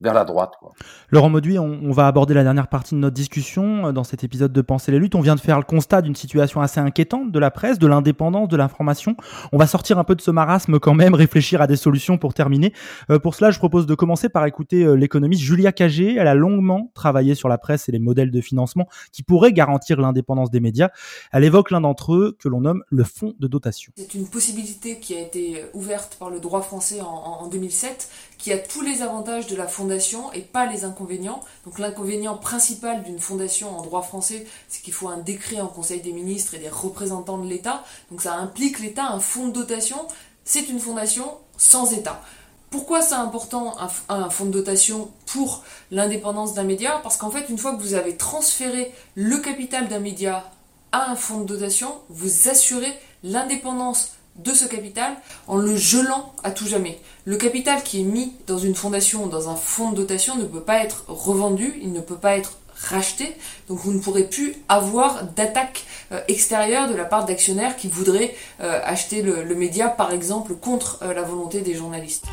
vers 0.00 0.14
la 0.14 0.24
droite. 0.24 0.54
Quoi. 0.60 0.72
Laurent 1.10 1.28
Mauduit, 1.28 1.58
on, 1.58 1.90
va 1.90 2.06
aborder 2.06 2.34
la 2.34 2.44
dernière 2.44 2.68
partie 2.68 2.94
de 2.94 3.00
notre 3.00 3.14
discussion. 3.14 3.92
Dans 3.92 4.04
cet 4.04 4.22
épisode 4.22 4.52
de 4.52 4.60
Penser 4.60 4.92
les 4.92 4.98
luttes, 4.98 5.14
on 5.14 5.20
vient 5.20 5.34
de 5.34 5.40
faire 5.40 5.58
le 5.58 5.64
constat 5.64 6.02
d'une 6.02 6.14
situation 6.14 6.60
assez 6.60 6.78
inquiétante 6.78 7.32
de 7.32 7.38
la 7.38 7.50
presse, 7.50 7.78
de 7.78 7.86
l'indépendance, 7.86 8.48
de 8.48 8.56
l'information. 8.56 9.16
On 9.52 9.58
va 9.58 9.66
sortir 9.66 9.98
un 9.98 10.04
peu 10.04 10.14
de 10.14 10.20
ce 10.20 10.30
marasme 10.30 10.78
quand 10.78 10.94
même, 10.94 11.14
réfléchir 11.18 11.60
à 11.60 11.66
des 11.66 11.76
solutions 11.76 12.18
pour 12.18 12.34
terminer. 12.34 12.72
Euh, 13.10 13.18
pour 13.18 13.34
cela, 13.34 13.50
je 13.50 13.58
propose 13.58 13.86
de 13.86 13.94
commencer 13.94 14.28
par 14.28 14.46
écouter 14.46 14.84
euh, 14.84 14.94
l'économiste 14.94 15.42
Julia 15.42 15.72
Cagé. 15.72 16.14
Elle 16.14 16.28
a 16.28 16.34
longuement 16.34 16.92
travaillé 16.94 17.34
sur 17.34 17.48
la 17.48 17.58
presse 17.58 17.88
et 17.88 17.92
les 17.92 17.98
modèles 17.98 18.30
de 18.30 18.40
financement 18.40 18.86
qui 19.12 19.22
pourraient 19.22 19.52
garantir 19.52 20.00
l'indépendance 20.00 20.50
des 20.50 20.60
médias. 20.60 20.90
Elle 21.32 21.44
évoque 21.44 21.70
l'un 21.70 21.80
d'entre 21.80 22.14
eux 22.14 22.36
que 22.38 22.48
l'on 22.48 22.60
nomme 22.60 22.84
le 22.90 23.02
fonds 23.02 23.34
de 23.40 23.48
dotation. 23.48 23.92
C'est 23.96 24.14
une 24.14 24.28
possibilité 24.28 24.98
qui 25.00 25.14
a 25.14 25.20
été 25.20 25.64
ouverte 25.74 26.16
par 26.20 26.30
le 26.30 26.38
droit 26.38 26.60
français 26.60 27.00
en, 27.00 27.06
en 27.06 27.48
2007 27.48 28.10
qui 28.38 28.52
a 28.52 28.58
tous 28.58 28.82
les 28.82 29.02
avantages 29.02 29.48
de 29.48 29.56
la 29.56 29.66
fondation 29.66 29.87
et 30.34 30.40
pas 30.40 30.66
les 30.66 30.84
inconvénients. 30.84 31.40
Donc 31.64 31.78
l'inconvénient 31.78 32.36
principal 32.36 33.02
d'une 33.02 33.18
fondation 33.18 33.76
en 33.76 33.82
droit 33.82 34.02
français, 34.02 34.46
c'est 34.68 34.82
qu'il 34.82 34.92
faut 34.92 35.08
un 35.08 35.18
décret 35.18 35.60
en 35.60 35.68
Conseil 35.68 36.00
des 36.00 36.12
ministres 36.12 36.54
et 36.54 36.58
des 36.58 36.68
représentants 36.68 37.38
de 37.38 37.48
l'État. 37.48 37.84
Donc 38.10 38.22
ça 38.22 38.34
implique 38.34 38.80
l'État, 38.80 39.06
un 39.06 39.20
fonds 39.20 39.48
de 39.48 39.52
dotation. 39.52 39.98
C'est 40.44 40.68
une 40.68 40.80
fondation 40.80 41.36
sans 41.56 41.92
État. 41.92 42.22
Pourquoi 42.70 43.00
c'est 43.00 43.14
important 43.14 43.76
un, 44.10 44.28
fonds 44.28 44.44
de 44.44 44.50
dotation 44.50 45.10
pour 45.26 45.64
l'indépendance 45.90 46.52
d'un 46.52 46.64
média? 46.64 47.00
Parce 47.02 47.16
qu'en 47.16 47.30
fait, 47.30 47.48
une 47.48 47.56
fois 47.56 47.74
que 47.74 47.80
vous 47.80 47.94
avez 47.94 48.16
transféré 48.16 48.92
le 49.14 49.38
capital 49.38 49.88
d'un 49.88 50.00
média 50.00 50.50
à 50.92 51.10
un 51.10 51.16
fonds 51.16 51.40
de 51.40 51.46
dotation, 51.46 51.94
vous 52.10 52.48
assurez 52.48 52.92
l'indépendance 53.22 54.17
de 54.38 54.52
ce 54.52 54.64
capital 54.64 55.14
en 55.46 55.56
le 55.56 55.76
gelant 55.76 56.32
à 56.42 56.50
tout 56.50 56.66
jamais. 56.66 56.98
Le 57.24 57.36
capital 57.36 57.82
qui 57.82 58.00
est 58.00 58.04
mis 58.04 58.32
dans 58.46 58.58
une 58.58 58.74
fondation, 58.74 59.26
dans 59.26 59.48
un 59.48 59.56
fonds 59.56 59.90
de 59.90 59.96
dotation, 59.96 60.36
ne 60.36 60.44
peut 60.44 60.62
pas 60.62 60.78
être 60.78 61.04
revendu, 61.08 61.74
il 61.82 61.92
ne 61.92 62.00
peut 62.00 62.16
pas 62.16 62.36
être 62.36 62.58
racheté, 62.80 63.36
donc 63.68 63.78
vous 63.78 63.92
ne 63.92 63.98
pourrez 63.98 64.24
plus 64.24 64.54
avoir 64.68 65.24
d'attaque 65.24 65.84
euh, 66.12 66.20
extérieure 66.28 66.88
de 66.88 66.94
la 66.94 67.04
part 67.04 67.24
d'actionnaires 67.24 67.76
qui 67.76 67.88
voudraient 67.88 68.34
euh, 68.60 68.80
acheter 68.84 69.22
le, 69.22 69.54
média, 69.54 69.88
par 69.88 70.12
exemple, 70.12 70.54
contre 70.54 70.98
euh, 71.02 71.12
la 71.12 71.22
volonté 71.22 71.60
des 71.60 71.74
journalistes. 71.74 72.26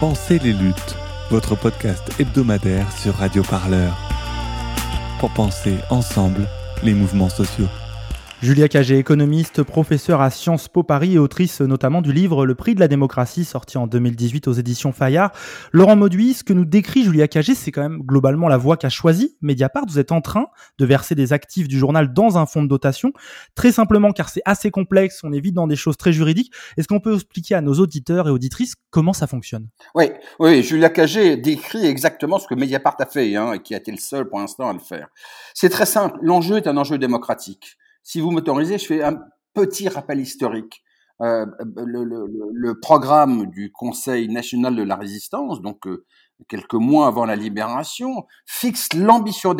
Pensez 0.00 0.38
les 0.38 0.52
luttes, 0.52 0.94
votre 1.30 1.56
podcast 1.56 2.04
hebdomadaire 2.20 2.86
sur 2.96 3.14
Radio 3.16 3.42
Parleur. 3.42 3.96
Pour 5.18 5.30
penser 5.30 5.74
ensemble 5.90 6.48
les 6.84 6.94
mouvements 6.94 7.28
sociaux. 7.28 7.66
Julia 8.40 8.68
Cagé, 8.68 8.98
économiste, 8.98 9.64
professeure 9.64 10.20
à 10.20 10.30
Sciences 10.30 10.68
Po 10.68 10.84
Paris 10.84 11.14
et 11.14 11.18
autrice 11.18 11.60
notamment 11.60 12.02
du 12.02 12.12
livre 12.12 12.46
Le 12.46 12.54
prix 12.54 12.76
de 12.76 12.80
la 12.80 12.86
démocratie 12.86 13.44
sorti 13.44 13.78
en 13.78 13.88
2018 13.88 14.46
aux 14.46 14.52
éditions 14.52 14.92
Fayard. 14.92 15.32
Laurent 15.72 15.96
Mauduit, 15.96 16.34
ce 16.34 16.44
que 16.44 16.52
nous 16.52 16.64
décrit 16.64 17.02
Julia 17.02 17.26
Cagé, 17.26 17.56
c'est 17.56 17.72
quand 17.72 17.82
même 17.82 17.98
globalement 17.98 18.46
la 18.46 18.56
voie 18.56 18.76
qu'a 18.76 18.90
choisie 18.90 19.36
Mediapart. 19.40 19.86
Vous 19.88 19.98
êtes 19.98 20.12
en 20.12 20.20
train 20.20 20.46
de 20.78 20.86
verser 20.86 21.16
des 21.16 21.32
actifs 21.32 21.66
du 21.66 21.80
journal 21.80 22.12
dans 22.14 22.38
un 22.38 22.46
fonds 22.46 22.62
de 22.62 22.68
dotation, 22.68 23.12
très 23.56 23.72
simplement 23.72 24.12
car 24.12 24.28
c'est 24.28 24.42
assez 24.44 24.70
complexe, 24.70 25.24
on 25.24 25.32
est 25.32 25.40
vite 25.40 25.54
dans 25.54 25.66
des 25.66 25.74
choses 25.74 25.96
très 25.96 26.12
juridiques. 26.12 26.52
Est-ce 26.76 26.86
qu'on 26.86 27.00
peut 27.00 27.14
expliquer 27.14 27.56
à 27.56 27.60
nos 27.60 27.74
auditeurs 27.74 28.28
et 28.28 28.30
auditrices 28.30 28.76
comment 28.90 29.14
ça 29.14 29.26
fonctionne? 29.26 29.66
Oui, 29.96 30.12
oui, 30.38 30.62
Julia 30.62 30.90
Cagé 30.90 31.36
décrit 31.36 31.86
exactement 31.86 32.38
ce 32.38 32.46
que 32.46 32.54
Mediapart 32.54 32.98
a 33.00 33.06
fait 33.06 33.34
hein, 33.34 33.54
et 33.54 33.58
qui 33.58 33.74
a 33.74 33.78
été 33.78 33.90
le 33.90 33.98
seul 33.98 34.28
pour 34.28 34.38
l'instant 34.38 34.70
à 34.70 34.72
le 34.72 34.78
faire. 34.78 35.08
C'est 35.54 35.70
très 35.70 35.86
simple, 35.86 36.20
l'enjeu 36.22 36.58
est 36.58 36.68
un 36.68 36.76
enjeu 36.76 36.98
démocratique. 36.98 37.76
Si 38.08 38.22
vous 38.22 38.30
m'autorisez, 38.30 38.78
je 38.78 38.86
fais 38.86 39.02
un 39.02 39.20
petit 39.52 39.86
rappel 39.86 40.18
historique. 40.18 40.82
Euh, 41.20 41.44
le, 41.76 42.80
programme 42.80 43.50
du 43.50 43.70
Conseil 43.70 44.30
national 44.30 44.74
de 44.76 44.82
la 44.82 44.96
résistance, 44.96 45.60
donc 45.60 45.86
euh, 45.86 46.06
quelques 46.48 46.72
mois 46.72 47.06
avant 47.06 47.26
la 47.26 47.36
libération, 47.36 48.24
fixe 48.46 48.94
l'ambition 48.94 49.54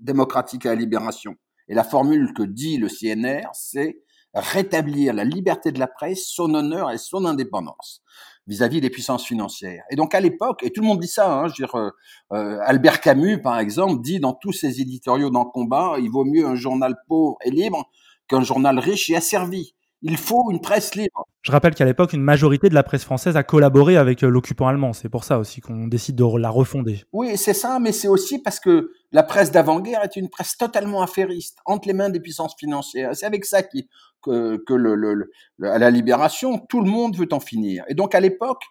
démocratique 0.00 0.66
à 0.66 0.70
la 0.70 0.74
libération. 0.74 1.36
Et 1.68 1.74
la 1.76 1.84
formule 1.84 2.34
que 2.34 2.42
dit 2.42 2.76
le 2.76 2.88
CNR, 2.88 3.46
c'est 3.52 4.02
rétablir 4.34 5.14
la 5.14 5.22
liberté 5.22 5.70
de 5.70 5.78
la 5.78 5.86
presse, 5.86 6.26
son 6.26 6.54
honneur 6.54 6.90
et 6.90 6.98
son 6.98 7.24
indépendance 7.24 8.02
vis-à-vis 8.46 8.80
des 8.80 8.90
puissances 8.90 9.26
financières. 9.26 9.84
Et 9.90 9.96
donc 9.96 10.14
à 10.14 10.20
l'époque, 10.20 10.62
et 10.62 10.70
tout 10.70 10.80
le 10.80 10.86
monde 10.86 11.00
dit 11.00 11.08
ça, 11.08 11.32
hein, 11.32 11.48
je 11.48 11.52
veux 11.52 11.66
dire, 11.66 11.74
euh, 11.74 11.90
euh, 12.32 12.58
Albert 12.62 13.00
Camus 13.00 13.40
par 13.42 13.58
exemple 13.58 14.00
dit 14.02 14.20
dans 14.20 14.32
tous 14.32 14.52
ses 14.52 14.80
éditoriaux 14.80 15.30
dans 15.30 15.44
combat, 15.44 15.96
il 15.98 16.10
vaut 16.10 16.24
mieux 16.24 16.46
un 16.46 16.54
journal 16.54 16.94
pauvre 17.08 17.36
et 17.44 17.50
libre 17.50 17.90
qu'un 18.28 18.42
journal 18.42 18.78
riche 18.78 19.10
et 19.10 19.16
asservi. 19.16 19.74
Il 20.08 20.16
faut 20.16 20.52
une 20.52 20.60
presse 20.60 20.94
libre. 20.94 21.26
Je 21.42 21.50
rappelle 21.50 21.74
qu'à 21.74 21.84
l'époque, 21.84 22.12
une 22.12 22.22
majorité 22.22 22.68
de 22.68 22.74
la 22.74 22.84
presse 22.84 23.02
française 23.04 23.36
a 23.36 23.42
collaboré 23.42 23.96
avec 23.96 24.22
euh, 24.22 24.28
l'occupant 24.28 24.68
allemand. 24.68 24.92
C'est 24.92 25.08
pour 25.08 25.24
ça 25.24 25.40
aussi 25.40 25.60
qu'on 25.60 25.88
décide 25.88 26.14
de 26.14 26.38
la 26.38 26.48
refonder. 26.48 27.02
Oui, 27.12 27.36
c'est 27.36 27.54
ça, 27.54 27.80
mais 27.80 27.90
c'est 27.90 28.06
aussi 28.06 28.40
parce 28.40 28.60
que 28.60 28.92
la 29.10 29.24
presse 29.24 29.50
d'avant-guerre 29.50 30.04
est 30.04 30.14
une 30.14 30.28
presse 30.28 30.56
totalement 30.56 31.02
affairiste, 31.02 31.58
entre 31.64 31.88
les 31.88 31.94
mains 31.94 32.08
des 32.08 32.20
puissances 32.20 32.54
financières. 32.56 33.16
C'est 33.16 33.26
avec 33.26 33.44
ça 33.44 33.64
qui, 33.64 33.88
que, 34.22 34.62
que 34.64 34.74
le, 34.74 34.94
le, 34.94 35.28
à 35.64 35.78
la 35.78 35.90
libération, 35.90 36.58
tout 36.58 36.80
le 36.80 36.90
monde 36.90 37.16
veut 37.16 37.28
en 37.32 37.40
finir. 37.40 37.84
Et 37.88 37.94
donc 37.94 38.14
à 38.14 38.20
l'époque, 38.20 38.62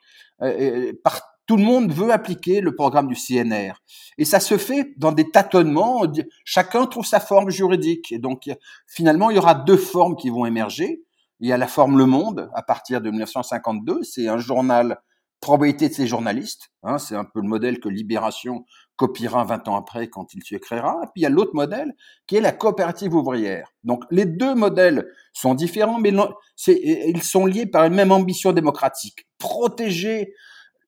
euh, 0.41 0.93
par, 1.03 1.21
tout 1.47 1.57
le 1.57 1.63
monde 1.63 1.91
veut 1.91 2.11
appliquer 2.11 2.61
le 2.61 2.75
programme 2.75 3.07
du 3.07 3.15
CNR. 3.15 3.73
Et 4.17 4.25
ça 4.25 4.39
se 4.39 4.57
fait 4.57 4.93
dans 4.97 5.11
des 5.11 5.29
tâtonnements. 5.29 6.03
Chacun 6.43 6.85
trouve 6.85 7.05
sa 7.05 7.19
forme 7.19 7.49
juridique. 7.49 8.11
Et 8.11 8.19
donc 8.19 8.49
finalement, 8.87 9.29
il 9.29 9.35
y 9.35 9.39
aura 9.39 9.53
deux 9.53 9.77
formes 9.77 10.15
qui 10.15 10.29
vont 10.29 10.45
émerger. 10.45 11.03
Y 11.39 11.51
a 11.51 11.57
la 11.57 11.67
forme 11.67 11.97
Le 11.97 12.05
Monde 12.05 12.49
à 12.53 12.63
partir 12.63 13.01
de 13.01 13.09
1952. 13.09 14.03
C'est 14.03 14.27
un 14.27 14.37
journal 14.37 14.99
probabilité 15.41 15.89
de 15.89 15.93
ses 15.93 16.07
journalistes. 16.07 16.71
Hein, 16.83 16.97
c'est 16.97 17.15
un 17.15 17.23
peu 17.23 17.41
le 17.41 17.47
modèle 17.47 17.79
que 17.79 17.89
Libération 17.89 18.65
copiera 18.95 19.43
20 19.43 19.67
ans 19.67 19.75
après 19.75 20.07
quand 20.07 20.33
il 20.33 20.43
se 20.43 20.55
créera. 20.55 20.99
Et 21.03 21.07
puis 21.07 21.21
il 21.21 21.21
y 21.21 21.25
a 21.25 21.29
l'autre 21.29 21.53
modèle 21.53 21.93
qui 22.25 22.37
est 22.37 22.41
la 22.41 22.51
coopérative 22.51 23.13
ouvrière. 23.13 23.71
Donc 23.83 24.03
les 24.09 24.25
deux 24.25 24.55
modèles 24.55 25.07
sont 25.33 25.53
différents, 25.53 25.99
mais 25.99 26.11
ils 26.67 27.23
sont 27.23 27.45
liés 27.45 27.65
par 27.67 27.85
une 27.85 27.93
même 27.93 28.11
ambition 28.11 28.53
démocratique. 28.53 29.27
Protéger 29.37 30.33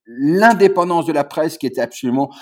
l'indépendance 0.07 1.05
de 1.05 1.13
la 1.13 1.23
presse 1.23 1.57
qui 1.57 1.67
était 1.67 1.81
absolument 1.81 2.33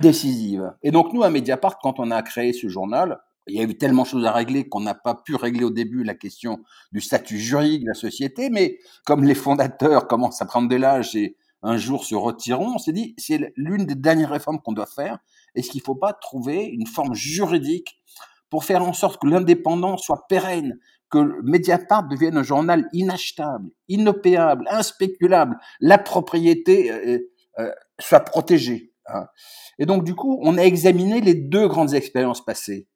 décisive. 0.00 0.72
Et 0.82 0.90
donc 0.90 1.12
nous, 1.12 1.22
à 1.22 1.30
Mediapart, 1.30 1.78
quand 1.78 2.00
on 2.00 2.10
a 2.10 2.20
créé 2.22 2.52
ce 2.52 2.68
journal, 2.68 3.18
il 3.48 3.56
y 3.56 3.60
a 3.60 3.64
eu 3.64 3.76
tellement 3.76 4.02
de 4.02 4.08
choses 4.08 4.24
à 4.24 4.32
régler 4.32 4.68
qu'on 4.68 4.80
n'a 4.80 4.94
pas 4.94 5.14
pu 5.14 5.34
régler 5.34 5.64
au 5.64 5.70
début 5.70 6.04
la 6.04 6.14
question 6.14 6.60
du 6.92 7.00
statut 7.00 7.38
juridique 7.38 7.82
de 7.82 7.88
la 7.88 7.94
société, 7.94 8.50
mais 8.50 8.78
comme 9.04 9.24
les 9.24 9.34
fondateurs 9.34 10.06
commencent 10.06 10.42
à 10.42 10.46
prendre 10.46 10.68
de 10.68 10.76
l'âge 10.76 11.16
et 11.16 11.36
un 11.62 11.76
jour 11.76 12.04
se 12.04 12.14
retireront, 12.14 12.74
on 12.74 12.78
s'est 12.78 12.92
dit, 12.92 13.14
c'est 13.18 13.52
l'une 13.56 13.86
des 13.86 13.94
dernières 13.94 14.30
réformes 14.30 14.60
qu'on 14.60 14.72
doit 14.72 14.86
faire. 14.86 15.18
Est-ce 15.54 15.70
qu'il 15.70 15.80
ne 15.80 15.84
faut 15.84 15.94
pas 15.94 16.12
trouver 16.12 16.64
une 16.64 16.86
forme 16.86 17.14
juridique 17.14 18.00
pour 18.50 18.64
faire 18.64 18.82
en 18.82 18.92
sorte 18.92 19.20
que 19.20 19.26
l'indépendance 19.26 20.02
soit 20.02 20.26
pérenne, 20.28 20.78
que 21.08 21.40
Mediapart 21.42 22.08
devienne 22.08 22.36
un 22.36 22.42
journal 22.42 22.88
inachetable, 22.92 23.70
inopéable, 23.88 24.66
inspéculable, 24.70 25.56
la 25.80 25.98
propriété 25.98 26.90
euh, 26.90 27.18
euh, 27.58 27.70
soit 27.98 28.20
protégée. 28.20 28.92
Hein? 29.06 29.26
Et 29.78 29.86
donc, 29.86 30.04
du 30.04 30.14
coup, 30.14 30.40
on 30.42 30.58
a 30.58 30.62
examiné 30.62 31.20
les 31.20 31.34
deux 31.34 31.68
grandes 31.68 31.94
expériences 31.94 32.44
passées. 32.44 32.88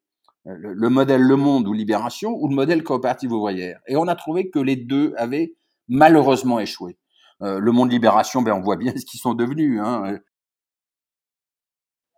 Euh, 0.47 0.55
le, 0.59 0.74
le, 0.74 0.88
modèle 0.88 1.22
Le 1.22 1.36
Monde 1.36 1.66
ou 1.66 1.72
Libération 1.72 2.36
ou 2.38 2.49
le 2.49 2.55
modèle 2.55 2.82
coopérative 2.82 3.32
ouvrière. 3.32 3.80
Et 3.86 3.97
on 3.97 4.07
a 4.07 4.14
trouvé 4.14 4.51
que 4.51 4.59
les 4.59 4.76
deux 4.76 5.14
avaient 5.16 5.55
malheureusement 5.88 6.61
échoué. 6.61 6.99
Euh, 7.42 7.59
le 7.59 7.72
Monde 7.72 7.92
Libération, 7.92 8.42
ben 8.42 8.53
on 8.53 8.61
voit 8.61 8.76
bien 8.76 8.92
ce 8.97 9.05
qu'ils 9.05 9.20
sont 9.20 9.34
devenus. 9.34 9.80
Hein. 9.82 10.18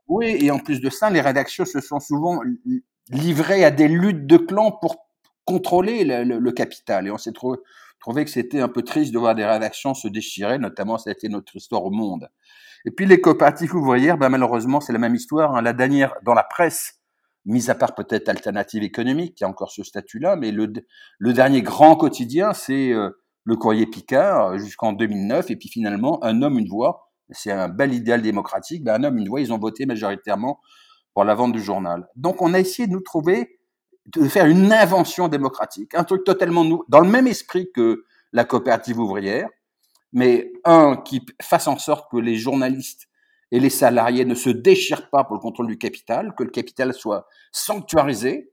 Oui, 0.06 0.36
et 0.40 0.50
en 0.50 0.58
plus 0.58 0.80
de 0.80 0.90
ça, 0.90 1.10
les 1.10 1.20
rédactions 1.20 1.64
se 1.64 1.80
sont 1.80 2.00
souvent 2.00 2.40
livrées 3.10 3.64
à 3.64 3.70
des 3.70 3.88
luttes 3.88 4.26
de 4.26 4.36
clans 4.36 4.72
pour 4.72 4.96
contrôler 5.44 6.04
le, 6.04 6.38
le, 6.38 6.52
capital. 6.52 7.06
Et 7.06 7.10
on 7.10 7.18
s'est 7.18 7.32
trouvé, 7.32 7.58
trouvé 8.00 8.24
que 8.24 8.30
c'était 8.30 8.60
un 8.60 8.68
peu 8.68 8.82
triste 8.82 9.12
de 9.12 9.18
voir 9.18 9.34
des 9.34 9.44
rédactions 9.44 9.94
se 9.94 10.08
déchirer, 10.08 10.58
notamment 10.58 10.98
ça 10.98 11.10
a 11.10 11.12
été 11.12 11.28
notre 11.28 11.56
histoire 11.56 11.84
au 11.84 11.90
monde. 11.90 12.28
Et 12.84 12.90
puis 12.90 13.06
les 13.06 13.20
coopératives 13.20 13.74
ouvrières, 13.74 14.18
ben 14.18 14.28
malheureusement, 14.28 14.80
c'est 14.80 14.92
la 14.92 14.98
même 14.98 15.14
histoire. 15.14 15.56
Hein. 15.56 15.62
La 15.62 15.72
dernière, 15.72 16.14
dans 16.22 16.34
la 16.34 16.44
presse, 16.44 16.97
mis 17.48 17.70
à 17.70 17.74
part 17.74 17.94
peut-être 17.94 18.28
Alternative 18.28 18.82
économique, 18.82 19.34
qui 19.34 19.44
a 19.44 19.48
encore 19.48 19.72
ce 19.72 19.82
statut-là, 19.82 20.36
mais 20.36 20.52
le, 20.52 20.70
le 21.18 21.32
dernier 21.32 21.62
grand 21.62 21.96
quotidien, 21.96 22.52
c'est 22.52 22.92
euh, 22.92 23.10
le 23.44 23.56
courrier 23.56 23.86
Picard 23.86 24.48
euh, 24.48 24.58
jusqu'en 24.58 24.92
2009, 24.92 25.50
et 25.50 25.56
puis 25.56 25.70
finalement, 25.70 26.22
un 26.22 26.42
homme, 26.42 26.58
une 26.58 26.68
voix, 26.68 27.10
c'est 27.30 27.50
un 27.50 27.68
bel 27.68 27.94
idéal 27.94 28.20
démocratique, 28.20 28.84
ben 28.84 29.00
un 29.00 29.04
homme, 29.04 29.18
une 29.18 29.28
voix, 29.28 29.40
ils 29.40 29.52
ont 29.52 29.58
voté 29.58 29.86
majoritairement 29.86 30.60
pour 31.14 31.24
la 31.24 31.34
vente 31.34 31.52
du 31.52 31.62
journal. 31.62 32.06
Donc 32.16 32.42
on 32.42 32.52
a 32.52 32.60
essayé 32.60 32.86
de 32.86 32.92
nous 32.92 33.00
trouver, 33.00 33.58
de 34.06 34.28
faire 34.28 34.46
une 34.46 34.70
invention 34.70 35.28
démocratique, 35.28 35.94
un 35.94 36.04
truc 36.04 36.24
totalement 36.24 36.64
nou 36.64 36.84
dans 36.88 37.00
le 37.00 37.08
même 37.08 37.26
esprit 37.26 37.70
que 37.74 38.04
la 38.32 38.44
coopérative 38.44 38.98
ouvrière, 38.98 39.48
mais 40.12 40.52
un 40.64 40.96
qui 40.96 41.24
fasse 41.40 41.66
en 41.66 41.78
sorte 41.78 42.10
que 42.10 42.18
les 42.18 42.36
journalistes 42.36 43.08
et 43.50 43.60
les 43.60 43.70
salariés 43.70 44.24
ne 44.24 44.34
se 44.34 44.50
déchirent 44.50 45.08
pas 45.10 45.24
pour 45.24 45.34
le 45.34 45.40
contrôle 45.40 45.66
du 45.66 45.78
capital, 45.78 46.34
que 46.36 46.44
le 46.44 46.50
capital 46.50 46.92
soit 46.92 47.26
sanctuarisé, 47.52 48.52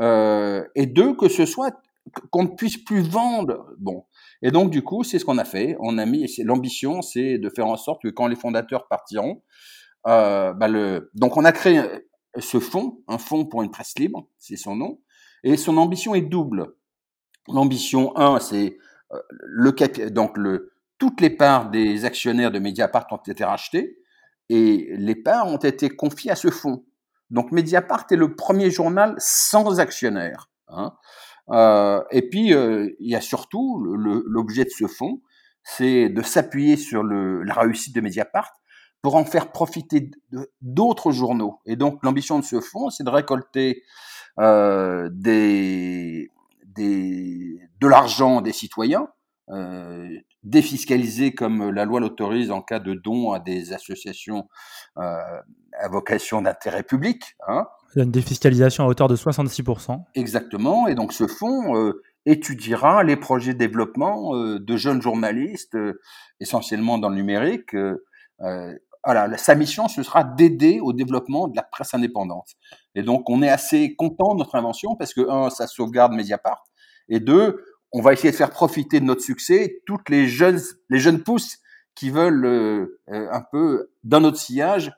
euh, 0.00 0.64
et 0.74 0.86
deux, 0.86 1.14
que 1.14 1.28
ce 1.28 1.46
soit 1.46 1.74
qu'on 2.30 2.44
ne 2.44 2.48
puisse 2.48 2.76
plus 2.76 3.02
vendre. 3.02 3.66
Bon, 3.78 4.04
et 4.42 4.50
donc 4.50 4.70
du 4.70 4.82
coup, 4.82 5.04
c'est 5.04 5.18
ce 5.18 5.24
qu'on 5.24 5.38
a 5.38 5.44
fait. 5.44 5.76
On 5.80 5.98
a 5.98 6.06
mis, 6.06 6.26
l'ambition, 6.44 7.02
c'est 7.02 7.38
de 7.38 7.48
faire 7.50 7.66
en 7.66 7.76
sorte 7.76 8.02
que 8.02 8.08
quand 8.08 8.26
les 8.26 8.36
fondateurs 8.36 8.88
partiront, 8.88 9.42
euh, 10.06 10.52
bah 10.52 10.68
le, 10.68 11.10
donc 11.14 11.36
on 11.36 11.44
a 11.44 11.52
créé 11.52 11.82
ce 12.38 12.60
fonds, 12.60 13.00
un 13.08 13.18
fonds 13.18 13.46
pour 13.46 13.62
une 13.62 13.70
presse 13.70 13.98
libre, 13.98 14.28
c'est 14.38 14.56
son 14.56 14.76
nom, 14.76 15.00
et 15.42 15.56
son 15.56 15.76
ambition 15.78 16.14
est 16.14 16.22
double. 16.22 16.74
L'ambition 17.48 18.16
1, 18.16 18.40
c'est 18.40 18.76
euh, 19.12 19.18
le 19.30 20.10
donc 20.10 20.36
le 20.36 20.72
toutes 20.98 21.20
les 21.20 21.30
parts 21.30 21.70
des 21.70 22.04
actionnaires 22.04 22.50
de 22.50 22.58
Mediapart 22.58 23.06
ont 23.10 23.16
été 23.16 23.44
rachetées 23.44 23.98
et 24.48 24.94
les 24.96 25.16
parts 25.16 25.46
ont 25.46 25.56
été 25.56 25.88
confiées 25.90 26.30
à 26.30 26.36
ce 26.36 26.50
fonds. 26.50 26.84
Donc 27.30 27.52
Mediapart 27.52 28.06
est 28.10 28.16
le 28.16 28.34
premier 28.36 28.70
journal 28.70 29.14
sans 29.18 29.80
actionnaires. 29.80 30.50
Hein. 30.68 30.94
Euh, 31.50 32.02
et 32.10 32.28
puis 32.28 32.52
euh, 32.52 32.90
il 32.98 33.10
y 33.10 33.16
a 33.16 33.20
surtout 33.20 33.82
l'objet 33.84 34.64
de 34.64 34.70
ce 34.70 34.86
fonds, 34.86 35.22
c'est 35.62 36.08
de 36.08 36.22
s'appuyer 36.22 36.76
sur 36.76 37.02
le, 37.02 37.42
la 37.42 37.54
réussite 37.54 37.94
de 37.94 38.00
Mediapart 38.00 38.52
pour 39.02 39.16
en 39.16 39.24
faire 39.24 39.52
profiter 39.52 40.10
d'autres 40.60 41.12
journaux. 41.12 41.60
Et 41.66 41.76
donc 41.76 42.02
l'ambition 42.02 42.38
de 42.38 42.44
ce 42.44 42.60
fonds, 42.60 42.90
c'est 42.90 43.04
de 43.04 43.10
récolter 43.10 43.82
euh, 44.38 45.08
des, 45.12 46.30
des, 46.64 47.60
de 47.80 47.86
l'argent 47.86 48.40
des 48.40 48.52
citoyens 48.52 49.08
euh, 49.50 50.08
défiscalisé 50.46 51.34
comme 51.34 51.70
la 51.70 51.84
loi 51.84 51.98
l'autorise 51.98 52.52
en 52.52 52.62
cas 52.62 52.78
de 52.78 52.94
don 52.94 53.32
à 53.32 53.40
des 53.40 53.72
associations 53.72 54.48
euh, 54.96 55.20
à 55.78 55.88
vocation 55.88 56.40
d'intérêt 56.40 56.84
public. 56.84 57.36
Hein. 57.48 57.66
Une 57.96 58.10
défiscalisation 58.10 58.84
à 58.84 58.86
hauteur 58.86 59.08
de 59.08 59.16
66%. 59.16 60.04
Exactement, 60.14 60.86
et 60.86 60.94
donc 60.94 61.12
ce 61.12 61.26
fonds 61.26 61.76
euh, 61.76 62.02
étudiera 62.26 63.02
les 63.02 63.16
projets 63.16 63.54
de 63.54 63.58
développement 63.58 64.36
euh, 64.36 64.60
de 64.60 64.76
jeunes 64.76 65.02
journalistes, 65.02 65.74
euh, 65.74 66.00
essentiellement 66.40 66.98
dans 66.98 67.08
le 67.08 67.16
numérique. 67.16 67.74
voilà, 69.04 69.36
sa 69.38 69.54
mission, 69.54 69.88
ce 69.88 70.02
sera 70.02 70.24
d'aider 70.24 70.78
au 70.80 70.92
développement 70.92 71.48
de 71.48 71.56
la 71.56 71.62
presse 71.62 71.94
indépendante. 71.94 72.54
Et 72.94 73.02
donc, 73.02 73.30
on 73.30 73.40
est 73.42 73.48
assez 73.48 73.94
content 73.94 74.34
de 74.34 74.40
notre 74.40 74.56
invention 74.56 74.96
parce 74.96 75.14
que, 75.14 75.28
un, 75.28 75.48
ça 75.50 75.66
sauvegarde 75.66 76.12
Mediapart, 76.12 76.64
et 77.08 77.20
deux, 77.20 77.62
on 77.96 78.02
va 78.02 78.12
essayer 78.12 78.30
de 78.30 78.36
faire 78.36 78.50
profiter 78.50 79.00
de 79.00 79.06
notre 79.06 79.22
succès 79.22 79.80
toutes 79.86 80.10
les 80.10 80.28
jeunes, 80.28 80.60
les 80.90 80.98
jeunes 80.98 81.22
pousses 81.22 81.60
qui 81.94 82.10
veulent 82.10 82.44
euh, 82.44 83.00
euh, 83.08 83.26
un 83.32 83.40
peu 83.40 83.88
dans 84.04 84.20
notre 84.20 84.36
sillage, 84.36 84.92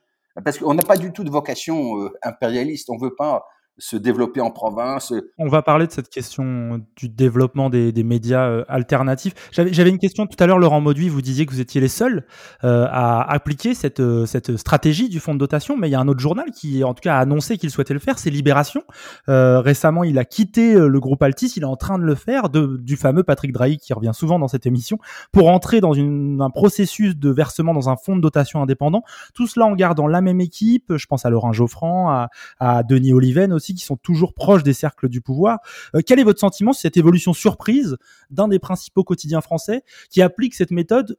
parce 0.44 0.58
qu'on 0.58 0.74
n'a 0.74 0.82
pas 0.82 0.96
du 0.96 1.12
tout 1.12 1.22
de 1.22 1.30
vocation 1.30 2.02
euh, 2.02 2.10
impérialiste. 2.24 2.90
On 2.90 2.98
veut 2.98 3.14
pas 3.14 3.46
se 3.78 3.96
développer 3.96 4.40
en 4.40 4.50
province. 4.50 5.12
On 5.38 5.48
va 5.48 5.62
parler 5.62 5.86
de 5.86 5.92
cette 5.92 6.08
question 6.08 6.80
du 6.96 7.08
développement 7.08 7.70
des, 7.70 7.92
médias 8.02 8.48
euh, 8.48 8.64
alternatifs. 8.68 9.34
J'avais 9.52 9.90
une 9.90 9.98
question 9.98 10.26
tout 10.26 10.36
à 10.42 10.46
l'heure, 10.46 10.58
Laurent 10.58 10.80
Mauduit, 10.80 11.08
vous 11.08 11.22
disiez 11.22 11.46
que 11.46 11.52
vous 11.52 11.60
étiez 11.60 11.80
les 11.80 11.88
seuls 11.88 12.24
euh, 12.64 12.86
à 12.90 13.30
appliquer 13.32 13.74
cette, 13.74 14.00
euh, 14.00 14.26
stratégie 14.56 15.08
du 15.08 15.20
fonds 15.20 15.34
de 15.34 15.38
dotation, 15.38 15.76
mais 15.76 15.88
il 15.88 15.92
y 15.92 15.94
a 15.94 16.00
un 16.00 16.08
autre 16.08 16.20
journal 16.20 16.50
qui, 16.50 16.84
en 16.84 16.94
tout 16.94 17.00
cas, 17.00 17.16
a 17.16 17.20
annoncé 17.20 17.58
qu'il 17.58 17.70
souhaitait 17.70 17.94
le 17.94 18.00
faire, 18.00 18.18
c'est 18.18 18.30
Libération. 18.30 18.82
Euh, 19.28 19.60
récemment, 19.60 20.04
il 20.04 20.18
a 20.18 20.24
quitté 20.24 20.74
euh, 20.74 20.88
le 20.88 21.00
groupe 21.00 21.22
Altis, 21.22 21.52
il 21.56 21.62
est 21.62 21.66
en 21.66 21.76
train 21.76 21.98
de 21.98 22.04
le 22.04 22.14
faire, 22.14 22.48
du 22.48 22.96
fameux 22.96 23.22
Patrick 23.22 23.52
Drahi 23.52 23.78
qui 23.78 23.92
revient 23.92 24.12
souvent 24.14 24.38
dans 24.38 24.48
cette 24.48 24.66
émission, 24.66 24.98
pour 25.32 25.48
entrer 25.48 25.80
dans 25.80 25.94
un 25.94 26.50
processus 26.50 27.16
de 27.16 27.30
versement 27.30 27.74
dans 27.74 27.88
un 27.88 27.96
fonds 27.96 28.16
de 28.16 28.20
dotation 28.20 28.62
indépendant. 28.62 29.02
Tout 29.34 29.46
cela 29.46 29.66
en 29.66 29.74
gardant 29.74 30.06
la 30.06 30.20
même 30.20 30.40
équipe, 30.40 30.96
je 30.96 31.06
pense 31.06 31.24
à 31.24 31.30
Laurent 31.30 31.52
Geoffrand, 31.52 32.10
à, 32.10 32.28
à 32.58 32.82
Denis 32.82 33.12
Oliven 33.12 33.52
aussi, 33.52 33.67
qui 33.74 33.84
sont 33.84 33.96
toujours 33.96 34.34
proches 34.34 34.62
des 34.62 34.72
cercles 34.72 35.08
du 35.08 35.20
pouvoir. 35.20 35.58
Euh, 35.94 36.00
quel 36.04 36.18
est 36.18 36.24
votre 36.24 36.40
sentiment 36.40 36.72
sur 36.72 36.82
cette 36.82 36.96
évolution 36.96 37.32
surprise 37.32 37.96
d'un 38.30 38.48
des 38.48 38.58
principaux 38.58 39.04
quotidiens 39.04 39.40
français 39.40 39.82
qui 40.10 40.22
applique 40.22 40.54
cette 40.54 40.70
méthode 40.70 41.18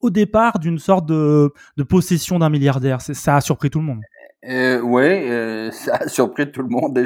au 0.00 0.10
départ 0.10 0.58
d'une 0.58 0.78
sorte 0.78 1.06
de, 1.06 1.52
de 1.76 1.82
possession 1.82 2.38
d'un 2.38 2.50
milliardaire? 2.50 3.00
Ça 3.00 3.36
a 3.36 3.40
surpris 3.40 3.70
tout 3.70 3.80
le 3.80 3.86
monde. 3.86 4.00
Euh, 4.48 4.80
oui, 4.80 5.02
euh, 5.02 5.70
ça 5.72 5.96
a 5.96 6.08
surpris 6.08 6.50
tout 6.50 6.62
le 6.62 6.68
monde. 6.68 7.04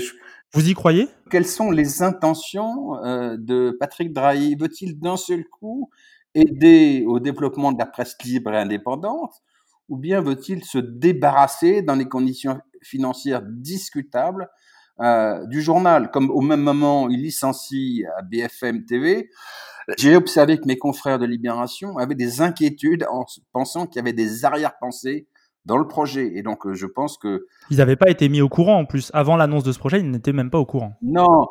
Vous 0.54 0.68
y 0.68 0.74
croyez? 0.74 1.08
Quelles 1.30 1.46
sont 1.46 1.70
les 1.70 2.02
intentions 2.02 2.92
de 3.38 3.74
Patrick 3.80 4.12
Drahi? 4.12 4.54
Veut-il 4.54 4.98
d'un 4.98 5.16
seul 5.16 5.44
coup 5.44 5.88
aider 6.34 7.04
au 7.06 7.20
développement 7.20 7.72
de 7.72 7.78
la 7.78 7.86
presse 7.86 8.16
libre 8.22 8.52
et 8.52 8.58
indépendante 8.58 9.42
ou 9.92 9.96
bien 9.98 10.22
veut-il 10.22 10.64
se 10.64 10.78
débarrasser 10.78 11.82
dans 11.82 11.94
les 11.94 12.08
conditions 12.08 12.58
financières 12.82 13.42
discutables 13.42 14.48
euh, 15.00 15.46
du 15.46 15.62
journal, 15.62 16.10
comme 16.10 16.30
au 16.30 16.40
même 16.40 16.60
moment 16.60 17.08
il 17.08 17.22
licencie 17.22 18.04
à 18.18 18.22
BFM 18.22 18.84
TV, 18.84 19.30
j'ai 19.98 20.14
observé 20.16 20.58
que 20.58 20.66
mes 20.66 20.78
confrères 20.78 21.18
de 21.18 21.26
Libération 21.26 21.98
avaient 21.98 22.14
des 22.14 22.40
inquiétudes 22.40 23.06
en 23.10 23.24
pensant 23.52 23.86
qu'il 23.86 23.96
y 23.96 24.00
avait 24.00 24.12
des 24.12 24.44
arrière-pensées 24.44 25.26
dans 25.64 25.76
le 25.76 25.86
projet. 25.86 26.32
Et 26.36 26.42
donc, 26.42 26.66
euh, 26.66 26.74
je 26.74 26.86
pense 26.86 27.18
que... 27.18 27.46
Ils 27.70 27.78
n'avaient 27.78 27.96
pas 27.96 28.10
été 28.10 28.28
mis 28.28 28.40
au 28.40 28.48
courant 28.48 28.78
en 28.78 28.84
plus. 28.84 29.10
Avant 29.14 29.36
l'annonce 29.36 29.64
de 29.64 29.72
ce 29.72 29.78
projet, 29.78 30.00
ils 30.00 30.10
n'étaient 30.10 30.32
même 30.32 30.50
pas 30.50 30.58
au 30.58 30.66
courant. 30.66 30.94
Non. 31.02 31.46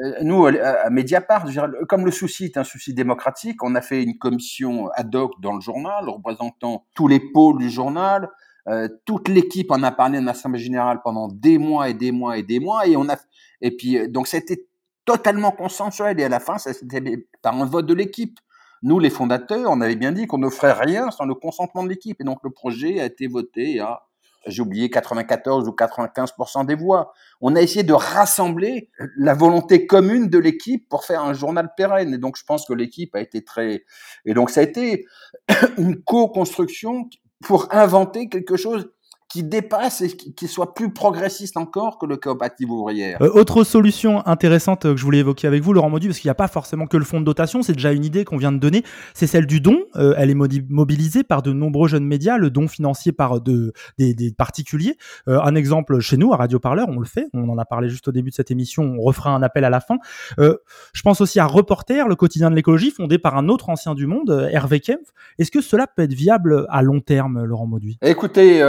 Euh, 0.00 0.12
nous, 0.22 0.46
à 0.46 0.90
Mediapart, 0.90 1.46
comme 1.88 2.04
le 2.04 2.12
souci 2.12 2.44
est 2.44 2.56
un 2.56 2.64
souci 2.64 2.94
démocratique, 2.94 3.62
on 3.64 3.74
a 3.74 3.80
fait 3.80 4.02
une 4.02 4.16
commission 4.18 4.88
ad 4.94 5.14
hoc 5.14 5.32
dans 5.40 5.54
le 5.54 5.60
journal 5.60 6.08
représentant 6.08 6.86
tous 6.94 7.08
les 7.08 7.20
pôles 7.20 7.58
du 7.58 7.70
journal, 7.70 8.28
euh, 8.68 8.88
toute 9.04 9.28
l'équipe 9.28 9.70
en 9.70 9.82
a 9.82 9.90
parlé 9.90 10.18
en 10.18 10.26
assemblée 10.26 10.60
générale 10.60 11.00
pendant 11.02 11.28
des 11.28 11.58
mois 11.58 11.88
et 11.88 11.94
des 11.94 12.12
mois 12.12 12.38
et 12.38 12.42
des 12.42 12.60
mois, 12.60 12.86
et 12.86 12.96
on 12.96 13.08
a 13.08 13.16
et 13.60 13.70
puis 13.70 13.98
euh, 13.98 14.08
donc 14.08 14.26
c'était 14.26 14.66
totalement 15.04 15.52
consensuel 15.52 16.20
et 16.20 16.24
à 16.24 16.28
la 16.28 16.40
fin 16.40 16.58
c'était 16.58 17.26
par 17.42 17.54
un 17.54 17.64
vote 17.64 17.86
de 17.86 17.94
l'équipe. 17.94 18.38
Nous 18.82 18.98
les 18.98 19.10
fondateurs, 19.10 19.70
on 19.70 19.80
avait 19.80 19.96
bien 19.96 20.12
dit 20.12 20.26
qu'on 20.26 20.38
ne 20.38 20.50
ferait 20.50 20.72
rien 20.72 21.10
sans 21.10 21.24
le 21.24 21.34
consentement 21.34 21.82
de 21.82 21.88
l'équipe 21.88 22.20
et 22.20 22.24
donc 22.24 22.38
le 22.44 22.50
projet 22.50 23.00
a 23.00 23.06
été 23.06 23.26
voté 23.26 23.80
à 23.80 24.08
j'ai 24.46 24.62
oublié 24.62 24.90
94 24.90 25.68
ou 25.68 25.72
95% 25.72 26.66
des 26.66 26.74
voix. 26.74 27.12
On 27.40 27.56
a 27.56 27.60
essayé 27.60 27.82
de 27.82 27.92
rassembler 27.92 28.90
la 29.16 29.34
volonté 29.34 29.86
commune 29.86 30.28
de 30.28 30.38
l'équipe 30.38 30.88
pour 30.88 31.04
faire 31.04 31.22
un 31.22 31.34
journal 31.34 31.70
pérenne. 31.76 32.14
Et 32.14 32.18
donc, 32.18 32.36
je 32.38 32.44
pense 32.44 32.66
que 32.66 32.72
l'équipe 32.72 33.14
a 33.14 33.20
été 33.20 33.44
très, 33.44 33.84
et 34.24 34.34
donc 34.34 34.50
ça 34.50 34.60
a 34.60 34.62
été 34.62 35.06
une 35.78 36.02
co-construction 36.02 37.08
pour 37.40 37.68
inventer 37.72 38.28
quelque 38.28 38.56
chose 38.56 38.90
qui 39.28 39.42
dépasse 39.42 40.00
et 40.00 40.08
qui 40.16 40.48
soit 40.48 40.74
plus 40.74 40.90
progressiste 40.90 41.58
encore 41.58 41.98
que 41.98 42.06
le 42.06 42.16
coopérative 42.16 42.70
ouvrière. 42.70 43.20
Euh, 43.20 43.30
autre 43.34 43.62
solution 43.62 44.26
intéressante 44.26 44.82
que 44.82 44.96
je 44.96 45.04
voulais 45.04 45.18
évoquer 45.18 45.46
avec 45.46 45.62
vous, 45.62 45.74
Laurent 45.74 45.90
Maudu, 45.90 46.08
parce 46.08 46.18
qu'il 46.18 46.28
n'y 46.28 46.32
a 46.32 46.34
pas 46.34 46.48
forcément 46.48 46.86
que 46.86 46.96
le 46.96 47.04
fonds 47.04 47.20
de 47.20 47.26
dotation, 47.26 47.62
c'est 47.62 47.74
déjà 47.74 47.92
une 47.92 48.04
idée 48.04 48.24
qu'on 48.24 48.38
vient 48.38 48.52
de 48.52 48.58
donner, 48.58 48.84
c'est 49.12 49.26
celle 49.26 49.46
du 49.46 49.60
don. 49.60 49.80
Euh, 49.96 50.14
elle 50.16 50.30
est 50.30 50.34
mobilisée 50.34 51.24
par 51.24 51.42
de 51.42 51.52
nombreux 51.52 51.88
jeunes 51.88 52.06
médias, 52.06 52.38
le 52.38 52.48
don 52.48 52.68
financier 52.68 53.12
par 53.12 53.42
de, 53.42 53.72
des, 53.98 54.14
des 54.14 54.32
particuliers. 54.32 54.96
Euh, 55.28 55.40
un 55.42 55.54
exemple 55.54 56.00
chez 56.00 56.16
nous, 56.16 56.32
à 56.32 56.36
Radio 56.36 56.58
Parleur, 56.58 56.88
on 56.88 56.98
le 56.98 57.06
fait, 57.06 57.26
on 57.34 57.50
en 57.50 57.58
a 57.58 57.66
parlé 57.66 57.90
juste 57.90 58.08
au 58.08 58.12
début 58.12 58.30
de 58.30 58.34
cette 58.34 58.50
émission, 58.50 58.96
on 58.98 59.02
refera 59.02 59.30
un 59.30 59.42
appel 59.42 59.64
à 59.64 59.70
la 59.70 59.80
fin. 59.80 59.98
je 60.38 61.02
pense 61.02 61.20
aussi 61.20 61.38
à 61.38 61.46
Reporter, 61.46 62.08
le 62.08 62.16
quotidien 62.16 62.50
de 62.50 62.56
l'écologie, 62.56 62.90
fondé 62.90 63.18
par 63.18 63.36
un 63.36 63.48
autre 63.48 63.68
ancien 63.68 63.94
du 63.94 64.06
monde, 64.06 64.48
Hervé 64.50 64.80
Kempf. 64.80 65.12
Est-ce 65.38 65.50
que 65.50 65.60
cela 65.60 65.86
peut 65.86 66.02
être 66.02 66.14
viable 66.14 66.66
à 66.70 66.80
long 66.80 67.00
terme, 67.00 67.44
Laurent 67.44 67.66
Mauduit 67.66 67.98
Écoutez, 68.02 68.62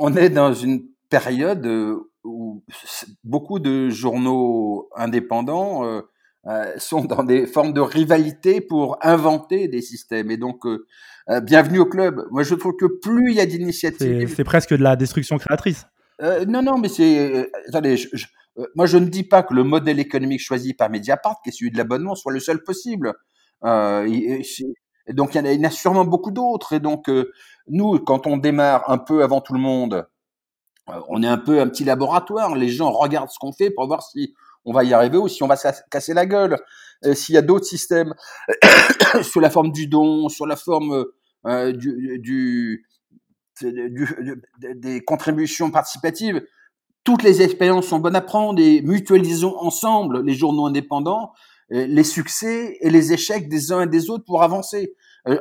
on 0.00 0.16
est 0.16 0.30
dans 0.30 0.54
une 0.54 0.82
période 1.10 1.64
euh, 1.66 1.96
où 2.24 2.64
beaucoup 3.22 3.58
de 3.58 3.90
journaux 3.90 4.88
indépendants 4.96 5.84
euh, 5.84 6.00
euh, 6.46 6.72
sont 6.78 7.04
dans 7.04 7.22
des 7.22 7.46
formes 7.46 7.74
de 7.74 7.80
rivalité 7.80 8.62
pour 8.62 8.98
inventer 9.02 9.68
des 9.68 9.82
systèmes. 9.82 10.30
Et 10.30 10.38
donc, 10.38 10.66
bienvenue 11.42 11.80
au 11.80 11.86
club. 11.86 12.26
Moi, 12.30 12.42
je 12.42 12.54
trouve 12.54 12.74
que 12.76 12.86
plus 12.86 13.30
il 13.30 13.36
y 13.36 13.40
a 13.40 13.46
d'initiatives... 13.46 14.34
C'est 14.34 14.44
presque 14.44 14.74
de 14.74 14.82
la 14.82 14.96
destruction 14.96 15.36
créatrice. 15.38 15.86
non, 16.48 16.62
non, 16.62 16.78
mais 16.78 16.88
c'est... 16.88 17.50
attendez, 17.68 17.96
moi, 18.74 18.86
je 18.86 18.96
ne 18.96 19.06
dis 19.06 19.22
pas 19.22 19.42
que 19.42 19.54
le 19.54 19.64
modèle 19.64 20.00
économique 20.00 20.40
choisi 20.40 20.72
par 20.72 20.90
Mediapart, 20.90 21.36
qui 21.44 21.50
est 21.50 21.52
celui 21.52 21.70
de 21.70 21.76
l'abonnement, 21.76 22.14
soit 22.14 22.32
le 22.32 22.40
seul 22.40 22.62
possible. 22.62 23.12
Et 25.06 25.12
donc, 25.12 25.34
il 25.34 25.44
y, 25.44 25.60
en 25.60 25.64
a, 25.64 25.70
sûrement 25.70 26.04
beaucoup 26.04 26.30
d'autres. 26.30 26.72
Et 26.72 26.80
donc, 26.80 27.10
nous, 27.66 27.98
quand 27.98 28.26
on 28.26 28.36
démarre 28.36 28.88
un 28.88 28.98
peu 28.98 29.22
avant 29.22 29.40
tout 29.40 29.54
le 29.54 29.60
monde, 29.60 30.06
euh, 30.90 31.00
on 31.08 31.22
est 31.22 31.28
un 31.28 31.38
peu 31.38 31.60
un 31.60 31.68
petit 31.68 31.84
laboratoire. 31.84 32.54
Les 32.54 32.68
gens 32.68 32.90
regardent 32.90 33.30
ce 33.30 33.38
qu'on 33.38 33.52
fait 33.52 33.70
pour 33.70 33.86
voir 33.86 34.02
si 34.02 34.34
on 34.64 34.72
va 34.72 34.84
y 34.84 34.92
arriver 34.92 35.18
ou 35.18 35.28
si 35.28 35.42
on 35.42 35.46
va 35.46 35.56
se 35.56 35.68
casser 35.90 36.14
la 36.14 36.26
gueule. 36.26 36.58
Euh, 37.04 37.14
s'il 37.14 37.34
y 37.34 37.38
a 37.38 37.42
d'autres 37.42 37.64
systèmes 37.64 38.14
sous 39.22 39.40
la 39.40 39.50
forme 39.50 39.72
du 39.72 39.86
don, 39.86 40.28
sur 40.28 40.46
la 40.46 40.56
forme 40.56 41.06
euh, 41.46 41.72
des 43.62 45.00
contributions 45.04 45.70
participatives, 45.70 46.42
toutes 47.04 47.22
les 47.22 47.40
expériences 47.40 47.86
sont 47.86 47.98
bonnes 47.98 48.16
à 48.16 48.20
prendre 48.20 48.60
et 48.60 48.82
mutualisons 48.82 49.56
ensemble 49.58 50.22
les 50.22 50.34
journaux 50.34 50.66
indépendants, 50.66 51.32
les 51.70 52.04
succès 52.04 52.76
et 52.80 52.90
les 52.90 53.12
échecs 53.12 53.48
des 53.48 53.72
uns 53.72 53.82
et 53.82 53.86
des 53.86 54.10
autres 54.10 54.24
pour 54.24 54.42
avancer. 54.42 54.94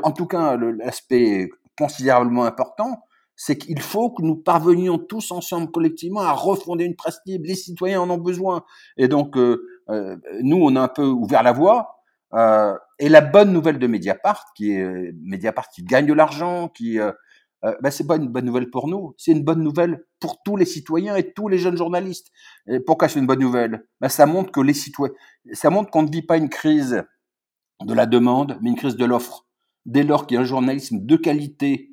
En 0.03 0.11
tout 0.11 0.27
cas, 0.27 0.57
l'aspect 0.57 1.49
considérablement 1.77 2.45
important, 2.45 3.03
c'est 3.41 3.57
qu'il 3.57 3.79
faut 3.79 4.11
que 4.11 4.21
nous 4.21 4.35
parvenions 4.35 4.97
tous 4.97 5.31
ensemble 5.31 5.71
collectivement 5.71 6.19
à 6.19 6.33
refonder 6.33 6.83
une 6.83 6.97
presse 6.97 7.21
libre. 7.25 7.45
Les 7.47 7.55
citoyens 7.55 8.01
en 8.01 8.09
ont 8.09 8.17
besoin. 8.17 8.65
Et 8.97 9.07
donc, 9.07 9.37
euh, 9.37 9.65
euh, 9.89 10.17
nous, 10.41 10.57
on 10.57 10.75
a 10.75 10.81
un 10.81 10.87
peu 10.89 11.05
ouvert 11.05 11.41
la 11.41 11.53
voie. 11.53 12.01
Euh, 12.33 12.75
et 12.99 13.07
la 13.07 13.21
bonne 13.21 13.53
nouvelle 13.53 13.79
de 13.79 13.87
Mediapart, 13.87 14.47
qui 14.57 14.73
est 14.73 15.13
Mediapart 15.23 15.69
qui 15.69 15.83
gagne 15.83 16.05
de 16.05 16.13
l'argent, 16.13 16.67
qui 16.67 16.99
euh, 17.65 17.75
ben 17.81 17.91
c'est 17.91 18.07
pas 18.07 18.15
une 18.15 18.27
bonne 18.27 18.45
nouvelle 18.45 18.69
pour 18.69 18.87
nous, 18.87 19.13
c'est 19.17 19.31
une 19.31 19.43
bonne 19.43 19.61
nouvelle 19.61 20.05
pour 20.19 20.41
tous 20.43 20.55
les 20.55 20.65
citoyens 20.65 21.15
et 21.15 21.33
tous 21.33 21.47
les 21.47 21.57
jeunes 21.57 21.77
journalistes. 21.77 22.27
Et 22.67 22.79
pourquoi 22.79 23.09
c'est 23.09 23.19
une 23.19 23.27
bonne 23.27 23.39
nouvelle? 23.39 23.85
Ben, 23.99 24.09
ça 24.09 24.25
montre 24.25 24.51
que 24.51 24.61
les 24.61 24.73
citoyens, 24.73 25.13
ça 25.53 25.69
montre 25.69 25.89
qu'on 25.91 26.03
ne 26.03 26.11
vit 26.11 26.21
pas 26.21 26.37
une 26.37 26.49
crise 26.49 27.03
de 27.85 27.93
la 27.93 28.05
demande, 28.05 28.57
mais 28.61 28.69
une 28.69 28.75
crise 28.75 28.95
de 28.95 29.05
l'offre. 29.05 29.45
Dès 29.85 30.03
lors 30.03 30.27
qu'il 30.27 30.35
y 30.35 30.37
a 30.37 30.41
un 30.41 30.45
journalisme 30.45 30.99
de 31.01 31.15
qualité 31.15 31.89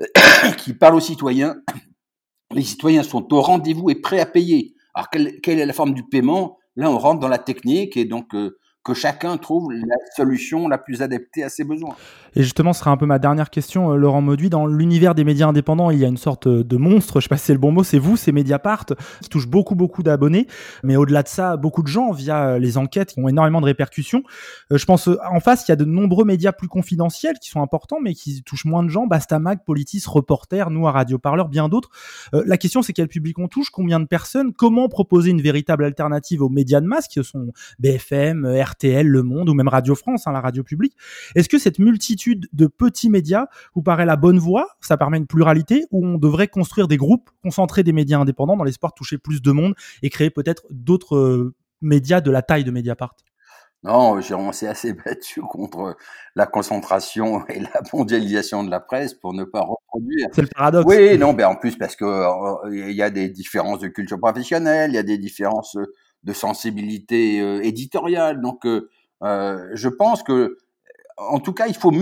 qui 0.58 0.74
parle 0.74 0.96
aux 0.96 1.00
citoyens. 1.00 1.56
Les 2.52 2.62
citoyens 2.62 3.02
sont 3.02 3.32
au 3.32 3.40
rendez-vous 3.40 3.88
et 3.90 3.94
prêts 3.94 4.20
à 4.20 4.26
payer. 4.26 4.74
Alors, 4.94 5.08
quelle, 5.08 5.40
quelle, 5.40 5.58
est 5.58 5.66
la 5.66 5.72
forme 5.72 5.94
du 5.94 6.04
paiement? 6.04 6.58
Là, 6.76 6.90
on 6.90 6.98
rentre 6.98 7.20
dans 7.20 7.28
la 7.28 7.38
technique 7.38 7.96
et 7.96 8.04
donc 8.04 8.34
euh, 8.34 8.58
que 8.84 8.94
chacun 8.94 9.36
trouve 9.36 9.72
la 9.72 9.96
solution 10.16 10.66
la 10.68 10.78
plus 10.78 11.02
adaptée 11.02 11.44
à 11.44 11.48
ses 11.48 11.64
besoins. 11.64 11.94
Et 12.34 12.42
justement, 12.42 12.72
ce 12.72 12.80
sera 12.80 12.90
un 12.90 12.96
peu 12.96 13.06
ma 13.06 13.18
dernière 13.18 13.50
question, 13.50 13.92
euh, 13.92 13.96
Laurent 13.96 14.22
Mauduit. 14.22 14.48
Dans 14.48 14.66
l'univers 14.66 15.14
des 15.14 15.22
médias 15.22 15.48
indépendants, 15.48 15.90
il 15.90 15.98
y 15.98 16.04
a 16.04 16.08
une 16.08 16.16
sorte 16.16 16.48
de 16.48 16.76
monstre, 16.76 17.20
je 17.20 17.24
sais 17.24 17.28
pas 17.28 17.36
si 17.36 17.44
c'est 17.44 17.52
le 17.52 17.58
bon 17.58 17.72
mot, 17.72 17.84
c'est 17.84 17.98
vous, 17.98 18.16
c'est 18.16 18.32
Mediapart, 18.32 18.86
qui 19.20 19.28
touche 19.28 19.46
beaucoup, 19.46 19.74
beaucoup 19.74 20.02
d'abonnés. 20.02 20.46
Mais 20.82 20.96
au-delà 20.96 21.22
de 21.22 21.28
ça, 21.28 21.56
beaucoup 21.56 21.82
de 21.82 21.88
gens, 21.88 22.10
via 22.12 22.46
euh, 22.46 22.58
les 22.58 22.78
enquêtes, 22.78 23.12
ont 23.18 23.28
énormément 23.28 23.60
de 23.60 23.66
répercussions. 23.66 24.22
Euh, 24.72 24.78
je 24.78 24.86
pense, 24.86 25.08
en 25.08 25.40
face, 25.40 25.68
il 25.68 25.70
y 25.70 25.72
a 25.72 25.76
de 25.76 25.84
nombreux 25.84 26.24
médias 26.24 26.52
plus 26.52 26.68
confidentiels 26.68 27.38
qui 27.38 27.50
sont 27.50 27.60
importants, 27.60 27.98
mais 28.02 28.14
qui 28.14 28.42
touchent 28.42 28.64
moins 28.64 28.82
de 28.82 28.88
gens. 28.88 29.06
Bastamag, 29.06 29.60
Politis, 29.64 30.02
Reporter, 30.06 30.70
nous 30.70 30.88
à 30.88 30.92
Radio 30.92 31.18
Parleur, 31.18 31.48
bien 31.48 31.68
d'autres. 31.68 31.90
la 32.32 32.56
question, 32.56 32.82
c'est 32.82 32.92
quel 32.92 33.08
public 33.08 33.38
on 33.38 33.48
touche, 33.48 33.70
combien 33.70 34.00
de 34.00 34.06
personnes, 34.06 34.52
comment 34.52 34.88
proposer 34.88 35.30
une 35.30 35.42
véritable 35.42 35.84
alternative 35.84 36.42
aux 36.42 36.48
médias 36.48 36.80
de 36.80 36.86
masse, 36.86 37.08
qui 37.08 37.22
sont 37.22 37.52
BFM, 37.78 38.46
RTL, 38.72 39.06
Le 39.06 39.22
Monde 39.22 39.48
ou 39.48 39.54
même 39.54 39.68
Radio 39.68 39.94
France, 39.94 40.26
hein, 40.26 40.32
la 40.32 40.40
radio 40.40 40.62
publique. 40.62 40.96
Est-ce 41.34 41.48
que 41.48 41.58
cette 41.58 41.78
multitude 41.78 42.48
de 42.52 42.66
petits 42.66 43.10
médias 43.10 43.46
vous 43.74 43.82
paraît 43.82 44.06
la 44.06 44.16
bonne 44.16 44.38
voie? 44.38 44.68
Ça 44.80 44.96
permet 44.96 45.18
une 45.18 45.26
pluralité 45.26 45.84
où 45.90 46.06
on 46.06 46.18
devrait 46.18 46.48
construire 46.48 46.88
des 46.88 46.96
groupes, 46.96 47.30
concentrer 47.42 47.82
des 47.82 47.92
médias 47.92 48.18
indépendants 48.18 48.56
dans 48.56 48.64
l'espoir 48.64 48.92
de 48.92 48.96
toucher 48.96 49.18
plus 49.18 49.42
de 49.42 49.52
monde 49.52 49.74
et 50.02 50.10
créer 50.10 50.30
peut-être 50.30 50.62
d'autres 50.70 51.16
euh, 51.16 51.54
médias 51.80 52.20
de 52.20 52.30
la 52.30 52.42
taille 52.42 52.64
de 52.64 52.70
Mediapart? 52.70 53.14
Non, 53.84 54.20
on 54.30 54.52
s'est 54.52 54.68
assez 54.68 54.92
battu 55.06 55.40
contre 55.40 55.96
la 56.36 56.46
concentration 56.46 57.46
et 57.48 57.60
la 57.60 57.82
mondialisation 57.92 58.62
de 58.62 58.70
la 58.70 58.80
presse 58.80 59.14
pour 59.14 59.34
ne 59.34 59.44
pas 59.44 59.60
reproduire. 59.60 60.28
C'est 60.32 60.42
le 60.42 60.48
paradoxe. 60.48 60.86
Oui, 60.86 61.18
non, 61.18 61.32
ben 61.32 61.46
en 61.46 61.56
plus 61.56 61.76
parce 61.76 61.96
que 61.96 62.04
euh, 62.04 62.70
il 62.72 62.94
y 62.94 63.02
a 63.02 63.10
des 63.10 63.28
différences 63.28 63.80
de 63.80 63.88
culture 63.88 64.18
professionnelle, 64.18 64.90
il 64.92 64.94
y 64.94 64.98
a 64.98 65.02
des 65.02 65.18
différences 65.18 65.76
de 66.24 66.32
sensibilité 66.32 67.40
euh, 67.40 67.62
éditoriale. 67.62 68.40
Donc, 68.40 68.64
je 68.64 69.88
pense 69.88 70.22
que 70.22 70.58
en 71.16 71.40
tout 71.40 71.52
cas, 71.52 71.66
il 71.66 71.74
faut 71.74 71.92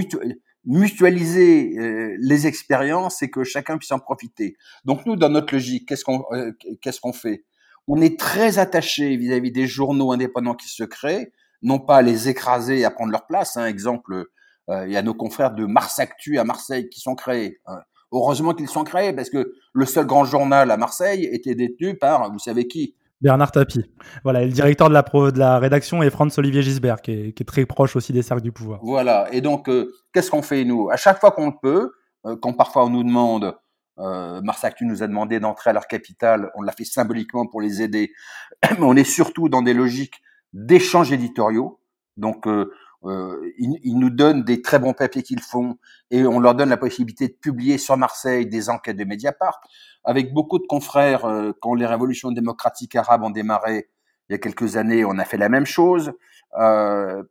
mutualiser 0.65 1.79
euh, 1.79 2.17
les 2.21 2.47
expériences 2.47 3.23
et 3.23 3.31
que 3.31 3.45
chacun 3.45 3.79
puisse 3.79 3.93
en 3.93 3.99
profiter. 3.99 4.57
Donc 4.85 5.07
nous, 5.07 5.17
dans 5.17 5.29
notre 5.29 5.55
logique, 5.55 5.89
qu'est-ce 5.89 6.05
qu'on 6.05 6.25
euh, 6.33 6.53
qu'est-ce 6.81 7.01
qu'on 7.01 7.13
fait? 7.13 7.45
On 7.87 8.01
est 8.01 8.19
très 8.19 8.59
attaché 8.59 9.17
vis-à-vis 9.17 9.53
des 9.53 9.67
journaux 9.67 10.13
indépendants 10.13 10.55
qui 10.55 10.69
se 10.69 10.85
créent, 10.85 11.33
non 11.63 11.79
pas 11.79 11.97
à 11.97 12.03
les 12.03 12.29
écraser 12.29 12.81
et 12.81 12.85
à 12.85 12.91
prendre 12.91 13.11
leur 13.11 13.27
place. 13.27 13.57
Hein. 13.57 13.67
Exemple, 13.67 14.27
euh, 14.69 14.87
il 14.87 14.93
y 14.93 14.97
a 14.97 15.03
nos 15.03 15.15
confrères 15.15 15.53
de 15.53 15.65
Mars 15.67 15.99
Actu 15.99 16.39
à 16.39 16.45
Marseille 16.45 16.89
qui 16.89 17.01
sont 17.01 17.15
créés. 17.15 17.61
Hein. 17.67 17.81
Heureusement 18.13 18.55
qu'ils 18.55 18.69
sont 18.69 18.85
créés 18.85 19.13
parce 19.13 19.31
que 19.31 19.55
le 19.73 19.87
seul 19.87 20.05
grand 20.05 20.25
journal 20.25 20.71
à 20.71 20.77
Marseille 20.77 21.29
était 21.33 21.55
détenu 21.55 21.97
par, 21.97 22.33
vous 22.33 22.39
savez 22.39 22.67
qui? 22.67 22.97
Bernard 23.21 23.53
Tapie. 23.53 23.85
Voilà, 24.25 24.43
et 24.43 24.47
le 24.47 24.53
directeur 24.53 24.89
de 24.89 24.95
la, 24.95 25.03
pro, 25.03 25.31
de 25.31 25.39
la 25.39 25.59
rédaction 25.59 26.03
est 26.03 26.11
Franz-Olivier 26.11 26.63
Gisbert, 26.63 27.03
qui 27.03 27.13
est, 27.13 27.33
qui 27.33 27.43
est, 27.43 27.47
très 27.47 27.67
proche 27.67 27.97
aussi 27.97 28.13
des 28.13 28.23
cercles 28.23 28.43
du 28.43 28.53
pouvoir. 28.53 28.81
Voilà, 28.83 29.29
et 29.33 29.41
donc, 29.41 29.69
euh, 29.69 29.93
qu'est-ce 30.13 30.31
qu'on 30.31 30.43
fait, 30.43 30.65
nous? 30.65 30.91
À 30.91 30.97
chaque 30.97 31.21
fois 31.21 31.31
qu'on 31.33 31.49
le 31.49 31.57
peut, 31.61 31.93
euh, 32.27 32.37
quand 32.41 32.55
parfois 32.55 32.87
on 32.87 32.91
nous 32.91 33.05
demande, 33.05 33.55
euh, 33.99 34.41
Mars 34.41 34.65
Actu 34.65 34.87
nous 34.87 35.03
a 35.03 35.07
demandé 35.07 35.39
d'entrer 35.39 35.71
à 35.71 35.73
leur 35.75 35.87
capitale, 35.87 36.51
on 36.55 36.63
l'a 36.63 36.73
fait 36.73 36.85
symboliquement 36.85 37.47
pour 37.47 37.61
les 37.61 37.83
aider, 37.83 38.13
mais 38.79 38.85
on 38.85 38.97
est 38.97 39.05
surtout 39.05 39.49
dans 39.49 39.63
des 39.63 39.75
logiques 39.75 40.23
d'échanges 40.53 41.13
éditoriaux. 41.13 41.79
Donc, 42.17 42.47
euh, 43.05 43.53
ils, 43.59 43.79
ils, 43.83 43.99
nous 43.99 44.11
donnent 44.11 44.45
des 44.45 44.61
très 44.61 44.79
bons 44.79 44.93
papiers 44.93 45.23
qu'ils 45.23 45.41
font 45.41 45.79
et 46.11 46.25
on 46.27 46.39
leur 46.39 46.55
donne 46.55 46.69
la 46.69 46.77
possibilité 46.77 47.29
de 47.29 47.33
publier 47.33 47.79
sur 47.79 47.97
Marseille 47.97 48.47
des 48.47 48.69
enquêtes 48.69 48.97
de 48.97 49.05
Mediapart. 49.05 49.61
Avec 50.05 50.33
beaucoup 50.33 50.59
de 50.59 50.67
confrères, 50.67 51.25
euh, 51.25 51.53
quand 51.61 51.75
les 51.75 51.87
révolutions 51.87 52.31
démocratiques 52.31 52.97
arabes 52.97 53.23
ont 53.23 53.31
démarré 53.31 53.89
il 54.29 54.33
y 54.33 54.37
a 54.37 54.39
quelques 54.39 54.77
années, 54.77 55.05
on 55.05 55.19
a 55.19 55.25
fait 55.25 55.39
la 55.39 55.49
même 55.49 55.67
chose. 55.67 56.13
Euh, 56.59 57.23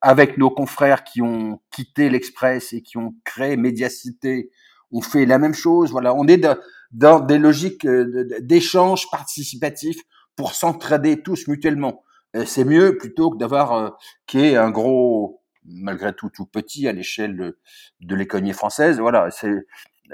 avec 0.00 0.38
nos 0.38 0.50
confrères 0.50 1.02
qui 1.02 1.22
ont 1.22 1.60
quitté 1.70 2.10
l'Express 2.10 2.72
et 2.72 2.82
qui 2.82 2.98
ont 2.98 3.14
créé 3.24 3.56
Mediacité, 3.56 4.50
on 4.90 5.00
fait 5.00 5.24
la 5.24 5.38
même 5.38 5.54
chose. 5.54 5.90
Voilà, 5.90 6.14
on 6.14 6.26
est 6.26 6.44
dans 6.92 7.20
des 7.20 7.38
logiques 7.38 7.86
euh, 7.86 8.28
d'échange 8.40 9.10
participatif 9.10 9.96
pour 10.36 10.54
s'entraider 10.54 11.22
tous 11.22 11.48
mutuellement. 11.48 12.02
Euh, 12.36 12.44
c'est 12.46 12.64
mieux 12.64 12.96
plutôt 12.96 13.30
que 13.30 13.38
d'avoir 13.38 13.72
euh, 13.72 13.90
qui 14.26 14.40
est 14.40 14.56
un 14.56 14.70
gros 14.70 15.42
malgré 15.64 16.12
tout 16.12 16.30
tout 16.30 16.46
petit 16.46 16.88
à 16.88 16.92
l'échelle 16.92 17.36
de, 17.36 17.58
de 18.00 18.14
l'économie 18.16 18.52
française 18.52 18.98
voilà 18.98 19.30
c'est 19.30 19.66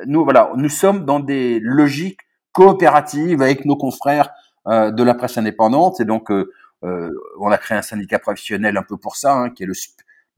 nous 0.06 0.24
voilà 0.24 0.50
nous 0.56 0.68
sommes 0.68 1.04
dans 1.04 1.20
des 1.20 1.58
logiques 1.60 2.20
coopératives 2.52 3.40
avec 3.40 3.64
nos 3.64 3.76
confrères 3.76 4.30
euh, 4.66 4.90
de 4.90 5.02
la 5.02 5.14
presse 5.14 5.38
indépendante 5.38 6.00
et 6.00 6.04
donc 6.04 6.30
euh, 6.30 6.52
euh 6.84 7.10
on 7.40 7.50
a 7.50 7.58
créé 7.58 7.78
un 7.78 7.82
syndicat 7.82 8.18
professionnel 8.18 8.76
un 8.76 8.82
peu 8.82 8.96
pour 8.96 9.16
ça 9.16 9.34
hein, 9.34 9.50
qui 9.50 9.62
est 9.62 9.66
le 9.66 9.74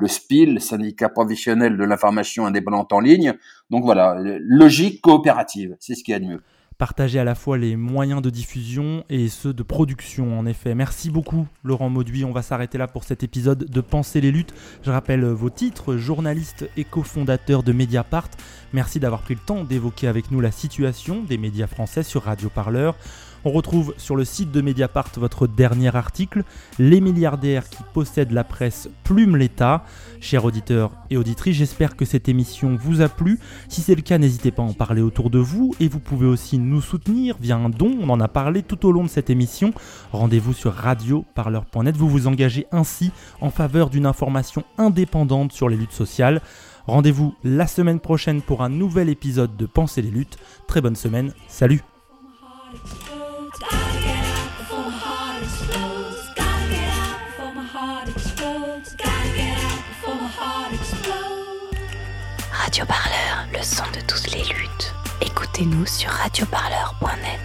le 0.01 0.09
SPIL, 0.09 0.61
syndicat 0.61 1.11
professionnel 1.11 1.77
de 1.77 1.85
l'information 1.85 2.47
indépendante 2.47 2.93
en 2.93 3.01
ligne. 3.01 3.35
Donc 3.69 3.85
voilà, 3.85 4.17
logique 4.19 5.01
coopérative, 5.03 5.77
c'est 5.79 5.95
ce 5.95 6.03
qu'il 6.03 6.13
y 6.13 6.15
a 6.15 6.21
de 6.21 6.25
mieux. 6.25 6.43
Partager 6.81 7.19
à 7.19 7.25
la 7.25 7.35
fois 7.35 7.59
les 7.59 7.77
moyens 7.77 8.23
de 8.23 8.31
diffusion 8.31 9.05
et 9.11 9.29
ceux 9.29 9.53
de 9.53 9.63
production 9.63 10.39
en 10.39 10.47
effet. 10.47 10.75
Merci 10.75 11.11
beaucoup 11.11 11.47
Laurent 11.63 11.91
Mauduit, 11.91 12.25
on 12.25 12.33
va 12.33 12.41
s'arrêter 12.41 12.79
là 12.79 12.89
pour 12.89 13.05
cet 13.05 13.23
épisode 13.23 13.65
de 13.65 13.81
Penser 13.83 14.23
les 14.23 14.33
luttes. 14.33 14.55
Je 14.83 14.91
rappelle 14.91 15.27
vos 15.27 15.51
titres, 15.51 15.99
journaliste 15.99 16.71
et 16.79 16.85
cofondateur 16.85 17.63
de 17.63 17.73
Mediapart. 17.73 18.31
Merci 18.73 18.99
d'avoir 18.99 19.21
pris 19.21 19.35
le 19.35 19.41
temps 19.41 19.63
d'évoquer 19.63 20.09
avec 20.09 20.31
nous 20.31 20.41
la 20.41 20.53
situation 20.53 21.23
des 21.23 21.37
médias 21.37 21.67
français 21.67 22.03
sur 22.03 22.23
Radio 22.23 22.49
Parleur. 22.49 22.97
On 23.45 23.51
retrouve 23.51 23.95
sur 23.97 24.17
le 24.17 24.25
site 24.25 24.51
de 24.53 24.61
Mediapart 24.61 25.11
votre 25.17 25.47
dernier 25.47 25.95
article, 25.95 26.45
Les 26.79 27.01
milliardaires 27.01 27.69
qui 27.69 27.83
possèdent 27.95 28.33
la 28.33 28.45
presse 28.45 28.89
plument 29.05 29.37
l'État. 29.37 29.85
Chers 30.21 30.45
auditeurs 30.45 30.93
et 31.09 31.17
auditrices, 31.17 31.57
j'espère 31.57 31.97
que 31.97 32.05
cette 32.05 32.29
émission 32.29 32.77
vous 32.79 33.01
a 33.01 33.09
plu. 33.09 33.39
Si 33.69 33.81
c'est 33.81 33.95
le 33.95 34.03
cas, 34.03 34.19
n'hésitez 34.19 34.51
pas 34.51 34.63
à 34.63 34.67
en 34.67 34.75
parler 34.75 35.01
autour 35.01 35.31
de 35.31 35.39
vous 35.39 35.75
et 35.81 35.89
vous 35.89 36.01
pouvez 36.01 36.27
aussi 36.27 36.59
nous 36.59 36.83
soutenir 36.83 37.37
via 37.41 37.57
un 37.57 37.71
don. 37.71 37.97
On 38.01 38.11
en 38.11 38.21
a 38.21 38.29
parlé 38.29 38.63
tout 38.63 38.87
au 38.87 38.93
long 38.93 39.05
de 39.05 39.09
cette 39.09 39.31
émission. 39.31 39.73
Rendez-vous 40.13 40.53
sur 40.53 40.75
radioparleur.net. 40.75 41.97
Vous 41.97 42.09
vous 42.09 42.27
engagez 42.27 42.67
ainsi 42.73 43.11
en 43.41 43.51
faveur 43.51 43.91
d'une 43.91 44.07
information 44.07 44.65
indépendante 44.77 45.53
sur 45.53 45.69
les 45.69 45.77
luttes 45.77 45.93
sociales. 45.93 46.43
Rendez-vous 46.87 47.35
la 47.45 47.67
semaine 47.67 48.01
prochaine 48.01 48.43
pour 48.43 48.63
un 48.63 48.69
nouvel 48.69 49.09
épisode 49.09 49.57
de 49.57 49.67
Penser 49.67 50.03
les 50.03 50.11
luttes. 50.11 50.39
Très 50.67 50.81
bonne 50.81 50.97
semaine. 50.97 51.33
Salut 51.49 51.83
Radio 62.53 62.85
Parleur, 62.87 63.47
le 63.53 63.63
son 63.63 63.85
de 63.93 64.01
toutes 64.07 64.31
les 64.33 64.45
luttes. 64.45 64.95
Écoutez-nous 65.21 65.85
sur 65.87 66.11
radioparleur.net. 66.11 67.41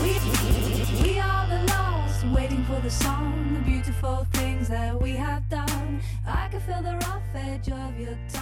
We, 0.00 1.18
are 1.18 1.46
the 1.48 1.60
lost, 1.72 2.24
waiting 2.34 2.64
for 2.64 2.80
the 2.82 2.90
song, 2.90 3.54
the 3.54 3.60
beautiful 3.70 4.26
things 4.32 4.68
that 4.68 5.00
we 5.00 5.12
have 5.16 5.48
done. 5.48 6.00
I 6.26 6.48
can 6.50 6.60
feel 6.60 6.82
the 6.82 6.94
rough 7.06 7.22
edge 7.34 7.68
of 7.68 7.98
your 7.98 8.16
tongue, 8.32 8.41